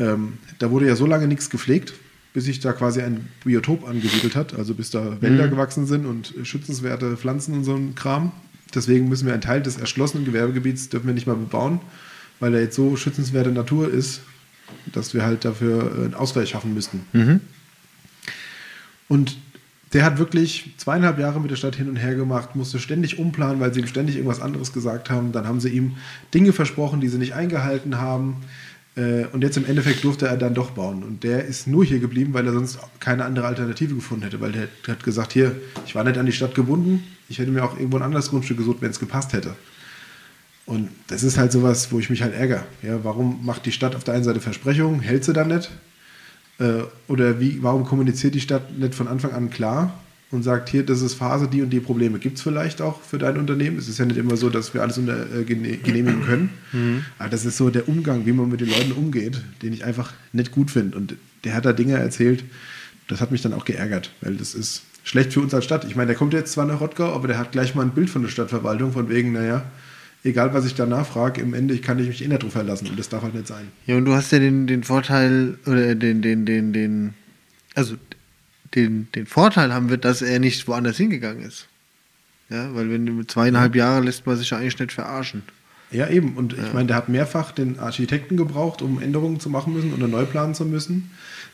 ähm, 0.00 0.38
da 0.58 0.70
wurde 0.70 0.86
ja 0.86 0.96
so 0.96 1.06
lange 1.06 1.28
nichts 1.28 1.48
gepflegt, 1.48 1.94
bis 2.36 2.44
sich 2.44 2.60
da 2.60 2.74
quasi 2.74 3.00
ein 3.00 3.28
Biotop 3.44 3.88
angesiedelt 3.88 4.36
hat, 4.36 4.52
also 4.52 4.74
bis 4.74 4.90
da 4.90 5.22
Wälder 5.22 5.48
gewachsen 5.48 5.86
sind 5.86 6.04
und 6.04 6.34
schützenswerte 6.42 7.16
Pflanzen 7.16 7.54
und 7.54 7.64
so 7.64 7.74
ein 7.74 7.94
Kram. 7.94 8.30
Deswegen 8.74 9.08
müssen 9.08 9.24
wir 9.24 9.32
einen 9.32 9.40
Teil 9.40 9.62
des 9.62 9.78
erschlossenen 9.78 10.26
Gewerbegebiets 10.26 10.90
dürfen 10.90 11.06
wir 11.06 11.14
nicht 11.14 11.26
mal 11.26 11.34
bebauen, 11.34 11.80
weil 12.38 12.52
er 12.52 12.60
jetzt 12.60 12.76
so 12.76 12.94
schützenswerte 12.94 13.52
Natur 13.52 13.90
ist, 13.90 14.20
dass 14.92 15.14
wir 15.14 15.24
halt 15.24 15.46
dafür 15.46 15.90
einen 15.96 16.14
Ausgleich 16.14 16.50
schaffen 16.50 16.74
müssten. 16.74 17.06
Und 19.08 19.38
der 19.94 20.04
hat 20.04 20.18
wirklich 20.18 20.74
zweieinhalb 20.76 21.18
Jahre 21.18 21.40
mit 21.40 21.50
der 21.50 21.56
Stadt 21.56 21.76
hin 21.76 21.88
und 21.88 21.96
her 21.96 22.16
gemacht, 22.16 22.54
musste 22.54 22.78
ständig 22.78 23.18
umplanen, 23.18 23.60
weil 23.60 23.72
sie 23.72 23.80
ihm 23.80 23.86
ständig 23.86 24.16
irgendwas 24.16 24.42
anderes 24.42 24.74
gesagt 24.74 25.08
haben. 25.08 25.32
Dann 25.32 25.46
haben 25.46 25.60
sie 25.60 25.70
ihm 25.70 25.96
Dinge 26.34 26.52
versprochen, 26.52 27.00
die 27.00 27.08
sie 27.08 27.16
nicht 27.16 27.32
eingehalten 27.32 27.96
haben. 27.96 28.44
Äh, 28.96 29.26
Und 29.32 29.42
jetzt 29.42 29.56
im 29.56 29.66
Endeffekt 29.66 30.02
durfte 30.04 30.26
er 30.26 30.36
dann 30.36 30.54
doch 30.54 30.70
bauen. 30.70 31.02
Und 31.02 31.22
der 31.22 31.44
ist 31.44 31.66
nur 31.66 31.84
hier 31.84 31.98
geblieben, 31.98 32.32
weil 32.34 32.46
er 32.46 32.52
sonst 32.52 32.78
keine 32.98 33.24
andere 33.24 33.46
Alternative 33.46 33.94
gefunden 33.94 34.24
hätte. 34.24 34.40
Weil 34.40 34.52
der 34.52 34.68
hat 34.88 35.04
gesagt, 35.04 35.32
hier, 35.32 35.54
ich 35.86 35.94
war 35.94 36.04
nicht 36.04 36.18
an 36.18 36.26
die 36.26 36.32
Stadt 36.32 36.54
gebunden. 36.54 37.04
Ich 37.28 37.38
hätte 37.38 37.50
mir 37.50 37.64
auch 37.64 37.76
irgendwo 37.76 37.98
ein 37.98 38.02
anderes 38.02 38.30
Grundstück 38.30 38.56
gesucht, 38.58 38.78
wenn 38.80 38.90
es 38.90 38.98
gepasst 38.98 39.32
hätte. 39.32 39.54
Und 40.64 40.90
das 41.06 41.22
ist 41.22 41.38
halt 41.38 41.52
sowas, 41.52 41.92
wo 41.92 42.00
ich 42.00 42.10
mich 42.10 42.22
halt 42.22 42.34
ärgere. 42.34 42.64
Ja, 42.82 43.04
warum 43.04 43.44
macht 43.44 43.66
die 43.66 43.72
Stadt 43.72 43.94
auf 43.94 44.02
der 44.02 44.14
einen 44.14 44.24
Seite 44.24 44.40
Versprechungen, 44.40 45.00
hält 45.00 45.24
sie 45.24 45.32
dann 45.32 45.48
nicht? 45.48 45.70
Äh, 46.58 46.82
oder 47.06 47.38
wie, 47.38 47.62
warum 47.62 47.84
kommuniziert 47.84 48.34
die 48.34 48.40
Stadt 48.40 48.76
nicht 48.76 48.94
von 48.94 49.06
Anfang 49.06 49.32
an 49.32 49.50
klar 49.50 49.92
und 50.32 50.42
sagt, 50.42 50.68
hier, 50.68 50.84
das 50.84 51.02
ist 51.02 51.14
Phase, 51.14 51.46
die 51.48 51.62
und 51.62 51.70
die 51.70 51.78
Probleme 51.80 52.18
gibt 52.18 52.38
es 52.38 52.42
vielleicht 52.42 52.82
auch 52.82 53.00
für 53.00 53.16
dein 53.18 53.36
Unternehmen. 53.38 53.78
Es 53.78 53.88
ist 53.88 53.98
ja 53.98 54.04
nicht 54.04 54.16
immer 54.16 54.36
so, 54.36 54.50
dass 54.50 54.74
wir 54.74 54.82
alles 54.82 54.98
unter, 54.98 55.22
äh, 55.32 55.44
gene- 55.44 55.76
genehmigen 55.76 56.22
können. 56.24 56.50
Aber 57.18 57.28
das 57.28 57.44
ist 57.44 57.56
so 57.56 57.70
der 57.70 57.88
Umgang, 57.88 58.26
wie 58.26 58.32
man 58.32 58.48
mit 58.48 58.60
den 58.60 58.68
Leuten 58.68 58.92
umgeht, 58.92 59.40
den 59.62 59.72
ich 59.72 59.84
einfach 59.84 60.12
nicht 60.32 60.50
gut 60.50 60.70
finde. 60.70 60.98
Und 60.98 61.14
der 61.44 61.54
hat 61.54 61.64
da 61.64 61.72
Dinge 61.72 61.94
erzählt, 61.94 62.44
das 63.08 63.20
hat 63.20 63.30
mich 63.30 63.40
dann 63.42 63.52
auch 63.52 63.64
geärgert, 63.64 64.12
weil 64.20 64.34
das 64.34 64.54
ist 64.54 64.82
schlecht 65.04 65.32
für 65.32 65.40
uns 65.40 65.54
als 65.54 65.64
Stadt. 65.64 65.84
Ich 65.84 65.94
meine, 65.94 66.08
der 66.08 66.16
kommt 66.16 66.32
jetzt 66.32 66.52
zwar 66.52 66.66
nach 66.66 66.80
Rottgau, 66.80 67.14
aber 67.14 67.28
der 67.28 67.38
hat 67.38 67.52
gleich 67.52 67.76
mal 67.76 67.82
ein 67.82 67.92
Bild 67.92 68.10
von 68.10 68.22
der 68.22 68.28
Stadtverwaltung, 68.28 68.90
von 68.90 69.08
wegen, 69.08 69.30
naja, 69.30 69.64
egal 70.24 70.52
was 70.52 70.66
ich 70.66 70.74
da 70.74 70.86
nachfrage, 70.86 71.40
im 71.40 71.54
Ende 71.54 71.78
kann 71.78 72.00
ich 72.00 72.08
mich 72.08 72.24
eh 72.24 72.26
nicht 72.26 72.42
drauf 72.42 72.50
verlassen 72.50 72.88
und 72.88 72.98
das 72.98 73.08
darf 73.08 73.22
halt 73.22 73.34
nicht 73.34 73.46
sein. 73.46 73.68
Ja, 73.86 73.96
und 73.96 74.06
du 74.06 74.14
hast 74.14 74.32
ja 74.32 74.40
den, 74.40 74.66
den 74.66 74.82
Vorteil, 74.82 75.56
oder 75.66 75.94
den, 75.94 76.20
den, 76.20 76.44
den, 76.44 76.72
den, 76.72 77.14
also 77.76 77.94
den, 78.74 79.08
den 79.14 79.26
Vorteil 79.26 79.72
haben 79.72 79.90
wir, 79.90 79.96
dass 79.96 80.22
er 80.22 80.38
nicht 80.38 80.66
woanders 80.68 80.96
hingegangen 80.96 81.44
ist. 81.44 81.68
Ja, 82.48 82.74
weil 82.74 82.90
wenn 82.90 83.04
du 83.06 83.12
mit 83.12 83.30
zweieinhalb 83.30 83.74
Jahre 83.74 84.04
lässt 84.04 84.26
man 84.26 84.36
sich 84.36 84.50
ja 84.50 84.58
eigentlich 84.58 84.78
nicht 84.78 84.92
verarschen. 84.92 85.42
Ja, 85.92 86.08
eben. 86.08 86.34
Und 86.36 86.52
ich 86.52 86.72
meine, 86.72 86.86
der 86.88 86.96
hat 86.96 87.08
mehrfach 87.08 87.52
den 87.52 87.78
Architekten 87.78 88.36
gebraucht, 88.36 88.82
um 88.82 89.00
Änderungen 89.00 89.38
zu 89.38 89.48
machen 89.50 89.72
müssen 89.72 89.92
oder 89.94 90.08
neu 90.08 90.24
planen 90.24 90.54
zu 90.54 90.64
müssen. 90.64 91.10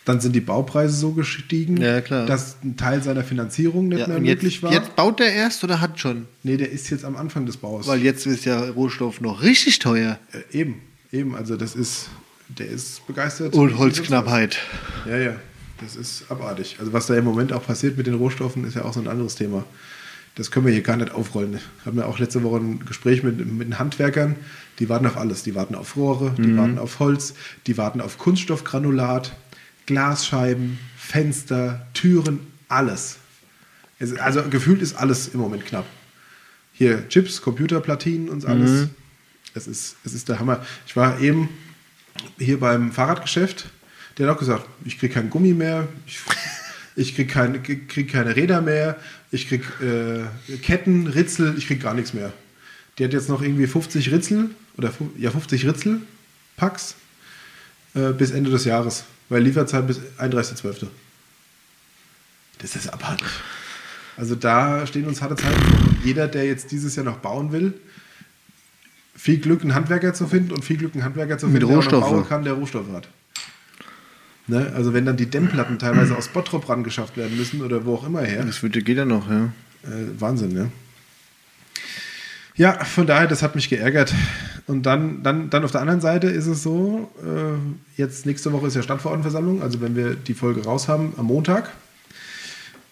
Dann 0.07 0.21
sind 0.21 0.35
die 0.35 0.41
Baupreise 0.41 0.97
so 0.97 1.13
gestiegen, 1.13 1.77
Ja, 1.77 2.01
dass 2.01 2.57
ein 2.65 2.77
Teil 2.77 3.03
seiner 3.03 3.25
Finanzierung 3.25 3.89
nicht 3.89 4.01
Ja, 4.01 4.09
mehr 4.09 4.21
möglich 4.21 4.55
jetzt, 4.55 4.63
war. 4.63 4.73
jetzt 4.73 4.97
baut 4.97 5.21
der 5.21 5.33
erst 5.33 5.63
oder 5.65 5.81
hat 5.81 6.01
schon? 6.01 6.27
nee, 6.43 6.57
der 6.57 6.71
ist 6.73 6.91
jetzt 6.91 7.05
am 7.05 7.17
Anfang 7.17 7.47
des 7.47 7.59
Baus. 7.59 7.87
Weil 7.87 8.01
jetzt 8.03 8.27
ist 8.27 8.45
ja 8.47 8.59
Rohstoff 8.71 9.21
noch 9.21 9.43
richtig 9.43 9.79
teuer. 9.79 10.19
äh, 10.33 10.59
eben, 10.59 10.81
eben. 11.13 11.37
Also 11.37 11.57
das 11.57 11.75
ist, 11.77 12.09
der 12.49 12.69
ist 12.69 13.07
begeistert. 13.07 13.55
Und 13.55 13.79
Holzknappheit. 13.79 14.59
Ja, 15.07 15.19
ja. 15.19 15.37
Das 15.83 15.97
ist 15.97 16.31
abartig. 16.31 16.77
Also 16.79 16.93
was 16.93 17.07
da 17.07 17.15
im 17.15 17.25
Moment 17.25 17.53
auch 17.53 17.67
passiert 17.67 17.97
mit 17.97 18.07
den 18.07 18.15
Rohstoffen, 18.15 18.65
ist 18.65 18.75
ja 18.75 18.85
auch 18.85 18.95
so 18.95 19.01
ein 19.01 19.09
anderes 19.09 19.35
Thema. 19.35 19.65
Das 20.35 20.51
können 20.51 20.65
wir 20.65 20.73
hier 20.73 20.83
gar 20.83 20.97
nicht 20.97 21.13
aufrollen. 21.13 21.53
Wir 21.53 21.61
haben 21.85 21.99
ja 21.99 22.07
auch 22.07 22.19
letzte 22.19 22.43
Woche 22.43 22.57
ein 22.57 22.85
Gespräch 22.87 23.23
mit, 23.23 23.45
mit 23.45 23.69
den 23.69 23.79
Handwerkern. 23.79 24.37
Die 24.79 24.89
warten 24.89 25.07
auf 25.07 25.17
alles. 25.19 25.43
Die 25.43 25.55
warten 25.55 25.75
auf 25.75 25.97
Rohre, 25.97 26.35
die 26.39 26.57
warten 26.57 26.79
auf 26.79 27.01
Holz, 27.01 27.35
die 27.67 27.77
warten 27.77 28.01
auf 28.01 28.17
Kunststoffgranulat, 28.17 29.37
Glasscheiben, 29.87 30.79
Fenster, 30.97 31.87
Türen, 31.93 32.41
alles. 32.69 33.19
Es, 33.99 34.17
also 34.17 34.43
gefühlt 34.49 34.81
ist 34.81 34.95
alles 34.95 35.29
im 35.29 35.41
Moment 35.41 35.67
knapp. 35.67 35.85
Hier 36.73 37.07
Chips, 37.09 37.43
Computerplatinen 37.43 38.31
und 38.31 38.47
alles. 38.47 38.89
Es, 39.55 39.67
ist, 39.67 39.97
es 40.05 40.15
ist 40.15 40.31
der 40.31 40.39
Hammer. 40.41 40.65
Ich 40.87 40.97
war 40.97 41.21
eben 41.21 41.51
hier 42.39 42.59
beim 42.59 42.91
Fahrradgeschäft. 42.91 43.67
Der 44.19 44.29
hat 44.29 44.37
auch 44.37 44.39
gesagt, 44.39 44.67
ich 44.85 44.99
kriege 44.99 45.15
kein 45.15 45.31
Gummi 45.31 45.53
mehr, 45.53 45.89
ich, 46.07 46.21
ich 46.97 47.15
kriege 47.15 47.33
keine, 47.33 47.61
krieg 47.61 48.11
keine 48.11 48.37
Räder 48.37 48.61
mehr, 48.61 48.97
ich 49.31 49.49
kriege 49.49 50.29
äh, 50.51 50.57
Ketten, 50.59 51.07
Ritzel, 51.07 51.55
ich 51.57 51.67
kriege 51.67 51.81
gar 51.81 51.95
nichts 51.95 52.13
mehr. 52.13 52.33
Die 52.99 53.05
hat 53.05 53.13
jetzt 53.13 53.29
noch 53.29 53.43
irgendwie 53.43 53.67
50 53.67 54.13
Ritzel 54.13 54.51
oder 54.77 54.93
ja 55.19 55.31
50 55.31 55.67
Ritzel 55.67 56.01
Packs 56.57 56.95
äh, 57.95 58.13
bis 58.13 58.31
Ende 58.31 58.51
des 58.51 58.65
Jahres, 58.65 59.05
weil 59.29 59.43
Lieferzeit 59.43 59.87
bis 59.87 60.01
31.12. 60.19 60.87
Das 62.59 62.77
ist 62.77 62.93
abartig. 62.93 63.29
Also 64.17 64.35
da 64.35 64.87
stehen 64.87 65.07
uns 65.07 65.23
harte 65.23 65.37
Zeiten 65.37 65.97
jeder, 66.05 66.29
der 66.29 66.45
jetzt 66.45 66.71
dieses 66.71 66.97
Jahr 66.97 67.05
noch 67.05 67.19
bauen 67.19 67.51
will, 67.51 67.73
viel 69.17 69.39
Glück, 69.39 69.63
einen 69.63 69.75
Handwerker 69.75 70.15
zu 70.15 70.27
finden 70.27 70.53
und 70.53 70.65
viel 70.65 70.77
Glück, 70.77 70.95
einen 70.95 71.05
Handwerker 71.05 71.39
zu 71.39 71.47
Mit 71.47 71.63
finden, 71.63 71.69
der 71.71 71.79
auch 71.79 71.91
noch 71.91 72.11
bauen 72.11 72.29
kann, 72.29 72.45
der 72.45 72.55
Rohstoffe 72.55 72.91
hat. 72.93 73.09
Ne? 74.47 74.73
Also 74.75 74.93
wenn 74.93 75.07
dann 75.07 75.17
die 75.17 75.27
Dämmplatten 75.27 75.79
teilweise 75.79 76.17
aus 76.17 76.29
Bottrop 76.29 76.69
rangeschafft 76.69 77.17
werden 77.17 77.37
müssen 77.37 77.63
oder 77.63 77.85
wo 77.85 77.95
auch 77.95 78.07
immer 78.07 78.23
her. 78.23 78.45
Das 78.45 78.63
würde, 78.63 78.83
geht 78.83 78.97
ja 78.97 79.05
noch, 79.05 79.31
ja. 79.31 79.53
Äh, 79.85 80.21
Wahnsinn, 80.21 80.53
ne? 80.53 80.71
Ja, 82.55 82.85
von 82.85 83.07
daher, 83.07 83.27
das 83.27 83.43
hat 83.43 83.55
mich 83.55 83.69
geärgert. 83.71 84.13
Und 84.67 84.85
dann, 84.85 85.23
dann, 85.23 85.49
dann 85.49 85.65
auf 85.65 85.73
der 85.73 85.81
anderen 85.81 86.01
Seite 86.01 86.29
ist 86.29 86.47
es 86.47 86.63
so, 86.63 87.11
äh, 87.23 88.01
jetzt 88.01 88.27
nächste 88.27 88.53
Woche 88.53 88.67
ist 88.67 88.77
ja 88.77 88.83
Stadtverordnetenversammlung, 88.83 89.63
also 89.63 89.81
wenn 89.81 89.97
wir 89.97 90.15
die 90.15 90.35
Folge 90.35 90.65
raus 90.65 90.87
haben, 90.87 91.15
am 91.17 91.27
Montag. 91.27 91.71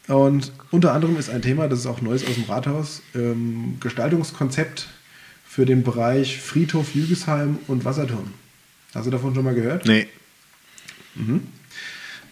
Und 0.09 0.53
unter 0.71 0.93
anderem 0.93 1.17
ist 1.19 1.31
ein 1.31 1.43
Thema, 1.43 1.69
das 1.69 1.81
ist 1.81 1.87
auch 1.87 2.01
Neues 2.01 2.27
aus 2.27 2.35
dem 2.35 2.45
Rathaus, 2.45 3.03
ähm, 3.15 3.77
Gestaltungskonzept 3.81 4.89
für 5.47 5.67
den 5.67 5.83
Bereich 5.83 6.41
Friedhof 6.41 6.95
Jügesheim 6.95 7.59
und 7.69 7.85
Wasserturm. 7.85 8.33
Hast 8.95 9.07
du 9.07 9.11
davon 9.11 9.35
schon 9.35 9.45
mal 9.45 9.55
gehört? 9.55 9.87
Nee. 9.87 10.09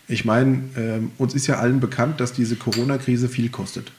Ich 0.06 0.24
meine, 0.24 0.62
ähm, 0.76 1.10
uns 1.18 1.34
ist 1.34 1.46
ja 1.46 1.58
allen 1.58 1.80
bekannt, 1.80 2.20
dass 2.20 2.32
diese 2.32 2.56
Corona-Krise 2.56 3.28
viel 3.28 3.48
kostet. 3.50 3.92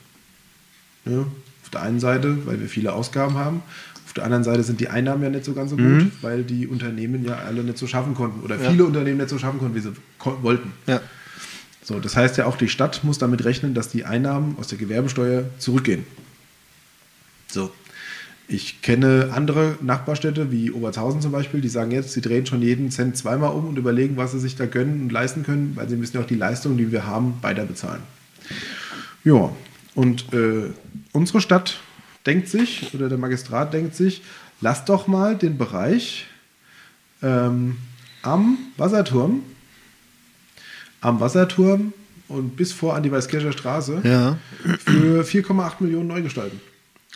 Ja, 1.06 1.20
auf 1.22 1.70
der 1.72 1.82
einen 1.84 2.00
Seite, 2.00 2.46
weil 2.46 2.60
wir 2.60 2.68
viele 2.68 2.94
Ausgaben 2.94 3.36
haben. 3.36 3.62
Auf 4.06 4.14
der 4.14 4.24
anderen 4.24 4.44
Seite 4.44 4.64
sind 4.64 4.80
die 4.80 4.90
Einnahmen 4.90 5.22
ja 5.22 5.30
nicht 5.30 5.46
so 5.46 5.54
ganz 5.54 5.70
so 5.70 5.78
gut, 5.78 6.12
weil 6.22 6.44
die 6.44 6.66
Unternehmen 6.66 7.24
ja 7.24 7.36
alle 7.38 7.64
nicht 7.64 7.78
so 7.78 7.86
schaffen 7.86 8.16
konnten 8.16 8.42
oder 8.42 8.60
Ja. 8.60 8.72
viele 8.72 8.86
Unternehmen 8.86 9.18
nicht 9.18 9.30
so 9.30 9.38
schaffen 9.38 9.60
konnten, 9.60 9.76
wie 9.76 9.82
sie 9.82 9.94
ko- 10.18 10.40
wollten. 10.42 10.72
Ja. 10.88 11.00
So, 11.84 12.00
das 12.00 12.16
heißt 12.16 12.38
ja 12.38 12.46
auch, 12.46 12.58
die 12.58 12.70
Stadt 12.70 13.04
muss 13.04 13.20
damit 13.20 13.46
rechnen, 13.46 13.76
dass 13.76 13.90
die 13.90 14.06
Einnahmen 14.06 14.56
aus 14.60 14.68
der 14.68 14.78
Gewerbesteuer 14.80 15.46
zurückgehen. 15.60 16.06
So. 17.48 17.72
Ich 18.52 18.82
kenne 18.82 19.30
andere 19.32 19.78
Nachbarstädte 19.80 20.52
wie 20.52 20.72
Obertshausen 20.72 21.22
zum 21.22 21.32
Beispiel, 21.32 21.62
die 21.62 21.70
sagen 21.70 21.92
jetzt, 21.92 22.14
sie 22.14 22.22
drehen 22.22 22.48
schon 22.48 22.64
jeden 22.64 22.90
Cent 22.90 23.16
zweimal 23.16 23.52
um 23.52 23.68
und 23.68 23.78
überlegen, 23.78 24.18
was 24.18 24.32
sie 24.32 24.40
sich 24.40 24.56
da 24.56 24.66
gönnen 24.66 25.04
und 25.04 25.12
leisten 25.12 25.44
können, 25.44 25.74
weil 25.76 25.88
sie 25.88 25.96
müssen 25.96 26.18
ja 26.18 26.24
auch 26.24 26.28
die 26.28 26.36
Leistungen, 26.36 26.76
die 26.76 26.92
wir 26.92 27.06
haben, 27.06 27.36
weiter 27.42 27.66
bezahlen. 27.66 28.02
Ja, 29.24 29.52
und 29.94 30.34
äh, 30.34 30.72
unsere 31.12 31.42
Stadt 31.42 31.80
denkt 32.26 32.48
sich, 32.50 32.92
oder 32.96 33.08
der 33.08 33.20
Magistrat 33.20 33.72
denkt 33.72 33.94
sich, 33.96 34.24
lass 34.62 34.84
doch 34.84 35.06
mal 35.06 35.36
den 35.36 35.60
Bereich 35.60 36.26
ähm, 37.22 37.78
am 38.24 38.58
Wasserturm, 38.78 39.44
am 41.02 41.20
Wasserturm 41.20 41.94
und 42.28 42.56
bis 42.58 42.74
vor 42.74 42.96
an 42.96 43.04
die 43.04 43.12
Weißkircher 43.12 43.52
Straße 43.52 44.02
Ja. 44.04 44.40
für 44.80 45.24
4,8 45.24 45.74
Millionen 45.82 46.08
neu 46.08 46.24
gestalten. 46.24 46.60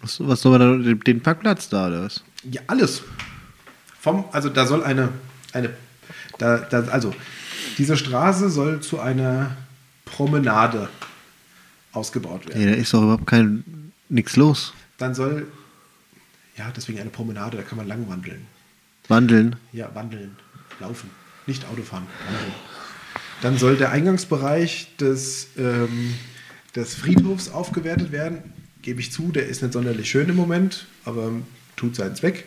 Was, 0.03 0.19
was 0.19 0.41
soll 0.41 0.59
man 0.59 0.83
da, 0.83 0.93
den 0.93 1.21
Parkplatz 1.21 1.69
da, 1.69 1.87
oder 1.87 2.03
was? 2.03 2.23
Ja, 2.43 2.61
alles. 2.67 3.03
Vom, 3.99 4.25
also 4.33 4.49
da 4.49 4.67
soll 4.67 4.83
eine, 4.83 5.09
eine 5.53 5.69
da, 6.37 6.57
da, 6.57 6.83
also 6.91 7.15
diese 7.77 7.95
Straße 7.95 8.49
soll 8.49 8.81
zu 8.81 8.99
einer 8.99 9.55
Promenade 10.03 10.89
ausgebaut 11.93 12.45
werden. 12.47 12.59
Nee, 12.59 12.69
da 12.69 12.75
ist 12.75 12.93
doch 12.93 13.01
überhaupt 13.01 13.27
kein, 13.27 13.63
nix 14.09 14.35
los. 14.35 14.73
Dann 14.97 15.15
soll, 15.15 15.47
ja, 16.57 16.69
deswegen 16.75 16.99
eine 16.99 17.09
Promenade, 17.09 17.55
da 17.55 17.63
kann 17.63 17.77
man 17.77 17.87
lang 17.87 18.07
wandeln. 18.09 18.45
Wandeln. 19.07 19.55
Ja, 19.71 19.89
wandeln, 19.95 20.35
laufen, 20.81 21.09
nicht 21.47 21.65
Autofahren, 21.65 22.07
wandeln. 22.25 22.53
Dann 23.41 23.57
soll 23.57 23.77
der 23.77 23.91
Eingangsbereich 23.91 24.97
des, 24.97 25.47
ähm, 25.57 26.13
des 26.75 26.95
Friedhofs 26.95 27.49
aufgewertet 27.49 28.11
werden. 28.11 28.53
Gebe 28.83 28.99
ich 28.99 29.11
zu, 29.11 29.31
der 29.31 29.47
ist 29.47 29.63
nicht 29.63 29.73
sonderlich 29.73 30.09
schön 30.09 30.29
im 30.29 30.35
Moment, 30.35 30.85
aber 31.05 31.31
tut 31.75 31.95
seinen 31.95 32.15
Zweck. 32.15 32.45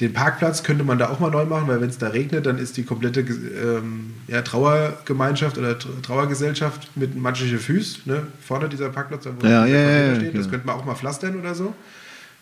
Den 0.00 0.14
Parkplatz 0.14 0.62
könnte 0.62 0.82
man 0.82 0.98
da 0.98 1.10
auch 1.10 1.20
mal 1.20 1.30
neu 1.30 1.44
machen, 1.44 1.68
weil 1.68 1.80
wenn 1.80 1.90
es 1.90 1.98
da 1.98 2.08
regnet, 2.08 2.46
dann 2.46 2.58
ist 2.58 2.76
die 2.76 2.82
komplette 2.82 3.20
ähm, 3.20 4.14
ja, 4.26 4.42
Trauergemeinschaft 4.42 5.58
oder 5.58 5.72
Tra- 5.72 6.00
Trauergesellschaft 6.02 6.96
mit 6.96 7.14
matschige 7.14 7.58
Füß. 7.58 8.06
Ne? 8.06 8.26
Vorne 8.40 8.68
dieser 8.68 8.88
Parkplatz, 8.88 9.24
da 9.24 9.30
wo 9.38 9.46
Ja, 9.46 9.66
ja, 9.66 9.78
ja, 10.08 10.14
steht, 10.16 10.36
das 10.36 10.48
könnte 10.48 10.66
man 10.66 10.76
auch 10.76 10.84
mal 10.84 10.94
pflastern 10.94 11.38
oder 11.38 11.54
so. 11.54 11.74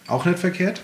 Auch 0.07 0.25
nicht 0.25 0.39
verkehrt. 0.39 0.81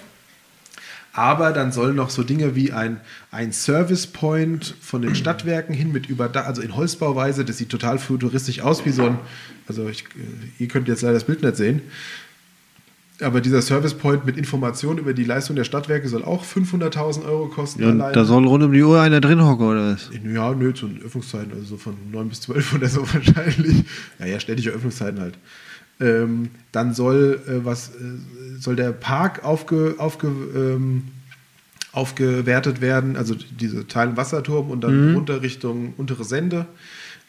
Aber 1.12 1.52
dann 1.52 1.72
sollen 1.72 1.96
noch 1.96 2.10
so 2.10 2.22
Dinge 2.22 2.54
wie 2.56 2.72
ein, 2.72 3.00
ein 3.30 3.52
Service 3.52 4.06
Point 4.06 4.74
von 4.82 5.00
den 5.00 5.14
Stadtwerken 5.14 5.74
hin 5.74 5.90
mit 5.90 6.10
Überdach, 6.10 6.44
also 6.44 6.60
in 6.60 6.76
Holzbauweise, 6.76 7.46
das 7.46 7.56
sieht 7.56 7.70
total 7.70 7.98
futuristisch 7.98 8.60
aus, 8.60 8.84
wie 8.84 8.90
so 8.90 9.06
ein, 9.06 9.18
also 9.66 9.88
ich, 9.88 10.02
äh, 10.02 10.62
ihr 10.62 10.68
könnt 10.68 10.88
jetzt 10.88 11.00
leider 11.00 11.14
das 11.14 11.24
Bild 11.24 11.42
nicht 11.42 11.56
sehen, 11.56 11.80
aber 13.20 13.40
dieser 13.40 13.62
Service 13.62 13.94
Point 13.94 14.26
mit 14.26 14.36
Informationen 14.36 14.98
über 14.98 15.14
die 15.14 15.24
Leistung 15.24 15.56
der 15.56 15.64
Stadtwerke 15.64 16.08
soll 16.08 16.24
auch 16.24 16.44
500.000 16.44 17.24
Euro 17.24 17.48
kosten. 17.48 17.82
Ja, 17.82 18.12
da 18.12 18.24
soll 18.24 18.46
rund 18.46 18.62
um 18.62 18.72
die 18.72 18.82
Uhr 18.82 19.00
einer 19.00 19.20
drin 19.20 19.42
hocken, 19.42 19.66
oder 19.66 19.92
was? 19.92 20.10
Ja, 20.24 20.52
nö, 20.52 20.74
zu 20.74 20.86
den 20.86 21.02
Öffnungszeiten, 21.02 21.52
also 21.52 21.64
so 21.64 21.76
von 21.76 21.94
9 22.12 22.28
bis 22.28 22.42
12 22.42 22.74
oder 22.74 22.88
so 22.88 23.00
wahrscheinlich. 23.12 23.84
Ja, 24.18 24.26
ja, 24.26 24.40
ständige 24.40 24.70
Öffnungszeiten 24.70 25.20
halt. 25.20 25.38
Ähm, 25.98 26.50
dann 26.72 26.92
soll 26.92 27.40
äh, 27.48 27.64
was 27.64 27.88
äh, 27.88 28.58
soll 28.58 28.76
der 28.76 28.92
Park 28.92 29.44
aufge, 29.44 29.94
aufge, 29.96 30.28
ähm, 30.28 31.04
aufgewertet 31.92 32.82
werden, 32.82 33.16
also 33.16 33.34
diese 33.34 33.86
Teil 33.86 34.14
Wasserturm 34.18 34.70
und 34.70 34.84
dann 34.84 35.14
runter 35.14 35.40
Richtung 35.40 35.94
untere 35.96 36.24
Sende. 36.24 36.66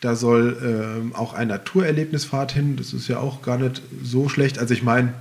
Da 0.01 0.15
soll 0.15 0.57
ähm, 0.61 1.15
auch 1.15 1.33
ein 1.33 1.47
Naturerlebnisfahrt 1.47 2.51
hin, 2.51 2.75
das 2.75 2.93
ist 2.93 3.07
ja 3.07 3.19
auch 3.19 3.41
gar 3.41 3.57
nicht 3.57 3.81
so 4.03 4.27
schlecht. 4.27 4.59
Also 4.59 4.73
ich 4.73 4.83
meine, 4.83 5.13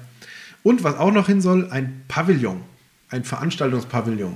und 0.67 0.83
was 0.83 0.97
auch 0.97 1.13
noch 1.13 1.29
hin 1.29 1.41
soll, 1.41 1.71
ein 1.71 2.03
Pavillon, 2.09 2.61
ein 3.09 3.23
Veranstaltungspavillon. 3.23 4.35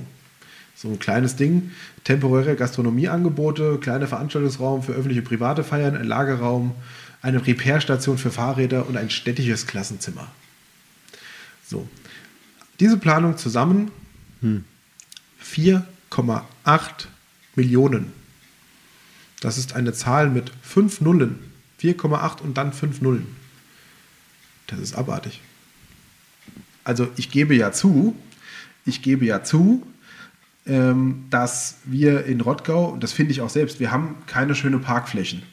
So 0.77 0.87
ein 0.87 0.97
kleines 0.97 1.35
Ding, 1.35 1.71
temporäre 2.05 2.55
Gastronomieangebote, 2.55 3.79
kleiner 3.81 4.07
Veranstaltungsraum 4.07 4.81
für 4.81 4.93
öffentliche 4.93 5.23
private 5.23 5.65
Feiern, 5.65 5.97
ein 5.97 6.05
Lagerraum, 6.05 6.73
eine 7.21 7.45
Repairstation 7.45 8.17
für 8.17 8.31
Fahrräder 8.31 8.87
und 8.87 8.95
ein 8.95 9.09
städtisches 9.09 9.67
Klassenzimmer. 9.67 10.25
So. 11.67 11.89
Diese 12.79 12.95
Planung 12.95 13.35
zusammen 13.35 13.91
4,8 14.41 17.07
Millionen. 17.55 18.13
Das 19.41 19.57
ist 19.57 19.75
eine 19.75 19.91
Zahl 19.91 20.29
mit 20.29 20.53
fünf 20.61 21.01
Nullen. 21.01 21.39
4,8 21.81 22.39
und 22.39 22.57
dann 22.57 22.71
fünf 22.71 23.01
Nullen. 23.01 23.27
Das 24.67 24.79
ist 24.79 24.95
abartig. 24.95 25.41
Also 26.83 27.07
ich 27.17 27.31
gebe 27.31 27.55
ja 27.55 27.71
zu, 27.71 28.15
ich 28.85 29.01
gebe 29.01 29.25
ja 29.25 29.43
zu, 29.43 29.85
ähm, 30.65 31.25
dass 31.29 31.77
wir 31.85 32.25
in 32.25 32.41
Rottgau, 32.41 32.85
und 32.85 33.03
das 33.03 33.13
finde 33.13 33.31
ich 33.31 33.41
auch 33.41 33.49
selbst, 33.49 33.79
wir 33.79 33.91
haben 33.91 34.15
keine 34.27 34.55
schöne 34.55 34.79
Parkflächen. 34.79 35.43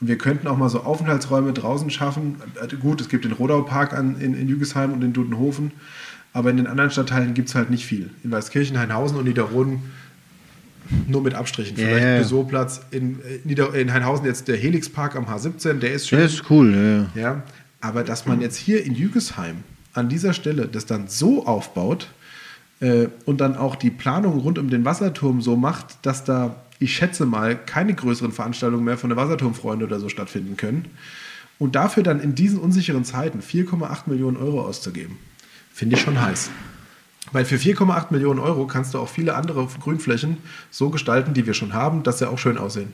Und 0.00 0.08
wir 0.08 0.18
könnten 0.18 0.46
auch 0.46 0.56
mal 0.58 0.68
so 0.68 0.82
Aufenthaltsräume 0.82 1.52
draußen 1.52 1.90
schaffen. 1.90 2.36
Äh, 2.60 2.74
Gut, 2.76 3.00
es 3.00 3.08
gibt 3.08 3.24
den 3.24 3.32
Rodau-Park 3.32 3.92
in, 3.98 4.34
in 4.34 4.48
Jügesheim 4.48 4.92
und 4.92 5.02
in 5.02 5.12
Dudenhofen, 5.12 5.72
aber 6.32 6.50
in 6.50 6.58
den 6.58 6.66
anderen 6.66 6.90
Stadtteilen 6.90 7.34
gibt 7.34 7.48
es 7.48 7.54
halt 7.54 7.70
nicht 7.70 7.86
viel. 7.86 8.10
In 8.22 8.30
Weißkirchen, 8.30 8.78
Heinhausen 8.78 9.16
und 9.16 9.24
Niederroden 9.24 9.82
nur 11.08 11.22
mit 11.22 11.34
Abstrichen. 11.34 11.76
Vielleicht 11.76 12.04
ja. 12.04 12.18
Büsowplatz. 12.18 12.80
In, 12.90 13.20
äh, 13.20 13.40
Nieder 13.44 13.74
in 13.74 13.92
Heinhausen 13.92 14.26
jetzt 14.26 14.48
der 14.48 14.56
Helixpark 14.56 15.16
am 15.16 15.26
H17, 15.26 15.74
der 15.74 15.94
ist 15.94 16.08
schön. 16.08 16.18
Ja, 16.20 16.24
ist 16.26 16.50
cool, 16.50 17.08
ja. 17.14 17.20
Ja, 17.20 17.42
aber 17.80 18.04
dass 18.04 18.26
man 18.26 18.40
jetzt 18.40 18.56
hier 18.56 18.84
in 18.84 18.94
Jügesheim 18.94 19.56
an 19.96 20.08
dieser 20.08 20.32
Stelle 20.32 20.68
das 20.68 20.86
dann 20.86 21.08
so 21.08 21.46
aufbaut 21.46 22.08
äh, 22.80 23.08
und 23.24 23.40
dann 23.40 23.56
auch 23.56 23.76
die 23.76 23.90
Planung 23.90 24.38
rund 24.40 24.58
um 24.58 24.70
den 24.70 24.84
Wasserturm 24.84 25.40
so 25.40 25.56
macht, 25.56 25.98
dass 26.02 26.24
da, 26.24 26.56
ich 26.78 26.94
schätze 26.94 27.26
mal, 27.26 27.56
keine 27.56 27.94
größeren 27.94 28.32
Veranstaltungen 28.32 28.84
mehr 28.84 28.98
von 28.98 29.10
der 29.10 29.16
Wasserturmfreunde 29.16 29.86
oder 29.86 30.00
so 30.00 30.08
stattfinden 30.08 30.56
können. 30.56 30.86
Und 31.58 31.74
dafür 31.74 32.02
dann 32.02 32.20
in 32.20 32.34
diesen 32.34 32.58
unsicheren 32.58 33.04
Zeiten 33.04 33.40
4,8 33.40 34.02
Millionen 34.06 34.36
Euro 34.36 34.60
auszugeben, 34.60 35.16
finde 35.72 35.96
ich 35.96 36.02
schon 36.02 36.20
heiß. 36.20 36.50
Weil 37.32 37.44
für 37.44 37.56
4,8 37.56 38.06
Millionen 38.10 38.38
Euro 38.38 38.66
kannst 38.66 38.94
du 38.94 38.98
auch 38.98 39.08
viele 39.08 39.34
andere 39.34 39.66
Grünflächen 39.80 40.36
so 40.70 40.90
gestalten, 40.90 41.34
die 41.34 41.46
wir 41.46 41.54
schon 41.54 41.72
haben, 41.72 42.02
dass 42.02 42.18
sie 42.18 42.28
auch 42.28 42.38
schön 42.38 42.58
aussehen. 42.58 42.92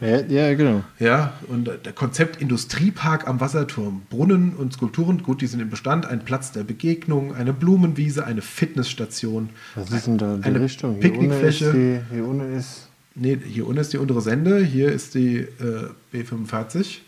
Ja, 0.00 0.20
ja, 0.20 0.54
genau. 0.54 0.82
Ja, 0.98 1.34
und 1.48 1.70
der 1.84 1.92
Konzept 1.92 2.40
Industriepark 2.40 3.28
am 3.28 3.40
Wasserturm, 3.40 4.02
Brunnen 4.08 4.54
und 4.56 4.72
Skulpturen, 4.72 5.22
gut, 5.22 5.42
die 5.42 5.46
sind 5.46 5.60
im 5.60 5.68
Bestand, 5.68 6.06
ein 6.06 6.24
Platz 6.24 6.52
der 6.52 6.64
Begegnung, 6.64 7.34
eine 7.34 7.52
Blumenwiese, 7.52 8.24
eine 8.24 8.40
Fitnessstation, 8.40 9.50
Was 9.74 9.90
ist 9.90 10.06
denn 10.06 10.18
da 10.18 10.36
die 10.36 10.44
eine 10.44 10.60
Richtung? 10.60 10.92
Hier 10.94 11.00
Picknickfläche. 11.00 11.72
die, 11.72 12.14
hier 12.14 12.24
unten 12.26 12.56
ist. 12.56 12.88
Nee, 13.14 13.38
hier 13.44 13.66
unten 13.66 13.80
ist 13.80 13.92
die 13.92 13.98
untere 13.98 14.22
Sende, 14.22 14.64
hier 14.64 14.90
ist 14.90 15.14
die 15.14 15.38
äh, 15.38 15.88
B45. 16.14 16.98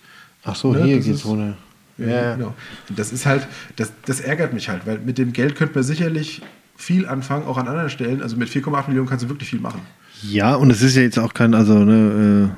Ach 0.44 0.56
so, 0.56 0.72
Ne, 0.72 0.84
hier 0.84 1.00
geht's 1.00 1.24
runter. 1.24 1.56
Ja, 1.98 2.34
genau. 2.34 2.54
Und 2.88 2.98
das 2.98 3.12
ist 3.12 3.26
halt, 3.26 3.46
das, 3.76 3.92
das 4.06 4.20
ärgert 4.20 4.52
mich 4.52 4.68
halt, 4.68 4.86
weil 4.86 4.98
mit 4.98 5.18
dem 5.18 5.32
Geld 5.32 5.56
könnte 5.56 5.74
man 5.74 5.84
sicherlich 5.84 6.42
viel 6.76 7.06
anfangen, 7.06 7.46
auch 7.46 7.58
an 7.58 7.68
anderen 7.68 7.90
Stellen. 7.90 8.22
Also 8.22 8.36
mit 8.36 8.48
4,8 8.48 8.88
Millionen 8.88 9.08
kannst 9.08 9.24
du 9.24 9.28
wirklich 9.28 9.50
viel 9.50 9.60
machen. 9.60 9.80
Ja, 10.22 10.54
und 10.54 10.70
es 10.70 10.82
ist 10.82 10.96
ja 10.96 11.02
jetzt 11.02 11.18
auch 11.18 11.32
kein, 11.34 11.54
also, 11.54 11.78
ne, 11.84 12.50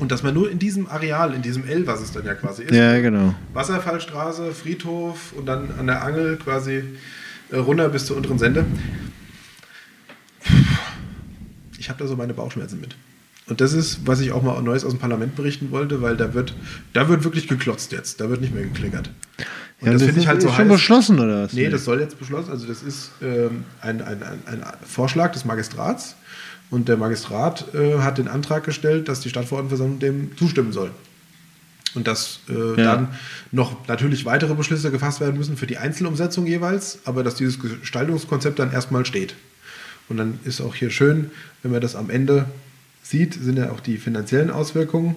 Und 0.00 0.10
dass 0.10 0.22
man 0.22 0.34
nur 0.34 0.50
in 0.50 0.58
diesem 0.58 0.88
Areal, 0.88 1.34
in 1.34 1.42
diesem 1.42 1.66
L, 1.66 1.86
was 1.86 2.00
es 2.00 2.12
dann 2.12 2.24
ja 2.26 2.34
quasi 2.34 2.64
ist, 2.64 2.74
ja, 2.74 3.00
genau. 3.00 3.34
Wasserfallstraße, 3.52 4.52
Friedhof 4.52 5.32
und 5.36 5.46
dann 5.46 5.70
an 5.78 5.86
der 5.86 6.02
Angel 6.04 6.36
quasi 6.36 6.82
äh, 7.50 7.56
runter 7.56 7.88
bis 7.88 8.06
zur 8.06 8.16
unteren 8.16 8.38
Sende. 8.38 8.64
Ich 11.78 11.88
habe 11.88 11.98
da 11.98 12.06
so 12.06 12.16
meine 12.16 12.34
Bauchschmerzen 12.34 12.80
mit. 12.80 12.96
Und 13.46 13.60
das 13.60 13.74
ist, 13.74 14.06
was 14.06 14.20
ich 14.20 14.32
auch 14.32 14.42
mal 14.42 14.60
Neues 14.62 14.84
aus 14.84 14.92
dem 14.92 14.98
Parlament 15.00 15.36
berichten 15.36 15.70
wollte, 15.70 16.00
weil 16.00 16.16
da 16.16 16.32
wird, 16.32 16.54
da 16.94 17.08
wird 17.08 17.24
wirklich 17.24 17.46
geklotzt 17.46 17.92
jetzt. 17.92 18.20
Da 18.20 18.30
wird 18.30 18.40
nicht 18.40 18.54
mehr 18.54 18.64
gekleckert. 18.64 19.10
Und 19.80 19.86
Ja, 19.88 19.92
das 19.92 20.02
und 20.02 20.08
finde 20.08 20.20
ich 20.22 20.28
halt 20.28 20.40
so 20.40 20.48
ist 20.48 20.54
schon 20.54 20.64
heiß. 20.64 20.72
beschlossen, 20.72 21.20
oder 21.20 21.44
was? 21.44 21.52
Nee, 21.52 21.68
das 21.68 21.84
soll 21.84 22.00
jetzt 22.00 22.18
beschlossen. 22.18 22.50
Also 22.50 22.66
das 22.66 22.82
ist 22.82 23.10
ähm, 23.20 23.64
ein, 23.82 24.00
ein, 24.00 24.22
ein, 24.22 24.38
ein 24.46 24.62
Vorschlag 24.86 25.32
des 25.32 25.44
Magistrats. 25.44 26.16
Und 26.70 26.88
der 26.88 26.96
Magistrat 26.96 27.72
äh, 27.74 27.98
hat 27.98 28.18
den 28.18 28.28
Antrag 28.28 28.64
gestellt, 28.64 29.08
dass 29.08 29.20
die 29.20 29.28
Stadtverordnetenversammlung 29.28 29.98
dem 30.00 30.36
zustimmen 30.36 30.72
soll. 30.72 30.90
Und 31.94 32.08
dass 32.08 32.40
äh, 32.48 32.52
Ja. 32.80 32.96
dann 32.96 33.08
noch 33.52 33.86
natürlich 33.86 34.24
weitere 34.24 34.54
Beschlüsse 34.54 34.90
gefasst 34.90 35.20
werden 35.20 35.36
müssen 35.38 35.56
für 35.56 35.66
die 35.66 35.78
Einzelumsetzung 35.78 36.46
jeweils, 36.46 36.98
aber 37.04 37.22
dass 37.22 37.36
dieses 37.36 37.60
Gestaltungskonzept 37.60 38.58
dann 38.58 38.72
erstmal 38.72 39.06
steht. 39.06 39.36
Und 40.08 40.16
dann 40.16 40.38
ist 40.44 40.60
auch 40.60 40.74
hier 40.74 40.90
schön, 40.90 41.30
wenn 41.62 41.70
man 41.70 41.80
das 41.80 41.94
am 41.94 42.10
Ende 42.10 42.46
sieht, 43.02 43.34
sind 43.34 43.56
ja 43.58 43.70
auch 43.70 43.80
die 43.80 43.96
finanziellen 43.98 44.50
Auswirkungen. 44.50 45.14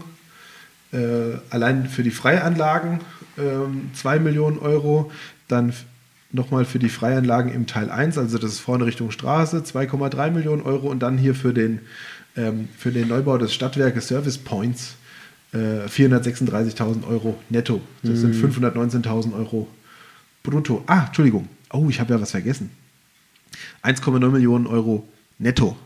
Äh, 0.93 1.39
allein 1.50 1.89
für 1.89 2.04
die 2.04 2.12
Freianlagen 2.12 3.00
ähm, 3.38 3.89
2 3.95 4.20
Millionen 4.20 4.60
Euro, 4.60 5.12
dann 5.48 5.74
nochmal 6.32 6.66
für 6.66 6.80
die 6.80 6.90
Freianlagen 6.90 7.54
im 7.54 7.68
Teil 7.68 7.90
1, 7.90 8.18
also 8.18 8.38
das 8.38 8.52
ist 8.52 8.60
vorne 8.60 8.86
Richtung 8.86 9.12
Straße, 9.12 9.60
2,3 9.60 10.32
Millionen 10.32 10.62
Euro 10.62 10.90
und 10.90 11.00
dann 11.00 11.18
hier 11.18 11.36
für 11.36 11.54
den, 11.54 11.80
ähm, 12.36 12.68
für 12.78 12.92
den 12.92 13.08
Neubau 13.08 13.38
des 13.38 13.54
Stadtwerkes 13.54 14.08
Service 14.08 14.38
Points 14.38 14.96
äh, 15.54 15.88
436.000 15.88 17.08
Euro 17.08 17.38
netto. 17.50 17.82
Das 18.04 18.20
sind 18.20 18.36
519.000 18.36 19.34
Euro 19.34 19.68
brutto. 20.44 20.84
Ah, 20.88 21.06
Entschuldigung. 21.08 21.48
Oh, 21.72 21.88
ich 21.90 22.00
habe 22.00 22.14
ja 22.14 22.22
was 22.22 22.32
vergessen. 22.32 22.72
1,9 23.84 24.30
Millionen 24.30 24.68
Euro 24.68 25.08
netto. 25.40 25.78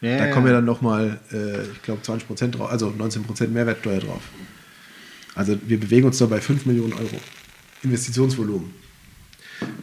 Ja, 0.00 0.18
da 0.18 0.26
ja. 0.26 0.32
kommen 0.32 0.46
ja 0.46 0.52
dann 0.54 0.64
nochmal, 0.64 1.20
äh, 1.32 1.62
ich 1.62 1.82
glaube, 1.82 2.02
20 2.02 2.26
Prozent 2.26 2.58
drauf, 2.58 2.70
also 2.70 2.90
19 2.90 3.22
Prozent 3.22 3.54
Mehrwertsteuer 3.54 4.00
drauf. 4.00 4.22
Also 5.34 5.58
wir 5.66 5.80
bewegen 5.80 6.06
uns 6.06 6.18
da 6.18 6.26
bei 6.26 6.40
5 6.40 6.66
Millionen 6.66 6.92
Euro 6.92 7.20
Investitionsvolumen. 7.82 8.83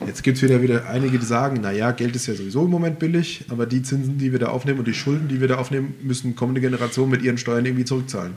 Jetzt 0.05 0.23
gibt 0.23 0.37
es 0.37 0.43
wieder, 0.43 0.61
wieder 0.61 0.89
einige, 0.89 1.19
die 1.19 1.25
sagen, 1.25 1.61
naja, 1.61 1.91
Geld 1.91 2.15
ist 2.15 2.27
ja 2.27 2.33
sowieso 2.33 2.65
im 2.65 2.71
Moment 2.71 2.99
billig, 2.99 3.45
aber 3.49 3.65
die 3.65 3.81
Zinsen, 3.81 4.17
die 4.17 4.31
wir 4.31 4.39
da 4.39 4.47
aufnehmen 4.47 4.79
und 4.79 4.87
die 4.87 4.93
Schulden, 4.93 5.27
die 5.27 5.39
wir 5.39 5.47
da 5.47 5.57
aufnehmen, 5.57 5.93
müssen 6.01 6.35
kommende 6.35 6.61
Generationen 6.61 7.11
mit 7.11 7.21
ihren 7.21 7.37
Steuern 7.37 7.65
irgendwie 7.65 7.85
zurückzahlen. 7.85 8.33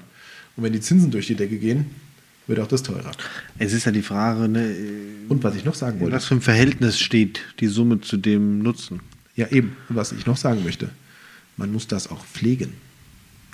Und 0.57 0.63
wenn 0.63 0.73
die 0.73 0.81
Zinsen 0.81 1.11
durch 1.11 1.27
die 1.27 1.35
Decke 1.35 1.57
gehen, 1.57 1.87
wird 2.47 2.61
auch 2.61 2.69
das 2.69 2.83
teurer. 2.83 3.11
Es 3.59 3.73
ist 3.73 3.87
ja 3.87 3.93
die 3.93 4.03
Frage, 4.03 4.49
ne, 4.49 4.75
Und 5.29 5.43
was 5.43 5.57
ich 5.57 5.65
noch 5.65 5.75
sagen 5.75 6.01
wollte, 6.01 6.15
was 6.15 6.27
für 6.27 6.35
ein 6.35 6.43
Verhältnis 6.43 7.01
steht 7.01 7.41
die 7.61 7.69
Summe 7.69 8.01
zu 8.01 8.19
dem 8.19 8.59
Nutzen? 8.59 9.01
ja 9.37 9.49
eben, 9.49 9.77
was 9.89 10.13
ich 10.13 10.27
noch 10.27 10.37
sagen 10.37 10.65
möchte, 10.65 10.91
man 11.57 11.73
muss 11.73 11.87
das 11.87 12.11
auch 12.11 12.25
pflegen. 12.25 12.73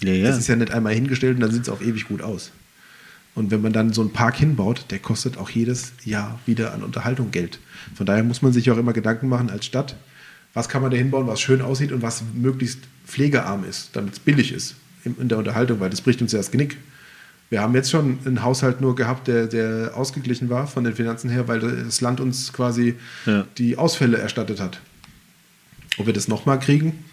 Ja, 0.03 0.13
ja. 0.13 0.29
Das 0.29 0.39
ist 0.39 0.49
ja 0.49 0.57
nicht 0.57 0.73
einmal 0.73 0.95
hingestellt 0.95 1.37
und 1.37 1.41
dann 1.41 1.53
sieht 1.53 1.63
es 1.63 1.69
auch 1.69 1.81
ewig 1.81 2.09
gut 2.09 2.23
aus. 2.23 2.53
Und 3.35 3.51
wenn 3.51 3.63
man 3.63 3.73
dann 3.73 3.93
so 3.93 4.01
einen 4.01 4.13
Park 4.13 4.37
hinbaut, 4.37 4.87
der 4.91 4.99
kostet 4.99 5.39
auch 5.39 5.51
jedes 5.51 5.93
Jahr 6.05 6.39
wieder 6.47 6.75
an 6.75 6.83
Unterhaltung 6.83 7.31
Geld. 7.31 7.59
Von 7.95 8.05
daher 8.07 8.25
muss 8.25 8.43
man 8.43 8.53
sich 8.53 8.71
auch 8.71 8.77
immer 8.77 8.93
Gedanken 8.93 9.29
machen 9.29 9.51
als 9.51 9.65
Stadt, 9.67 9.97
was 10.53 10.69
kann 10.69 10.83
man 10.83 10.91
da 10.91 10.97
hinbauen, 10.97 11.27
was 11.29 11.41
schön 11.41 11.63
aussieht 11.63 11.93
und 11.93 12.03
was 12.03 12.23
möglichst 12.35 12.81
pflegearm 13.07 13.65
ist, 13.65 13.91
damit 13.95 14.15
es 14.15 14.19
billig 14.19 14.53
ist 14.53 14.75
in 15.05 15.29
der 15.29 15.39
Unterhaltung, 15.39 15.81
weil 15.81 15.91
das 15.91 16.01
bricht 16.01 16.21
uns 16.21 16.33
ja 16.33 16.39
das 16.39 16.51
Genick. 16.51 16.77
Wir 17.51 17.61
haben 17.63 17.75
jetzt 17.75 17.91
schon 17.91 18.19
einen 18.25 18.43
Haushalt 18.43 18.81
nur 18.81 18.95
gehabt, 18.95 19.27
der, 19.29 19.47
der 19.47 19.93
ausgeglichen 19.97 20.51
war 20.51 20.67
von 20.67 20.85
den 20.85 20.95
Finanzen 20.95 21.31
her, 21.31 21.49
weil 21.49 21.61
das 21.61 22.01
Land 22.01 22.21
uns 22.21 22.53
quasi 22.53 22.97
Ja. 23.27 23.47
die 23.59 23.79
Ausfälle 23.79 24.19
erstattet 24.19 24.61
hat. 24.61 24.81
Ob 25.99 26.07
wir 26.07 26.13
das 26.13 26.29
nochmal 26.29 26.59
kriegen, 26.59 27.05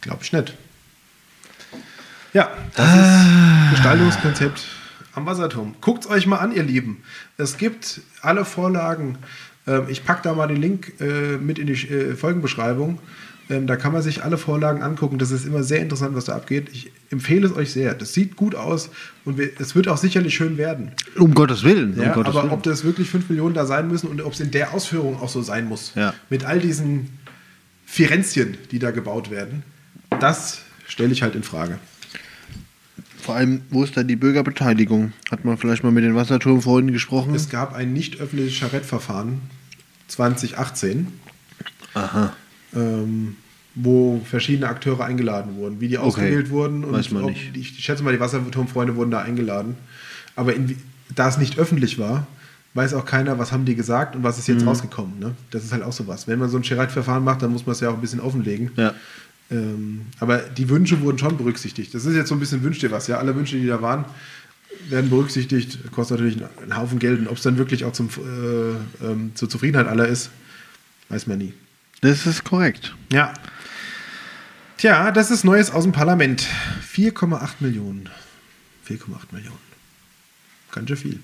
glaube 0.00 0.20
ich 0.22 0.32
nicht. 0.32 0.54
Ja, 2.32 2.50
das 2.74 2.88
ist 2.88 3.70
Gestaltungskonzept 3.72 4.66
am 5.14 5.26
Wasserturm. 5.26 5.74
Guckt 5.80 6.04
es 6.04 6.10
euch 6.10 6.26
mal 6.26 6.38
an, 6.38 6.54
ihr 6.54 6.62
Lieben. 6.62 7.02
Es 7.36 7.56
gibt 7.56 8.00
alle 8.22 8.44
Vorlagen. 8.44 9.18
Ähm, 9.66 9.84
ich 9.88 10.04
packe 10.04 10.22
da 10.22 10.34
mal 10.34 10.46
den 10.48 10.60
Link 10.60 10.94
äh, 11.00 11.36
mit 11.36 11.58
in 11.58 11.66
die 11.66 11.72
äh, 11.88 12.14
Folgenbeschreibung. 12.14 12.98
Ähm, 13.50 13.66
da 13.66 13.76
kann 13.76 13.92
man 13.92 14.00
sich 14.00 14.24
alle 14.24 14.38
Vorlagen 14.38 14.82
angucken. 14.82 15.18
Das 15.18 15.30
ist 15.30 15.44
immer 15.44 15.62
sehr 15.62 15.80
interessant, 15.80 16.16
was 16.16 16.24
da 16.24 16.34
abgeht. 16.34 16.68
Ich 16.72 16.90
empfehle 17.10 17.46
es 17.46 17.54
euch 17.54 17.72
sehr. 17.72 17.92
Das 17.94 18.14
sieht 18.14 18.36
gut 18.36 18.54
aus 18.54 18.88
und 19.26 19.38
es 19.38 19.74
wird 19.74 19.86
auch 19.88 19.98
sicherlich 19.98 20.34
schön 20.34 20.56
werden. 20.56 20.92
Um 21.16 21.34
Gottes 21.34 21.62
Willen. 21.62 21.94
Ja, 22.00 22.08
um 22.08 22.12
Gottes 22.14 22.30
aber 22.34 22.44
Willen. 22.44 22.54
ob 22.54 22.62
das 22.62 22.84
wirklich 22.84 23.10
5 23.10 23.28
Millionen 23.28 23.54
da 23.54 23.66
sein 23.66 23.86
müssen 23.88 24.08
und 24.08 24.22
ob 24.22 24.32
es 24.32 24.40
in 24.40 24.50
der 24.50 24.72
Ausführung 24.72 25.20
auch 25.20 25.28
so 25.28 25.42
sein 25.42 25.66
muss, 25.68 25.92
Ja. 25.94 26.14
mit 26.30 26.44
all 26.46 26.58
diesen 26.58 27.10
Firenzchen, 27.86 28.56
die 28.70 28.78
da 28.78 28.90
gebaut 28.92 29.30
werden, 29.30 29.62
das 30.20 30.60
stelle 30.86 31.12
ich 31.12 31.22
halt 31.22 31.34
in 31.34 31.42
Frage. 31.42 31.78
Vor 33.24 33.36
allem, 33.36 33.62
wo 33.70 33.82
ist 33.82 33.96
da 33.96 34.02
die 34.02 34.16
Bürgerbeteiligung? 34.16 35.14
Hat 35.30 35.46
man 35.46 35.56
vielleicht 35.56 35.82
mal 35.82 35.90
mit 35.90 36.04
den 36.04 36.14
Wasserturmfreunden 36.14 36.92
gesprochen? 36.92 37.34
Es 37.34 37.48
gab 37.48 37.74
ein 37.74 37.94
nicht 37.94 38.20
öffentliches 38.20 38.60
Charettverfahren 38.60 39.40
2018, 40.08 41.06
Aha. 41.94 42.34
ähm, 42.76 43.36
wo 43.74 44.20
verschiedene 44.28 44.68
Akteure 44.68 45.04
eingeladen 45.06 45.56
wurden. 45.56 45.80
Wie 45.80 45.88
die 45.88 45.96
ausgewählt 45.96 46.50
wurden 46.50 46.92
Weiß 46.92 47.12
man 47.12 47.24
ob, 47.24 47.30
nicht. 47.30 47.56
Ich, 47.56 47.82
schätze 47.82 48.02
mal, 48.02 48.12
die 48.12 48.20
Wasserturmfreunde 48.20 48.94
wurden 48.94 49.10
da 49.10 49.22
eingeladen. 49.22 49.76
Aber 50.36 50.54
in, 50.54 50.76
da 51.14 51.26
es 51.26 51.38
nicht 51.38 51.58
öffentlich 51.58 51.98
war, 51.98 52.26
weiß 52.74 52.92
auch 52.92 53.06
keiner, 53.06 53.38
was 53.38 53.52
haben 53.52 53.64
die 53.64 53.74
gesagt 53.74 54.16
und 54.16 54.22
was 54.22 54.38
ist 54.38 54.48
jetzt 54.48 54.60
Mhm. 54.60 54.68
rausgekommen. 54.68 55.18
Ne? 55.18 55.34
Das 55.50 55.64
ist 55.64 55.72
halt 55.72 55.82
auch 55.82 55.92
sowas. 55.94 56.28
Wenn 56.28 56.40
man 56.40 56.50
so 56.50 56.58
ein 56.58 56.62
Charettverfahren 56.62 57.24
macht, 57.24 57.40
dann 57.40 57.52
muss 57.52 57.64
man 57.64 57.72
es 57.72 57.80
ja 57.80 57.88
auch 57.88 57.94
ein 57.94 58.00
bisschen 58.02 58.20
offenlegen. 58.20 58.70
Ja. 58.76 58.92
Ähm, 59.50 60.06
aber 60.20 60.38
die 60.38 60.68
Wünsche 60.68 61.00
wurden 61.00 61.18
schon 61.18 61.36
berücksichtigt. 61.36 61.94
Das 61.94 62.04
ist 62.04 62.16
jetzt 62.16 62.28
so 62.28 62.34
ein 62.34 62.40
bisschen 62.40 62.62
Wünsch 62.62 62.78
dir 62.78 62.90
was. 62.90 63.06
Ja, 63.06 63.18
alle 63.18 63.36
Wünsche, 63.36 63.56
die 63.56 63.66
da 63.66 63.82
waren, 63.82 64.04
werden 64.88 65.10
berücksichtigt. 65.10 65.78
Kostet 65.92 66.18
natürlich 66.18 66.42
einen, 66.62 66.76
Haufen 66.76 66.98
Geld. 66.98 67.20
Und 67.20 67.28
ob 67.28 67.36
es 67.36 67.42
dann 67.42 67.58
wirklich 67.58 67.84
auch 67.84 67.92
zum, 67.92 68.08
äh, 68.08 69.04
ähm, 69.04 69.32
zur 69.34 69.48
Zufriedenheit 69.48 69.86
aller 69.86 70.08
ist, 70.08 70.30
weiß 71.08 71.26
man 71.26 71.38
nie. 71.38 71.52
Das 72.00 72.26
ist 72.26 72.44
korrekt. 72.44 72.94
Ja. 73.12 73.34
Tja, 74.76 75.10
das 75.12 75.30
ist 75.30 75.44
Neues 75.44 75.70
aus 75.70 75.84
dem 75.84 75.92
Parlament. 75.92 76.46
4,8 76.94 77.54
Millionen. 77.60 78.08
4,8 78.88 79.32
Millionen. 79.32 79.58
Ganz 80.72 80.88
schön 80.88 80.96
viel. 80.96 81.20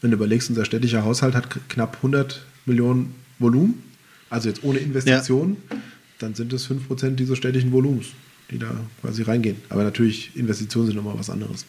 Wenn 0.00 0.10
du 0.10 0.16
überlegst, 0.16 0.48
unser 0.48 0.64
städtischer 0.64 1.04
Haushalt 1.04 1.34
hat 1.34 1.48
knapp 1.68 1.96
100 1.96 2.44
Millionen 2.66 3.14
Volumen, 3.38 3.82
also 4.30 4.48
jetzt 4.48 4.62
ohne 4.62 4.78
Investitionen, 4.78 5.56
dann 6.18 6.34
sind 6.34 6.52
es 6.52 6.68
5% 6.68 7.10
dieses 7.16 7.38
städtischen 7.38 7.72
Volumens, 7.72 8.08
die 8.50 8.58
da 8.58 8.70
quasi 9.00 9.22
reingehen. 9.22 9.56
Aber 9.68 9.84
natürlich, 9.84 10.34
Investitionen 10.36 10.86
sind 10.88 10.96
nochmal 10.96 11.18
was 11.18 11.30
anderes. 11.30 11.64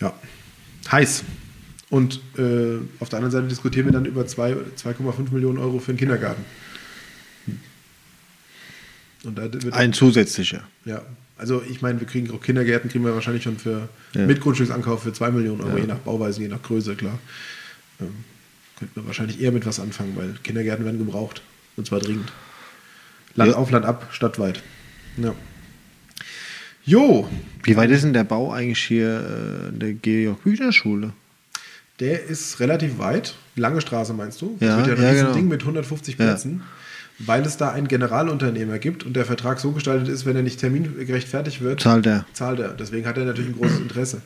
Ja, 0.00 0.14
heiß. 0.90 1.24
Und 1.90 2.20
äh, 2.36 2.78
auf 3.00 3.08
der 3.08 3.18
anderen 3.18 3.30
Seite 3.30 3.48
diskutieren 3.48 3.86
wir 3.86 3.92
dann 3.92 4.04
über 4.04 4.26
zwei- 4.26 4.52
2,5 4.76 5.32
Millionen 5.32 5.58
Euro 5.58 5.78
für 5.78 5.92
den 5.92 5.98
Kindergarten. 5.98 6.44
Hm. 7.46 7.58
Ein 9.72 9.92
zusätzlicher. 9.92 10.62
ja, 10.84 11.02
also 11.36 11.62
ich 11.68 11.82
meine, 11.82 12.00
wir 12.00 12.06
kriegen 12.06 12.30
auch 12.30 12.40
Kindergärten, 12.40 12.90
kriegen 12.90 13.04
wir 13.04 13.14
wahrscheinlich 13.14 13.42
schon 13.44 13.58
für 13.58 13.88
Ja. 14.14 14.26
mit 14.26 14.40
Grundstücksankauf 14.40 15.02
für 15.02 15.12
2 15.12 15.30
Millionen 15.30 15.60
Euro, 15.62 15.76
Ja. 15.76 15.82
je 15.82 15.86
nach 15.86 15.98
Bauweise, 15.98 16.40
je 16.42 16.48
nach 16.48 16.62
Größe, 16.62 16.94
klar. 16.96 17.18
Ähm, 18.00 18.08
könnten 18.78 18.96
wir 19.00 19.06
wahrscheinlich 19.06 19.40
eher 19.40 19.50
mit 19.52 19.66
was 19.66 19.80
anfangen, 19.80 20.14
weil 20.16 20.34
Kindergärten 20.42 20.84
werden 20.84 20.98
gebraucht. 20.98 21.42
Und 21.76 21.86
zwar 21.86 22.00
dringend. 22.00 22.32
Land 23.34 23.52
Ja. 23.52 23.56
auf, 23.56 23.70
Land 23.70 23.84
ab, 23.86 24.08
stadtweit. 24.10 24.62
Ja. 25.16 25.34
Jo, 26.84 27.28
Wie 27.64 27.76
weit 27.76 27.90
ist 27.90 28.02
denn 28.04 28.14
der 28.14 28.24
Bau 28.24 28.50
eigentlich 28.52 28.78
hier 28.82 29.68
äh, 29.70 29.72
der 29.78 29.92
Georg-Büchner-Schule? 29.94 31.12
der 32.00 32.24
ist 32.26 32.60
relativ 32.60 32.98
weit. 32.98 33.34
Lange 33.56 33.80
Straße 33.80 34.12
meinst 34.14 34.40
du? 34.40 34.56
Ja, 34.60 34.76
das 34.78 34.86
wird 34.86 34.98
ja 35.00 35.04
ja, 35.04 35.10
ein 35.10 35.16
genau. 35.16 35.32
Ding 35.32 35.48
mit 35.48 35.62
150 35.62 36.16
Ja. 36.16 36.26
Plätzen. 36.26 36.62
Weil 37.18 37.42
es 37.44 37.56
da 37.56 37.72
einen 37.72 37.88
Generalunternehmer 37.88 38.78
gibt 38.78 39.02
und 39.04 39.14
der 39.16 39.24
Vertrag 39.24 39.58
so 39.58 39.72
gestaltet 39.72 40.06
ist, 40.06 40.24
wenn 40.24 40.36
er 40.36 40.42
nicht 40.44 40.60
termingerecht 40.60 41.26
fertig 41.26 41.60
wird, 41.60 41.80
Zahlt 41.80 42.06
er. 42.06 42.24
zahlt 42.34 42.60
er. 42.60 42.68
Deswegen 42.68 43.04
hat 43.08 43.18
er 43.18 43.24
natürlich 43.24 43.50
ein 43.50 43.58
großes 43.58 43.80
Interesse. 43.80 44.22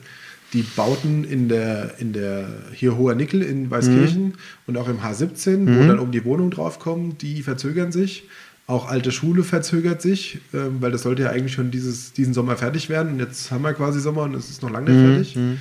Die 0.53 0.61
Bauten 0.61 1.23
in 1.23 1.49
der, 1.49 1.95
in 1.97 2.13
der 2.13 2.47
hier 2.73 2.95
Hoher 2.95 3.15
Nickel 3.15 3.41
in 3.41 3.71
Weißkirchen 3.71 4.23
Mhm. 4.25 4.33
und 4.67 4.77
auch 4.77 4.87
im 4.87 4.99
H17, 4.99 5.65
wo 5.65 5.87
dann 5.87 5.97
um 5.97 6.11
die 6.11 6.23
Wohnung 6.25 6.51
draufkommen, 6.51 7.17
die 7.17 7.41
verzögern 7.41 7.91
sich. 7.91 8.25
Auch 8.65 8.87
alte 8.87 9.11
Schule 9.11 9.43
verzögert 9.43 10.01
sich, 10.01 10.39
ähm, 10.53 10.77
weil 10.79 10.91
das 10.91 11.03
sollte 11.03 11.23
ja 11.23 11.29
eigentlich 11.29 11.53
schon 11.53 11.69
dieses, 11.69 12.13
diesen 12.13 12.33
Sommer 12.33 12.55
fertig 12.55 12.89
werden. 12.89 13.13
Und 13.13 13.19
jetzt 13.19 13.51
haben 13.51 13.63
wir 13.63 13.73
quasi 13.73 13.99
Sommer 13.99 14.23
und 14.23 14.35
es 14.35 14.49
ist 14.49 14.61
noch 14.61 14.71
lange 14.71 14.89
nicht 14.89 15.33
fertig. 15.33 15.59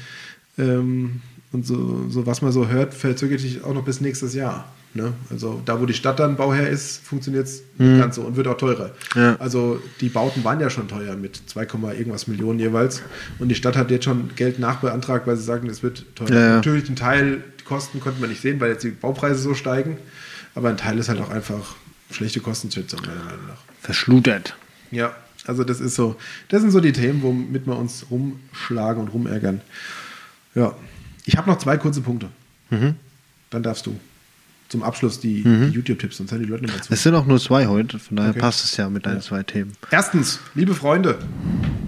Ähm, 0.58 1.20
und 1.52 1.66
so, 1.66 2.08
so, 2.08 2.26
was 2.26 2.42
man 2.42 2.52
so 2.52 2.68
hört, 2.68 2.94
verzögert 2.94 3.40
sich 3.40 3.62
auch 3.64 3.74
noch 3.74 3.84
bis 3.84 4.00
nächstes 4.00 4.34
Jahr. 4.34 4.72
Ne? 4.94 5.12
Also 5.30 5.60
da, 5.64 5.80
wo 5.80 5.86
die 5.86 5.94
Stadt 5.94 6.18
dann 6.20 6.36
Bauherr 6.36 6.68
ist, 6.68 7.02
funktioniert 7.02 7.46
es 7.46 7.62
nicht 7.78 7.98
ganz 7.98 8.16
so 8.16 8.22
und 8.22 8.36
wird 8.36 8.46
auch 8.46 8.56
teurer. 8.58 8.90
Ja. 9.14 9.36
Also 9.38 9.80
die 10.00 10.10
Bauten 10.10 10.44
waren 10.44 10.60
ja 10.60 10.68
schon 10.68 10.86
teuer 10.86 11.16
mit 11.16 11.42
2, 11.46 11.62
irgendwas 11.96 12.26
Millionen 12.26 12.58
jeweils. 12.58 13.02
Und 13.38 13.48
die 13.48 13.54
Stadt 13.54 13.76
hat 13.76 13.90
jetzt 13.90 14.04
schon 14.04 14.30
Geld 14.36 14.58
nachbeantragt, 14.58 15.26
weil 15.26 15.36
sie 15.36 15.44
sagen, 15.44 15.68
es 15.68 15.82
wird 15.82 16.04
teurer. 16.14 16.34
Ja. 16.34 16.56
Natürlich 16.56 16.84
den 16.84 16.96
Teil, 16.96 17.42
die 17.58 17.64
Kosten 17.64 18.00
konnte 18.00 18.20
man 18.20 18.28
nicht 18.28 18.42
sehen, 18.42 18.60
weil 18.60 18.70
jetzt 18.70 18.84
die 18.84 18.90
Baupreise 18.90 19.40
so 19.40 19.54
steigen. 19.54 19.96
Aber 20.54 20.68
ein 20.68 20.76
Teil 20.76 20.98
ist 20.98 21.08
halt 21.08 21.20
auch 21.20 21.30
einfach 21.30 21.76
schlechte 22.12 22.40
Kostenschätzung, 22.40 23.00
meiner 23.00 23.24
Meinung 23.24 23.46
nach. 23.48 23.58
Verschludert. 23.80 24.56
Ja, 24.90 25.14
also 25.46 25.64
das 25.64 25.80
ist 25.80 25.94
so, 25.94 26.16
das 26.48 26.60
sind 26.62 26.70
so 26.70 26.80
die 26.80 26.92
Themen, 26.92 27.22
womit 27.22 27.66
wir 27.66 27.76
uns 27.76 28.06
rumschlagen 28.10 29.00
und 29.02 29.08
rumärgern. 29.08 29.60
Ja, 30.54 30.74
ich 31.24 31.36
habe 31.36 31.50
noch 31.50 31.58
zwei 31.58 31.76
kurze 31.78 32.00
Punkte. 32.00 32.28
Mhm. 32.70 32.94
Dann 33.50 33.62
darfst 33.62 33.86
du 33.86 33.98
zum 34.68 34.82
Abschluss 34.82 35.20
die, 35.20 35.42
die 35.42 35.66
YouTube-Tipps, 35.68 36.16
sonst 36.16 36.30
hören 36.32 36.42
die 36.42 36.48
Leute 36.48 36.62
nicht 36.64 36.72
mehr 36.74 36.82
zu. 36.82 36.92
Es 36.92 37.02
sind 37.02 37.14
auch 37.14 37.26
nur 37.26 37.38
zwei 37.38 37.66
heute, 37.66 37.98
von 37.98 38.16
daher 38.16 38.30
Okay. 38.30 38.40
passt 38.40 38.64
es 38.64 38.76
ja 38.78 38.88
mit 38.88 39.04
deinen 39.04 39.20
zwei 39.20 39.42
Themen. 39.42 39.72
Erstens, 39.90 40.38
liebe 40.54 40.74
Freunde, 40.74 41.18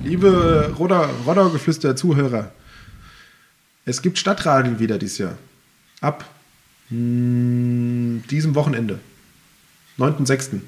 liebe 0.02 0.74
Rodder, 0.78 1.08
Rodder-Geflüster-Zuhörer, 1.26 2.52
es 3.86 4.02
gibt 4.02 4.18
Stadtradeln 4.18 4.78
wieder 4.80 4.98
dieses 4.98 5.18
Jahr. 5.18 5.38
Ab 6.02 6.26
mh, 6.90 8.22
diesem 8.30 8.54
Wochenende, 8.54 8.98
9.6. 9.98 10.60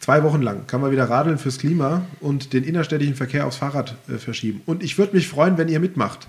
Zwei 0.00 0.24
Wochen 0.24 0.42
lang 0.42 0.66
kann 0.66 0.80
man 0.80 0.90
wieder 0.90 1.08
radeln 1.08 1.38
fürs 1.38 1.58
Klima 1.58 2.02
und 2.20 2.52
den 2.52 2.64
innerstädtischen 2.64 3.14
Verkehr 3.14 3.46
aufs 3.46 3.58
Fahrrad 3.58 3.96
äh, 4.08 4.18
verschieben. 4.18 4.60
Und 4.66 4.82
ich 4.82 4.98
würde 4.98 5.14
mich 5.14 5.28
freuen, 5.28 5.58
wenn 5.58 5.68
ihr 5.68 5.78
mitmacht. 5.78 6.28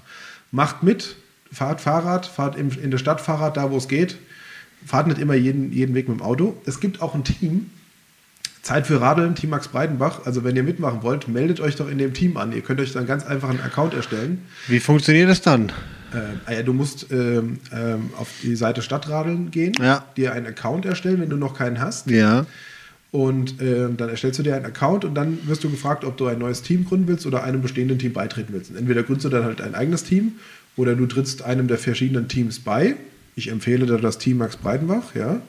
Macht 0.52 0.84
mit, 0.84 1.16
fahrt 1.52 1.82
Fahrrad, 1.82 2.28
fahrt 2.28 2.56
im, 2.56 2.70
in 2.70 2.92
der 2.92 3.00
Stadt 3.00 3.20
Fahrrad, 3.20 3.58
da 3.58 3.72
wo 3.72 3.78
es 3.78 3.88
geht. 3.88 4.18
Fahrt 4.86 5.08
nicht 5.08 5.20
immer 5.20 5.34
jeden, 5.34 5.72
jeden 5.72 5.96
Weg 5.96 6.08
mit 6.08 6.20
dem 6.20 6.24
Auto. 6.24 6.56
Es 6.66 6.80
gibt 6.80 7.02
auch 7.02 7.16
ein 7.16 7.24
Team, 7.24 7.72
Zeit 8.62 8.88
für 8.88 9.02
Radeln, 9.02 9.36
Team 9.36 9.50
Max 9.50 9.68
Breidenbach. 9.68 10.26
Also 10.26 10.44
wenn 10.44 10.56
ihr 10.56 10.64
mitmachen 10.64 11.04
wollt, 11.04 11.28
meldet 11.28 11.60
euch 11.60 11.76
doch 11.76 11.90
in 11.90 11.98
dem 11.98 12.14
Team 12.14 12.38
an. 12.38 12.54
Ihr 12.54 12.62
könnt 12.62 12.80
euch 12.80 12.94
dann 12.94 13.06
ganz 13.06 13.26
einfach 13.26 13.50
einen 13.50 13.62
Account 13.62 13.94
erstellen. 13.94 14.44
Wie 14.68 14.80
funktioniert 14.80 15.30
das 15.30 15.42
dann? 15.42 15.72
Ähm, 16.14 16.40
ah 16.46 16.62
du 16.62 16.74
musst 16.74 17.08
ähm, 17.12 17.60
ähm, 17.72 18.10
auf 18.18 18.30
die 18.44 18.56
Seite 18.56 18.82
Stadtradeln 18.82 19.52
gehen, 19.52 19.74
Ja. 19.80 20.06
dir 20.18 20.34
einen 20.34 20.48
Account 20.48 20.86
erstellen, 20.86 21.22
wenn 21.22 21.30
du 21.30 21.38
noch 21.38 21.58
keinen 21.58 21.80
hast. 21.80 22.10
Ja. 22.10 22.46
Und 23.12 23.62
ähm, 23.62 23.96
dann 23.98 24.10
erstellst 24.10 24.40
du 24.40 24.44
dir 24.44 24.56
einen 24.56 24.66
Account 24.66 25.06
und 25.06 25.14
dann 25.14 25.38
wirst 25.48 25.64
du 25.64 25.70
gefragt, 25.70 26.04
ob 26.04 26.18
du 26.18 26.26
ein 26.26 26.40
neues 26.40 26.64
Team 26.64 26.86
gründen 26.86 27.08
willst 27.08 27.26
oder 27.28 27.44
einem 27.44 27.62
bestehenden 27.62 28.00
Team 28.00 28.12
beitreten 28.12 28.54
willst. 28.54 28.72
Und 28.72 28.78
entweder 28.78 29.04
gründest 29.04 29.26
du 29.26 29.30
dann 29.30 29.44
halt 29.44 29.62
ein 29.62 29.76
eigenes 29.76 30.04
Team 30.04 30.34
oder 30.76 30.96
du 30.96 31.06
trittst 31.06 31.44
einem 31.44 31.68
der 31.68 31.78
verschiedenen 31.78 32.28
Teams 32.28 32.60
bei. 32.60 32.96
Ich 33.36 33.50
empfehle 33.50 33.86
da 33.86 33.98
das 33.98 34.18
Team 34.18 34.38
Max 34.38 34.58
Breidenbach, 34.58 35.14
ja. 35.16 35.42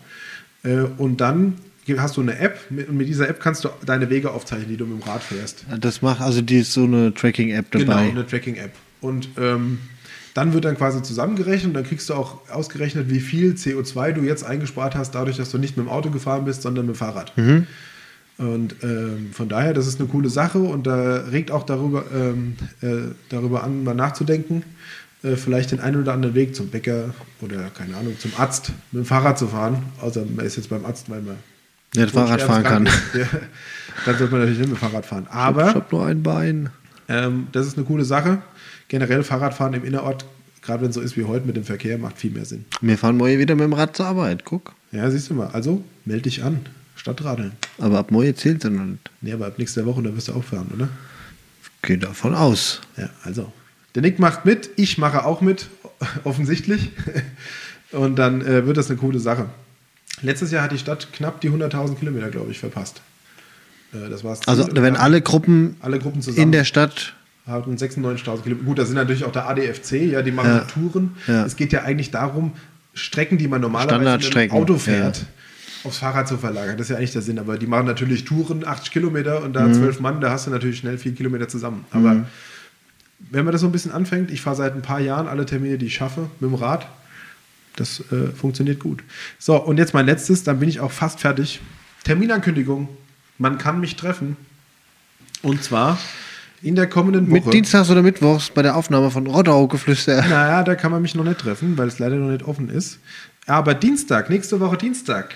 Äh, 0.62 0.86
und 0.98 1.20
dann 1.20 1.54
hast 1.98 2.16
du 2.16 2.20
eine 2.22 2.38
App 2.38 2.58
und 2.70 2.96
mit 2.96 3.08
dieser 3.08 3.28
App 3.28 3.40
kannst 3.40 3.64
du 3.64 3.68
deine 3.84 4.08
Wege 4.10 4.30
aufzeichnen, 4.30 4.68
die 4.68 4.76
du 4.76 4.86
mit 4.86 5.02
dem 5.02 5.08
Rad 5.08 5.22
fährst. 5.22 5.64
Das 5.80 6.02
macht, 6.02 6.20
also 6.20 6.40
die 6.40 6.58
ist 6.58 6.72
so 6.72 6.84
eine 6.84 7.12
Tracking-App 7.12 7.70
dabei. 7.70 7.84
Genau, 7.84 7.96
eine 7.96 8.26
Tracking-App. 8.26 8.72
Und 9.00 9.28
ähm, 9.38 9.78
dann 10.34 10.52
wird 10.52 10.64
dann 10.64 10.76
quasi 10.76 11.00
zusammengerechnet 11.02 11.68
und 11.68 11.74
dann 11.74 11.84
kriegst 11.84 12.10
du 12.10 12.14
auch 12.14 12.48
ausgerechnet, 12.50 13.08
wie 13.08 13.20
viel 13.20 13.52
CO2 13.52 14.12
du 14.12 14.22
jetzt 14.22 14.44
eingespart 14.44 14.96
hast, 14.96 15.14
dadurch, 15.14 15.36
dass 15.36 15.50
du 15.50 15.58
nicht 15.58 15.76
mit 15.76 15.86
dem 15.86 15.90
Auto 15.90 16.10
gefahren 16.10 16.44
bist, 16.44 16.62
sondern 16.62 16.86
mit 16.86 16.96
dem 16.96 16.98
Fahrrad. 16.98 17.32
Und 18.36 18.74
ähm, 18.82 19.30
von 19.32 19.48
daher, 19.48 19.74
das 19.74 19.86
ist 19.86 20.00
eine 20.00 20.08
coole 20.08 20.28
Sache 20.28 20.58
und 20.58 20.88
da 20.88 21.18
regt 21.30 21.52
auch 21.52 21.62
darüber, 21.62 22.04
ähm, 22.12 22.56
äh, 22.82 23.12
darüber 23.28 23.62
an, 23.62 23.84
mal 23.84 23.94
nachzudenken, 23.94 24.64
äh, 25.22 25.36
vielleicht 25.36 25.70
den 25.70 25.78
einen 25.78 26.02
oder 26.02 26.12
anderen 26.12 26.34
Weg 26.34 26.56
zum 26.56 26.68
Bäcker 26.68 27.14
oder 27.40 27.70
keine 27.70 27.96
Ahnung, 27.96 28.18
zum 28.18 28.32
Arzt 28.36 28.72
mit 28.90 29.04
dem 29.04 29.06
Fahrrad 29.06 29.38
zu 29.38 29.46
fahren. 29.46 29.84
Außer 30.00 30.24
man 30.34 30.44
ist 30.44 30.56
jetzt 30.56 30.68
beim 30.68 30.84
Arzt, 30.84 31.08
weil 31.10 31.22
man 31.22 31.36
Nicht 31.94 32.10
Fahrrad 32.10 32.42
fahren 32.42 32.64
kann. 32.64 32.88
Ja, 33.14 33.28
dann 34.04 34.18
sollte 34.18 34.32
man 34.32 34.40
natürlich 34.40 34.58
nicht 34.58 34.70
mit 34.70 34.82
dem 34.82 34.90
Fahrrad 34.90 35.06
fahren. 35.06 35.28
Aber 35.30 35.68
ich 35.68 35.74
hab 35.76 35.92
nur 35.92 36.04
ein 36.04 36.24
Bein. 36.24 36.70
Ähm, 37.08 37.48
das 37.52 37.66
ist 37.66 37.76
eine 37.76 37.86
coole 37.86 38.04
Sache. 38.04 38.42
Generell 38.88 39.22
Fahrradfahren 39.22 39.74
im 39.74 39.84
Innerort, 39.84 40.24
gerade 40.62 40.82
wenn 40.82 40.90
es 40.90 40.94
so 40.94 41.00
ist 41.00 41.16
wie 41.16 41.24
heute 41.24 41.46
mit 41.46 41.56
dem 41.56 41.64
Verkehr, 41.64 41.98
macht 41.98 42.18
viel 42.18 42.30
mehr 42.30 42.44
Sinn. 42.44 42.64
Wir 42.80 42.98
fahren 42.98 43.16
morgen 43.16 43.38
wieder 43.38 43.54
mit 43.54 43.64
dem 43.64 43.72
Rad 43.72 43.96
zur 43.96 44.06
Arbeit, 44.06 44.44
guck. 44.44 44.72
Ja, 44.92 45.10
siehst 45.10 45.30
du 45.30 45.34
mal. 45.34 45.48
Also, 45.48 45.82
melde 46.04 46.22
dich 46.22 46.42
an. 46.42 46.60
Stadtradeln. 46.96 47.52
Aber 47.78 47.98
ab 47.98 48.10
morgen 48.10 48.36
zählt 48.36 48.64
es 48.64 48.70
noch 48.70 48.84
nicht. 48.84 49.10
Nee, 49.20 49.32
aber 49.32 49.46
ab 49.46 49.58
nächster 49.58 49.84
Woche, 49.84 50.02
da 50.02 50.14
wirst 50.14 50.28
du 50.28 50.32
auch 50.32 50.44
fahren, 50.44 50.70
oder? 50.74 50.88
Geh 51.82 51.96
davon 51.96 52.34
aus. 52.34 52.80
Ja, 52.96 53.10
also. 53.24 53.52
Der 53.94 54.02
Nick 54.02 54.18
macht 54.18 54.44
mit, 54.44 54.70
ich 54.76 54.98
mache 54.98 55.24
auch 55.24 55.40
mit, 55.40 55.68
offensichtlich. 56.24 56.90
Und 57.92 58.16
dann 58.16 58.40
äh, 58.40 58.66
wird 58.66 58.76
das 58.76 58.90
eine 58.90 58.98
coole 58.98 59.18
Sache. 59.18 59.46
Letztes 60.22 60.50
Jahr 60.50 60.64
hat 60.64 60.72
die 60.72 60.78
Stadt 60.78 61.12
knapp 61.12 61.40
die 61.40 61.50
100.000 61.50 61.96
Kilometer, 61.96 62.30
glaube 62.30 62.50
ich, 62.50 62.58
verpasst. 62.58 63.02
Äh, 63.94 64.08
das 64.10 64.24
war's. 64.24 64.46
Also 64.46 64.68
wenn 64.72 64.96
alle 64.96 65.20
Gruppen 65.22 65.76
alle 65.80 65.98
Gruppen 65.98 66.22
zusammen 66.22 66.42
in 66.42 66.52
der 66.52 66.64
Stadt 66.64 67.14
haben 67.46 67.76
96.000 67.76 68.42
Kilometer. 68.42 68.64
Gut, 68.66 68.78
das 68.78 68.88
sind 68.88 68.96
natürlich 68.96 69.24
auch 69.24 69.32
der 69.32 69.48
ADFC, 69.48 69.92
ja, 70.10 70.22
die 70.22 70.32
machen 70.32 70.48
Ja. 70.50 70.58
Touren. 70.60 71.14
Ja. 71.26 71.44
Es 71.44 71.56
geht 71.56 71.72
ja 71.72 71.82
eigentlich 71.82 72.10
darum, 72.10 72.52
Strecken, 72.94 73.36
die 73.38 73.48
man 73.48 73.60
normalerweise 73.60 74.28
mit 74.28 74.34
dem 74.34 74.50
Auto 74.52 74.78
fährt, 74.78 75.18
ja. 75.18 75.24
aufs 75.88 75.98
Fahrrad 75.98 76.26
zu 76.26 76.38
verlagern. 76.38 76.78
Das 76.78 76.86
ist 76.86 76.90
ja 76.90 76.96
eigentlich 76.96 77.12
der 77.12 77.20
Sinn. 77.22 77.38
Aber 77.38 77.58
die 77.58 77.66
machen 77.66 77.84
natürlich 77.86 78.24
Touren, 78.24 78.64
80 78.66 78.90
Kilometer 78.92 79.42
und 79.42 79.50
Mhm. 79.50 79.52
da 79.52 79.72
zwölf 79.72 80.00
Mann, 80.00 80.20
da 80.22 80.30
hast 80.30 80.46
du 80.46 80.50
natürlich 80.52 80.78
schnell 80.78 80.96
vier 80.96 81.12
Kilometer 81.14 81.46
zusammen. 81.48 81.84
Aber 81.90 82.24
wenn 83.30 83.44
man 83.44 83.52
das 83.52 83.60
so 83.60 83.66
ein 83.68 83.72
bisschen 83.72 83.92
anfängt, 83.92 84.30
ich 84.30 84.40
fahre 84.40 84.56
seit 84.56 84.74
ein 84.74 84.82
paar 84.82 85.00
Jahren 85.00 85.28
alle 85.28 85.44
Termine, 85.44 85.76
die 85.76 85.86
ich 85.86 85.94
schaffe, 85.94 86.30
mit 86.40 86.50
dem 86.50 86.54
Rad. 86.54 86.86
Das 87.76 88.00
äh, 88.12 88.28
funktioniert 88.34 88.78
gut. 88.80 89.02
So, 89.38 89.56
und 89.62 89.76
jetzt 89.78 89.92
mein 89.92 90.06
letztes, 90.06 90.44
dann 90.44 90.60
bin 90.60 90.68
ich 90.68 90.80
auch 90.80 90.92
fast 90.92 91.20
fertig. 91.20 91.60
Terminankündigung. 92.04 92.88
Man 93.38 93.58
kann 93.58 93.80
mich 93.80 93.96
treffen. 93.96 94.36
Und 95.42 95.62
zwar 95.62 95.98
in 96.62 96.76
der 96.76 96.86
kommenden 96.88 97.30
Woche. 97.30 97.44
mit 97.44 97.52
Dienstags 97.52 97.90
oder 97.90 98.02
Mittwochs 98.02 98.50
bei 98.50 98.62
der 98.62 98.76
Aufnahme 98.76 99.10
von 99.10 99.26
Rottau-Geflüster. 99.26 100.22
Naja, 100.28 100.62
da 100.62 100.74
kann 100.74 100.90
man 100.90 101.02
mich 101.02 101.14
noch 101.14 101.24
nicht 101.24 101.40
treffen, 101.40 101.76
weil 101.76 101.88
es 101.88 101.98
leider 101.98 102.16
noch 102.16 102.30
nicht 102.30 102.44
offen 102.44 102.70
ist. 102.70 102.98
Aber 103.46 103.74
Dienstag, 103.74 104.30
nächste 104.30 104.60
Woche 104.60 104.78
Dienstag, 104.78 105.34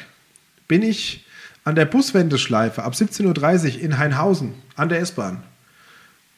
bin 0.66 0.82
ich 0.82 1.26
an 1.64 1.74
der 1.74 1.84
Buswendeschleife 1.84 2.82
ab 2.82 2.94
17.30 2.94 3.76
Uhr 3.76 3.80
in 3.82 3.98
Hainhausen 3.98 4.54
an 4.74 4.88
der 4.88 5.00
S-Bahn. 5.00 5.42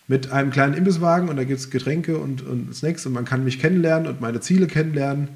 Mit 0.09 0.33
einem 0.33 0.51
kleinen 0.51 0.75
Imbisswagen 0.75 1.29
und 1.29 1.37
da 1.37 1.45
gibt 1.45 1.61
es 1.61 1.71
Getränke 1.71 2.19
und, 2.19 2.43
und 2.43 2.75
Snacks 2.75 3.07
und 3.07 3.13
man 3.13 3.25
kann 3.25 3.45
mich 3.45 3.61
kennenlernen 3.61 4.09
und 4.09 4.21
meine 4.21 4.41
Ziele 4.41 4.67
kennenlernen 4.67 5.29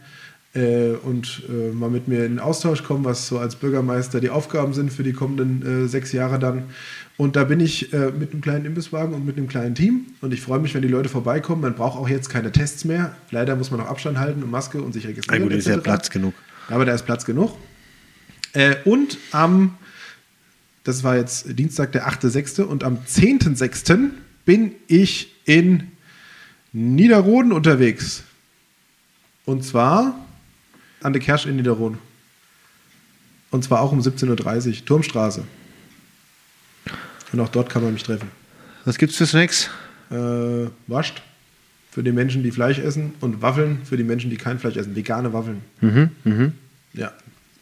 äh, 0.55 0.93
und 1.03 1.43
äh, 1.49 1.73
mal 1.73 1.91
mit 1.91 2.07
mir 2.09 2.25
in 2.25 2.37
den 2.37 2.39
Austausch 2.39 2.85
kommen, 2.85 3.05
was 3.05 3.27
so 3.27 3.39
als 3.39 3.57
Bürgermeister 3.57 4.21
die 4.21 4.31
Aufgaben 4.31 4.73
sind 4.73 4.93
für 4.93 5.03
die 5.03 5.13
kommenden 5.13 5.85
äh, 5.85 5.89
sechs 5.89 6.13
Jahre 6.13 6.39
dann. 6.39 6.65
Und 7.17 7.37
da 7.37 7.45
bin 7.45 7.61
ich 7.61 7.93
äh, 7.93 8.11
mit 8.11 8.33
einem 8.33 8.41
kleinen 8.41 8.65
Imbisswagen 8.65 9.15
und 9.15 9.25
mit 9.25 9.37
einem 9.37 9.49
kleinen 9.49 9.75
Team 9.75 10.07
und 10.21 10.33
ich 10.33 10.41
freue 10.41 10.61
mich, 10.61 10.75
wenn 10.75 10.83
die 10.83 10.89
Leute 10.89 11.09
vorbeikommen. 11.09 11.63
Man 11.63 11.75
braucht 11.75 11.99
auch 11.99 12.09
jetzt 12.09 12.29
keine 12.29 12.53
Tests 12.53 12.85
mehr. 12.85 13.17
Leider 13.31 13.57
muss 13.57 13.71
man 13.71 13.81
noch 13.81 13.89
Abstand 13.89 14.19
halten 14.19 14.43
und 14.43 14.51
Maske 14.51 14.81
und 14.81 14.93
sich 14.93 15.07
registrieren. 15.07 15.43
Na 15.43 15.49
gut, 15.49 15.59
ist 15.59 15.67
ja. 15.67 15.77
Platz 15.77 16.11
genug. 16.11 16.35
Aber 16.69 16.85
da 16.85 16.95
ist 16.95 17.05
Platz 17.05 17.25
genug. 17.25 17.57
Äh, 18.53 18.77
und 18.85 19.19
am, 19.33 19.77
das 20.85 21.03
war 21.03 21.17
jetzt 21.17 21.59
Dienstag, 21.59 21.93
der 21.93 22.09
8.6. 22.09 22.63
und 22.63 22.85
am 22.85 22.99
10.6. 22.99 24.11
bin 24.45 24.73
ich 24.87 25.33
in 25.45 25.89
Niederroden 26.73 27.53
unterwegs. 27.53 28.23
Und 29.45 29.65
zwar 29.65 30.24
an 31.05 31.13
der 31.13 31.23
Kersch 31.23 31.47
in 31.47 31.57
Niederroden. 31.57 31.99
Und 33.51 33.63
zwar 33.63 33.81
auch 33.81 33.93
um 33.93 34.01
17.30 34.01 34.67
Uhr, 34.67 34.85
Turmstraße. 34.85 35.45
Und 37.33 37.41
auch 37.41 37.49
dort 37.49 37.71
kann 37.71 37.83
man 37.83 37.93
mich 37.93 38.03
treffen. 38.03 38.29
Was 38.85 38.99
gibt's 38.99 39.17
für 39.17 39.27
Snacks? 39.27 39.71
Äh, 40.11 40.69
wascht 40.87 41.23
für 41.91 42.03
die 42.03 42.13
Menschen, 42.13 42.43
die 42.43 42.51
Fleisch 42.51 42.79
essen 42.79 43.15
und 43.21 43.43
Waffeln 43.43 43.79
für 43.85 43.97
die 43.97 44.03
Menschen, 44.03 44.31
die 44.31 44.37
kein 44.37 44.59
Fleisch 44.59 44.77
essen. 44.77 44.97
Vegane 44.97 45.33
Waffeln. 45.33 45.63
Mhm, 45.81 46.11
mhm. 46.25 46.53
Ja, 46.95 47.13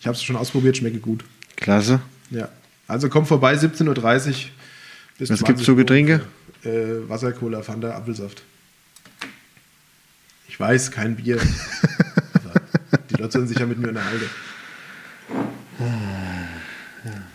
ich 0.01 0.07
habe 0.07 0.16
es 0.16 0.22
schon 0.22 0.36
ausprobiert, 0.36 0.76
schmecke 0.76 0.99
gut. 0.99 1.24
Klasse. 1.57 2.01
Ja, 2.30 2.49
also 2.86 3.09
komm 3.09 3.26
vorbei, 3.26 3.55
17.30 3.55 3.88
Uhr 3.88 3.95
Bis 5.18 5.30
Was 5.30 5.38
20 5.40 5.47
gibt's 5.47 5.64
so 5.64 5.76
Getränke? 5.76 6.22
Äh, 6.64 7.09
Wasser, 7.09 7.32
Cola, 7.32 7.62
Fanta, 7.62 7.90
Apfelsaft. 7.90 8.43
Ich 10.49 10.59
weiß, 10.59 10.90
kein 10.90 11.16
Bier. 11.16 11.38
Sich 13.31 13.59
ja 13.59 13.66
mit 13.66 13.79
mir 13.79 13.89
unterhalten. 13.89 14.29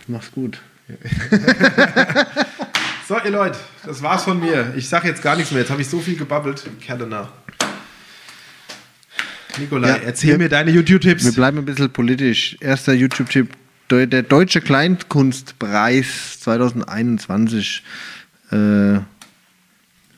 Mach's 0.06 0.30
gut. 0.32 0.58
So, 3.08 3.16
ihr 3.24 3.30
Leute, 3.30 3.58
das 3.86 4.02
war's 4.02 4.24
von 4.24 4.38
mir. 4.38 4.74
Ich 4.76 4.86
sag 4.86 5.02
jetzt 5.06 5.22
gar 5.22 5.34
nichts 5.34 5.50
mehr. 5.50 5.60
Jetzt 5.62 5.70
habe 5.70 5.80
ich 5.80 5.88
so 5.88 5.98
viel 5.98 6.14
gebabbelt. 6.16 6.68
Kerle 6.78 7.06
nach. 7.06 7.30
Nikolai, 9.58 9.88
Ja, 9.88 9.94
erzähl 9.96 10.32
wir- 10.32 10.38
mir 10.38 10.48
deine 10.50 10.74
Wir 10.74 10.80
YouTube-Tipps. 10.82 11.34
bleiben 11.34 11.56
ein 11.56 11.64
bisschen 11.64 11.90
politisch. 11.90 12.58
Erster 12.60 12.92
YouTube-Tipp, 12.92 13.48
der 13.90 14.22
Deutsche 14.22 14.60
Kleinkunstpreis 14.60 16.40
2021. 16.40 17.82
Äh, 18.50 18.98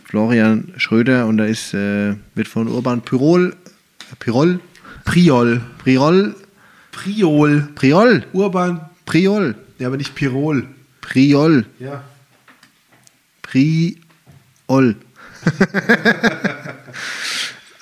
Florian 0.05 0.75
Schröder 0.77 1.27
und 1.27 1.37
da 1.37 1.45
ist, 1.45 1.73
äh, 1.75 2.17
wird 2.35 2.49
von 2.49 2.67
Urban 2.67 3.03
Pyrol, 3.03 3.55
Pyrol, 4.19 4.59
Priol. 5.05 5.61
Priol, 5.79 6.35
Priol. 6.93 7.69
Priol, 7.75 8.25
Urban. 8.33 8.81
Priol, 9.07 9.55
Ja, 9.79 9.89
aber 9.89 9.97
nicht 9.97 10.15
Pirol. 10.15 10.67
Priol, 11.01 11.65
Ja. 11.79 12.05
Priol. 13.43 13.97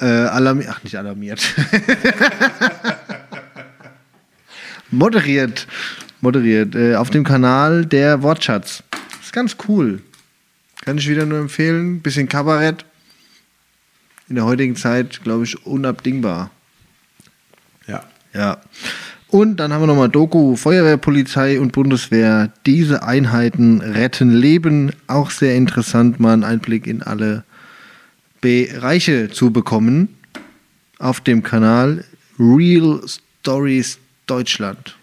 äh, 0.00 0.04
alarmiert, 0.04 0.70
ach 0.70 0.82
nicht 0.84 0.96
alarmiert. 0.96 1.42
moderiert, 4.90 5.66
moderiert. 6.20 6.74
Äh, 6.74 6.94
auf 6.94 7.10
dem 7.10 7.24
Kanal 7.24 7.84
der 7.84 8.22
Wortschatz. 8.22 8.82
Ist 9.22 9.32
ganz 9.32 9.56
cool. 9.68 10.00
Kann 10.84 10.96
ich 10.98 11.08
wieder 11.08 11.26
nur 11.26 11.38
empfehlen. 11.40 12.00
Bisschen 12.00 12.28
Kabarett. 12.28 12.84
In 14.28 14.36
der 14.36 14.44
heutigen 14.44 14.76
Zeit, 14.76 15.22
glaube 15.24 15.44
ich, 15.44 15.66
unabdingbar. 15.66 16.50
Ja. 18.34 18.60
Und 19.28 19.58
dann 19.58 19.72
haben 19.72 19.82
wir 19.82 19.86
nochmal 19.86 20.08
Doku, 20.08 20.56
Feuerwehr, 20.56 20.96
Polizei 20.96 21.60
und 21.60 21.72
Bundeswehr. 21.72 22.50
Diese 22.64 23.02
Einheiten 23.02 23.80
retten 23.82 24.30
Leben. 24.30 24.92
Auch 25.06 25.30
sehr 25.30 25.54
interessant, 25.54 26.18
mal 26.18 26.32
einen 26.32 26.44
Einblick 26.44 26.86
in 26.86 27.02
alle 27.02 27.44
Bereiche 28.40 29.28
zu 29.28 29.50
bekommen. 29.50 30.16
Auf 30.98 31.20
dem 31.20 31.42
Kanal 31.42 32.04
Real 32.38 33.00
Stories 33.06 33.98
Deutschland. 34.26 34.96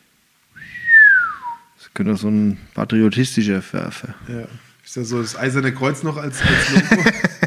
Das 1.78 1.94
könnte 1.94 2.14
auch 2.14 2.18
so 2.18 2.30
ein 2.30 2.58
patriotistischer 2.74 3.62
Verfe. 3.62 4.14
ja. 4.28 4.48
Ist 4.86 4.96
ja 4.98 5.04
so 5.04 5.20
das 5.20 5.36
eiserne 5.36 5.74
Kreuz 5.74 6.04
noch 6.04 6.16
als, 6.18 6.42
als 6.42 6.90
Logo. 6.90 7.04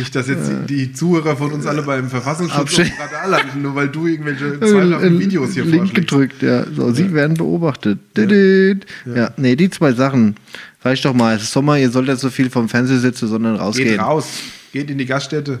nicht, 0.00 0.14
dass 0.16 0.26
jetzt 0.26 0.50
die, 0.66 0.86
die 0.86 0.92
Zuhörer 0.92 1.36
von 1.36 1.52
uns 1.52 1.64
alle 1.66 1.82
beim 1.82 2.08
Verfassungsschutz 2.10 2.80
Radar 2.98 3.28
landen, 3.28 3.62
nur 3.62 3.74
weil 3.76 3.88
du 3.88 4.06
irgendwelche 4.08 4.58
zweifelhaften 4.58 5.20
Videos 5.20 5.52
hier 5.54 5.64
Link 5.64 5.76
vorschlägst. 5.86 5.94
gedrückt, 6.10 6.42
ja. 6.42 6.64
So, 6.74 6.90
sie 6.92 7.12
werden 7.14 7.36
beobachtet. 7.36 8.00
Didit. 8.16 8.86
Ja. 9.06 9.30
nee, 9.36 9.54
die 9.54 9.70
zwei 9.70 9.92
Sachen. 9.92 10.34
Reicht 10.82 11.04
doch 11.04 11.14
mal. 11.14 11.36
Es 11.36 11.42
ist 11.44 11.52
Sommer, 11.52 11.78
ihr 11.78 11.90
sollt 11.90 12.08
nicht 12.08 12.18
so 12.20 12.30
viel 12.30 12.50
vom 12.50 12.68
Fernseher 12.68 12.98
sitzen, 12.98 13.28
sondern 13.28 13.54
rausgehen. 13.56 13.90
Geht 13.90 14.00
raus. 14.00 14.26
Geht 14.72 14.90
in 14.90 14.98
die 14.98 15.06
Gaststätte. 15.06 15.60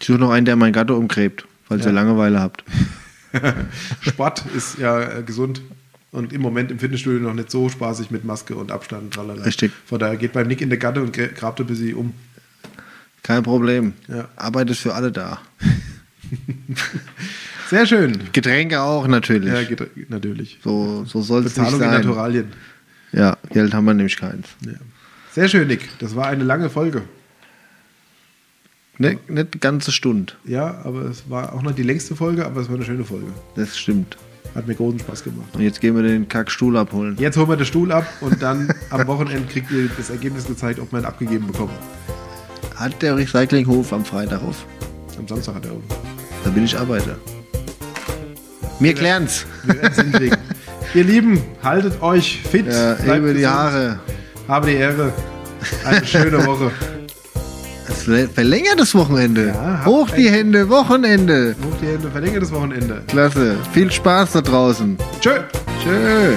Ich 0.00 0.06
suche 0.06 0.18
noch 0.18 0.30
einen, 0.30 0.44
der 0.46 0.56
mein 0.56 0.72
Gatte 0.72 0.94
umgräbt, 0.94 1.46
falls 1.68 1.86
ihr 1.86 1.92
Langeweile 1.92 2.40
habt. 2.40 2.64
Sport 4.00 4.44
ist 4.56 4.78
ja 4.78 5.00
äh, 5.18 5.22
gesund 5.22 5.62
und 6.10 6.32
im 6.32 6.42
Moment 6.42 6.70
im 6.70 6.78
Fitnessstudio 6.78 7.20
noch 7.20 7.34
nicht 7.34 7.50
so 7.50 7.68
spaßig 7.68 8.10
mit 8.10 8.24
Maske 8.24 8.54
und 8.54 8.70
Abstand. 8.72 9.04
und 9.04 9.14
Tralala. 9.14 9.42
Richtig. 9.44 9.72
Von 9.86 9.98
daher 9.98 10.16
geht 10.16 10.32
beim 10.32 10.46
Nick 10.48 10.60
in 10.60 10.68
der 10.68 10.78
Gatte 10.78 11.00
und 11.02 11.16
gra- 11.16 11.28
grabt 11.32 11.60
ein 11.60 11.66
bisschen 11.66 11.94
um. 11.94 12.12
Kein 13.22 13.42
Problem. 13.42 13.94
Ja. 14.08 14.28
Arbeit 14.36 14.70
ist 14.70 14.80
für 14.80 14.94
alle 14.94 15.12
da. 15.12 15.40
Sehr 17.70 17.86
schön. 17.86 18.28
Getränke 18.32 18.80
auch 18.80 19.06
natürlich. 19.06 19.70
Ja, 19.70 19.86
natürlich. 20.08 20.58
so 20.62 21.04
so 21.06 21.22
soll 21.22 21.40
es 21.46 21.56
nicht 21.56 21.66
Bezahlung 21.66 21.80
in 21.80 21.88
sein. 21.88 22.00
Naturalien. 22.00 22.52
Ja, 23.12 23.36
Geld 23.50 23.74
haben 23.74 23.84
wir 23.84 23.94
nämlich 23.94 24.16
keins. 24.16 24.48
Ja. 24.66 24.72
Sehr 25.32 25.48
schön, 25.48 25.68
Nick. 25.68 25.88
Das 25.98 26.16
war 26.16 26.26
eine 26.26 26.44
lange 26.44 26.68
Folge. 26.68 27.02
Ne, 28.98 29.10
nicht 29.10 29.30
eine 29.30 29.44
ganze 29.46 29.90
Stunde. 29.90 30.34
Ja, 30.44 30.82
aber 30.84 31.02
es 31.02 31.28
war 31.30 31.54
auch 31.54 31.62
noch 31.62 31.72
die 31.72 31.82
längste 31.82 32.14
Folge, 32.14 32.44
aber 32.44 32.60
es 32.60 32.68
war 32.68 32.76
eine 32.76 32.84
schöne 32.84 33.04
Folge. 33.04 33.28
Das 33.56 33.78
stimmt. 33.78 34.16
Hat 34.54 34.66
mir 34.68 34.74
großen 34.74 34.98
Spaß 35.00 35.24
gemacht. 35.24 35.48
Und 35.54 35.62
jetzt 35.62 35.80
gehen 35.80 35.96
wir 35.96 36.02
den 36.02 36.28
Kackstuhl 36.28 36.76
abholen. 36.76 37.16
Jetzt 37.18 37.38
holen 37.38 37.48
wir 37.48 37.56
den 37.56 37.64
Stuhl 37.64 37.90
ab 37.90 38.06
und 38.20 38.42
dann 38.42 38.72
am 38.90 39.06
Wochenende 39.06 39.48
kriegt 39.50 39.70
ihr 39.70 39.88
das 39.96 40.10
Ergebnis 40.10 40.44
gezeigt, 40.46 40.78
ob 40.78 40.92
wir 40.92 40.98
ihn 40.98 41.06
abgegeben 41.06 41.46
bekommen. 41.46 41.72
Hat 42.82 43.00
der 43.00 43.16
Recyclinghof 43.16 43.92
am 43.92 44.04
Freitag 44.04 44.42
auf? 44.42 44.66
Am 45.16 45.28
Samstag 45.28 45.54
hat 45.54 45.66
er 45.66 45.70
oben. 45.72 45.84
Da 46.42 46.50
bin 46.50 46.64
ich 46.64 46.76
Arbeiter. 46.76 47.14
Wir 48.80 48.92
klären's. 48.92 49.46
Es 49.82 49.96
hinkriegen. 50.00 50.36
Ihr 50.94 51.04
Lieben, 51.04 51.40
haltet 51.62 52.02
euch 52.02 52.40
fit. 52.50 52.66
Ja, 52.66 52.96
über 53.16 53.32
die 53.34 53.46
Haare. 53.46 54.00
Habe 54.48 54.66
die 54.66 54.74
Ehre. 54.74 55.12
Eine 55.84 56.04
schöne 56.04 56.44
Woche. 56.44 56.72
Ver- 58.04 58.28
verlängertes 58.28 58.96
Wochenende. 58.96 59.48
Ja, 59.54 59.84
Hoch 59.86 60.10
die 60.10 60.28
Hände, 60.28 60.68
Wochenende. 60.68 61.54
Hoch 61.64 61.76
die 61.80 61.86
Hände, 61.86 62.10
verlängertes 62.10 62.50
Wochenende. 62.50 63.02
Klasse. 63.06 63.56
Viel 63.72 63.92
Spaß 63.92 64.32
da 64.32 64.40
draußen. 64.40 64.96
Tschö. 65.20 65.30
Tschö. 65.84 66.32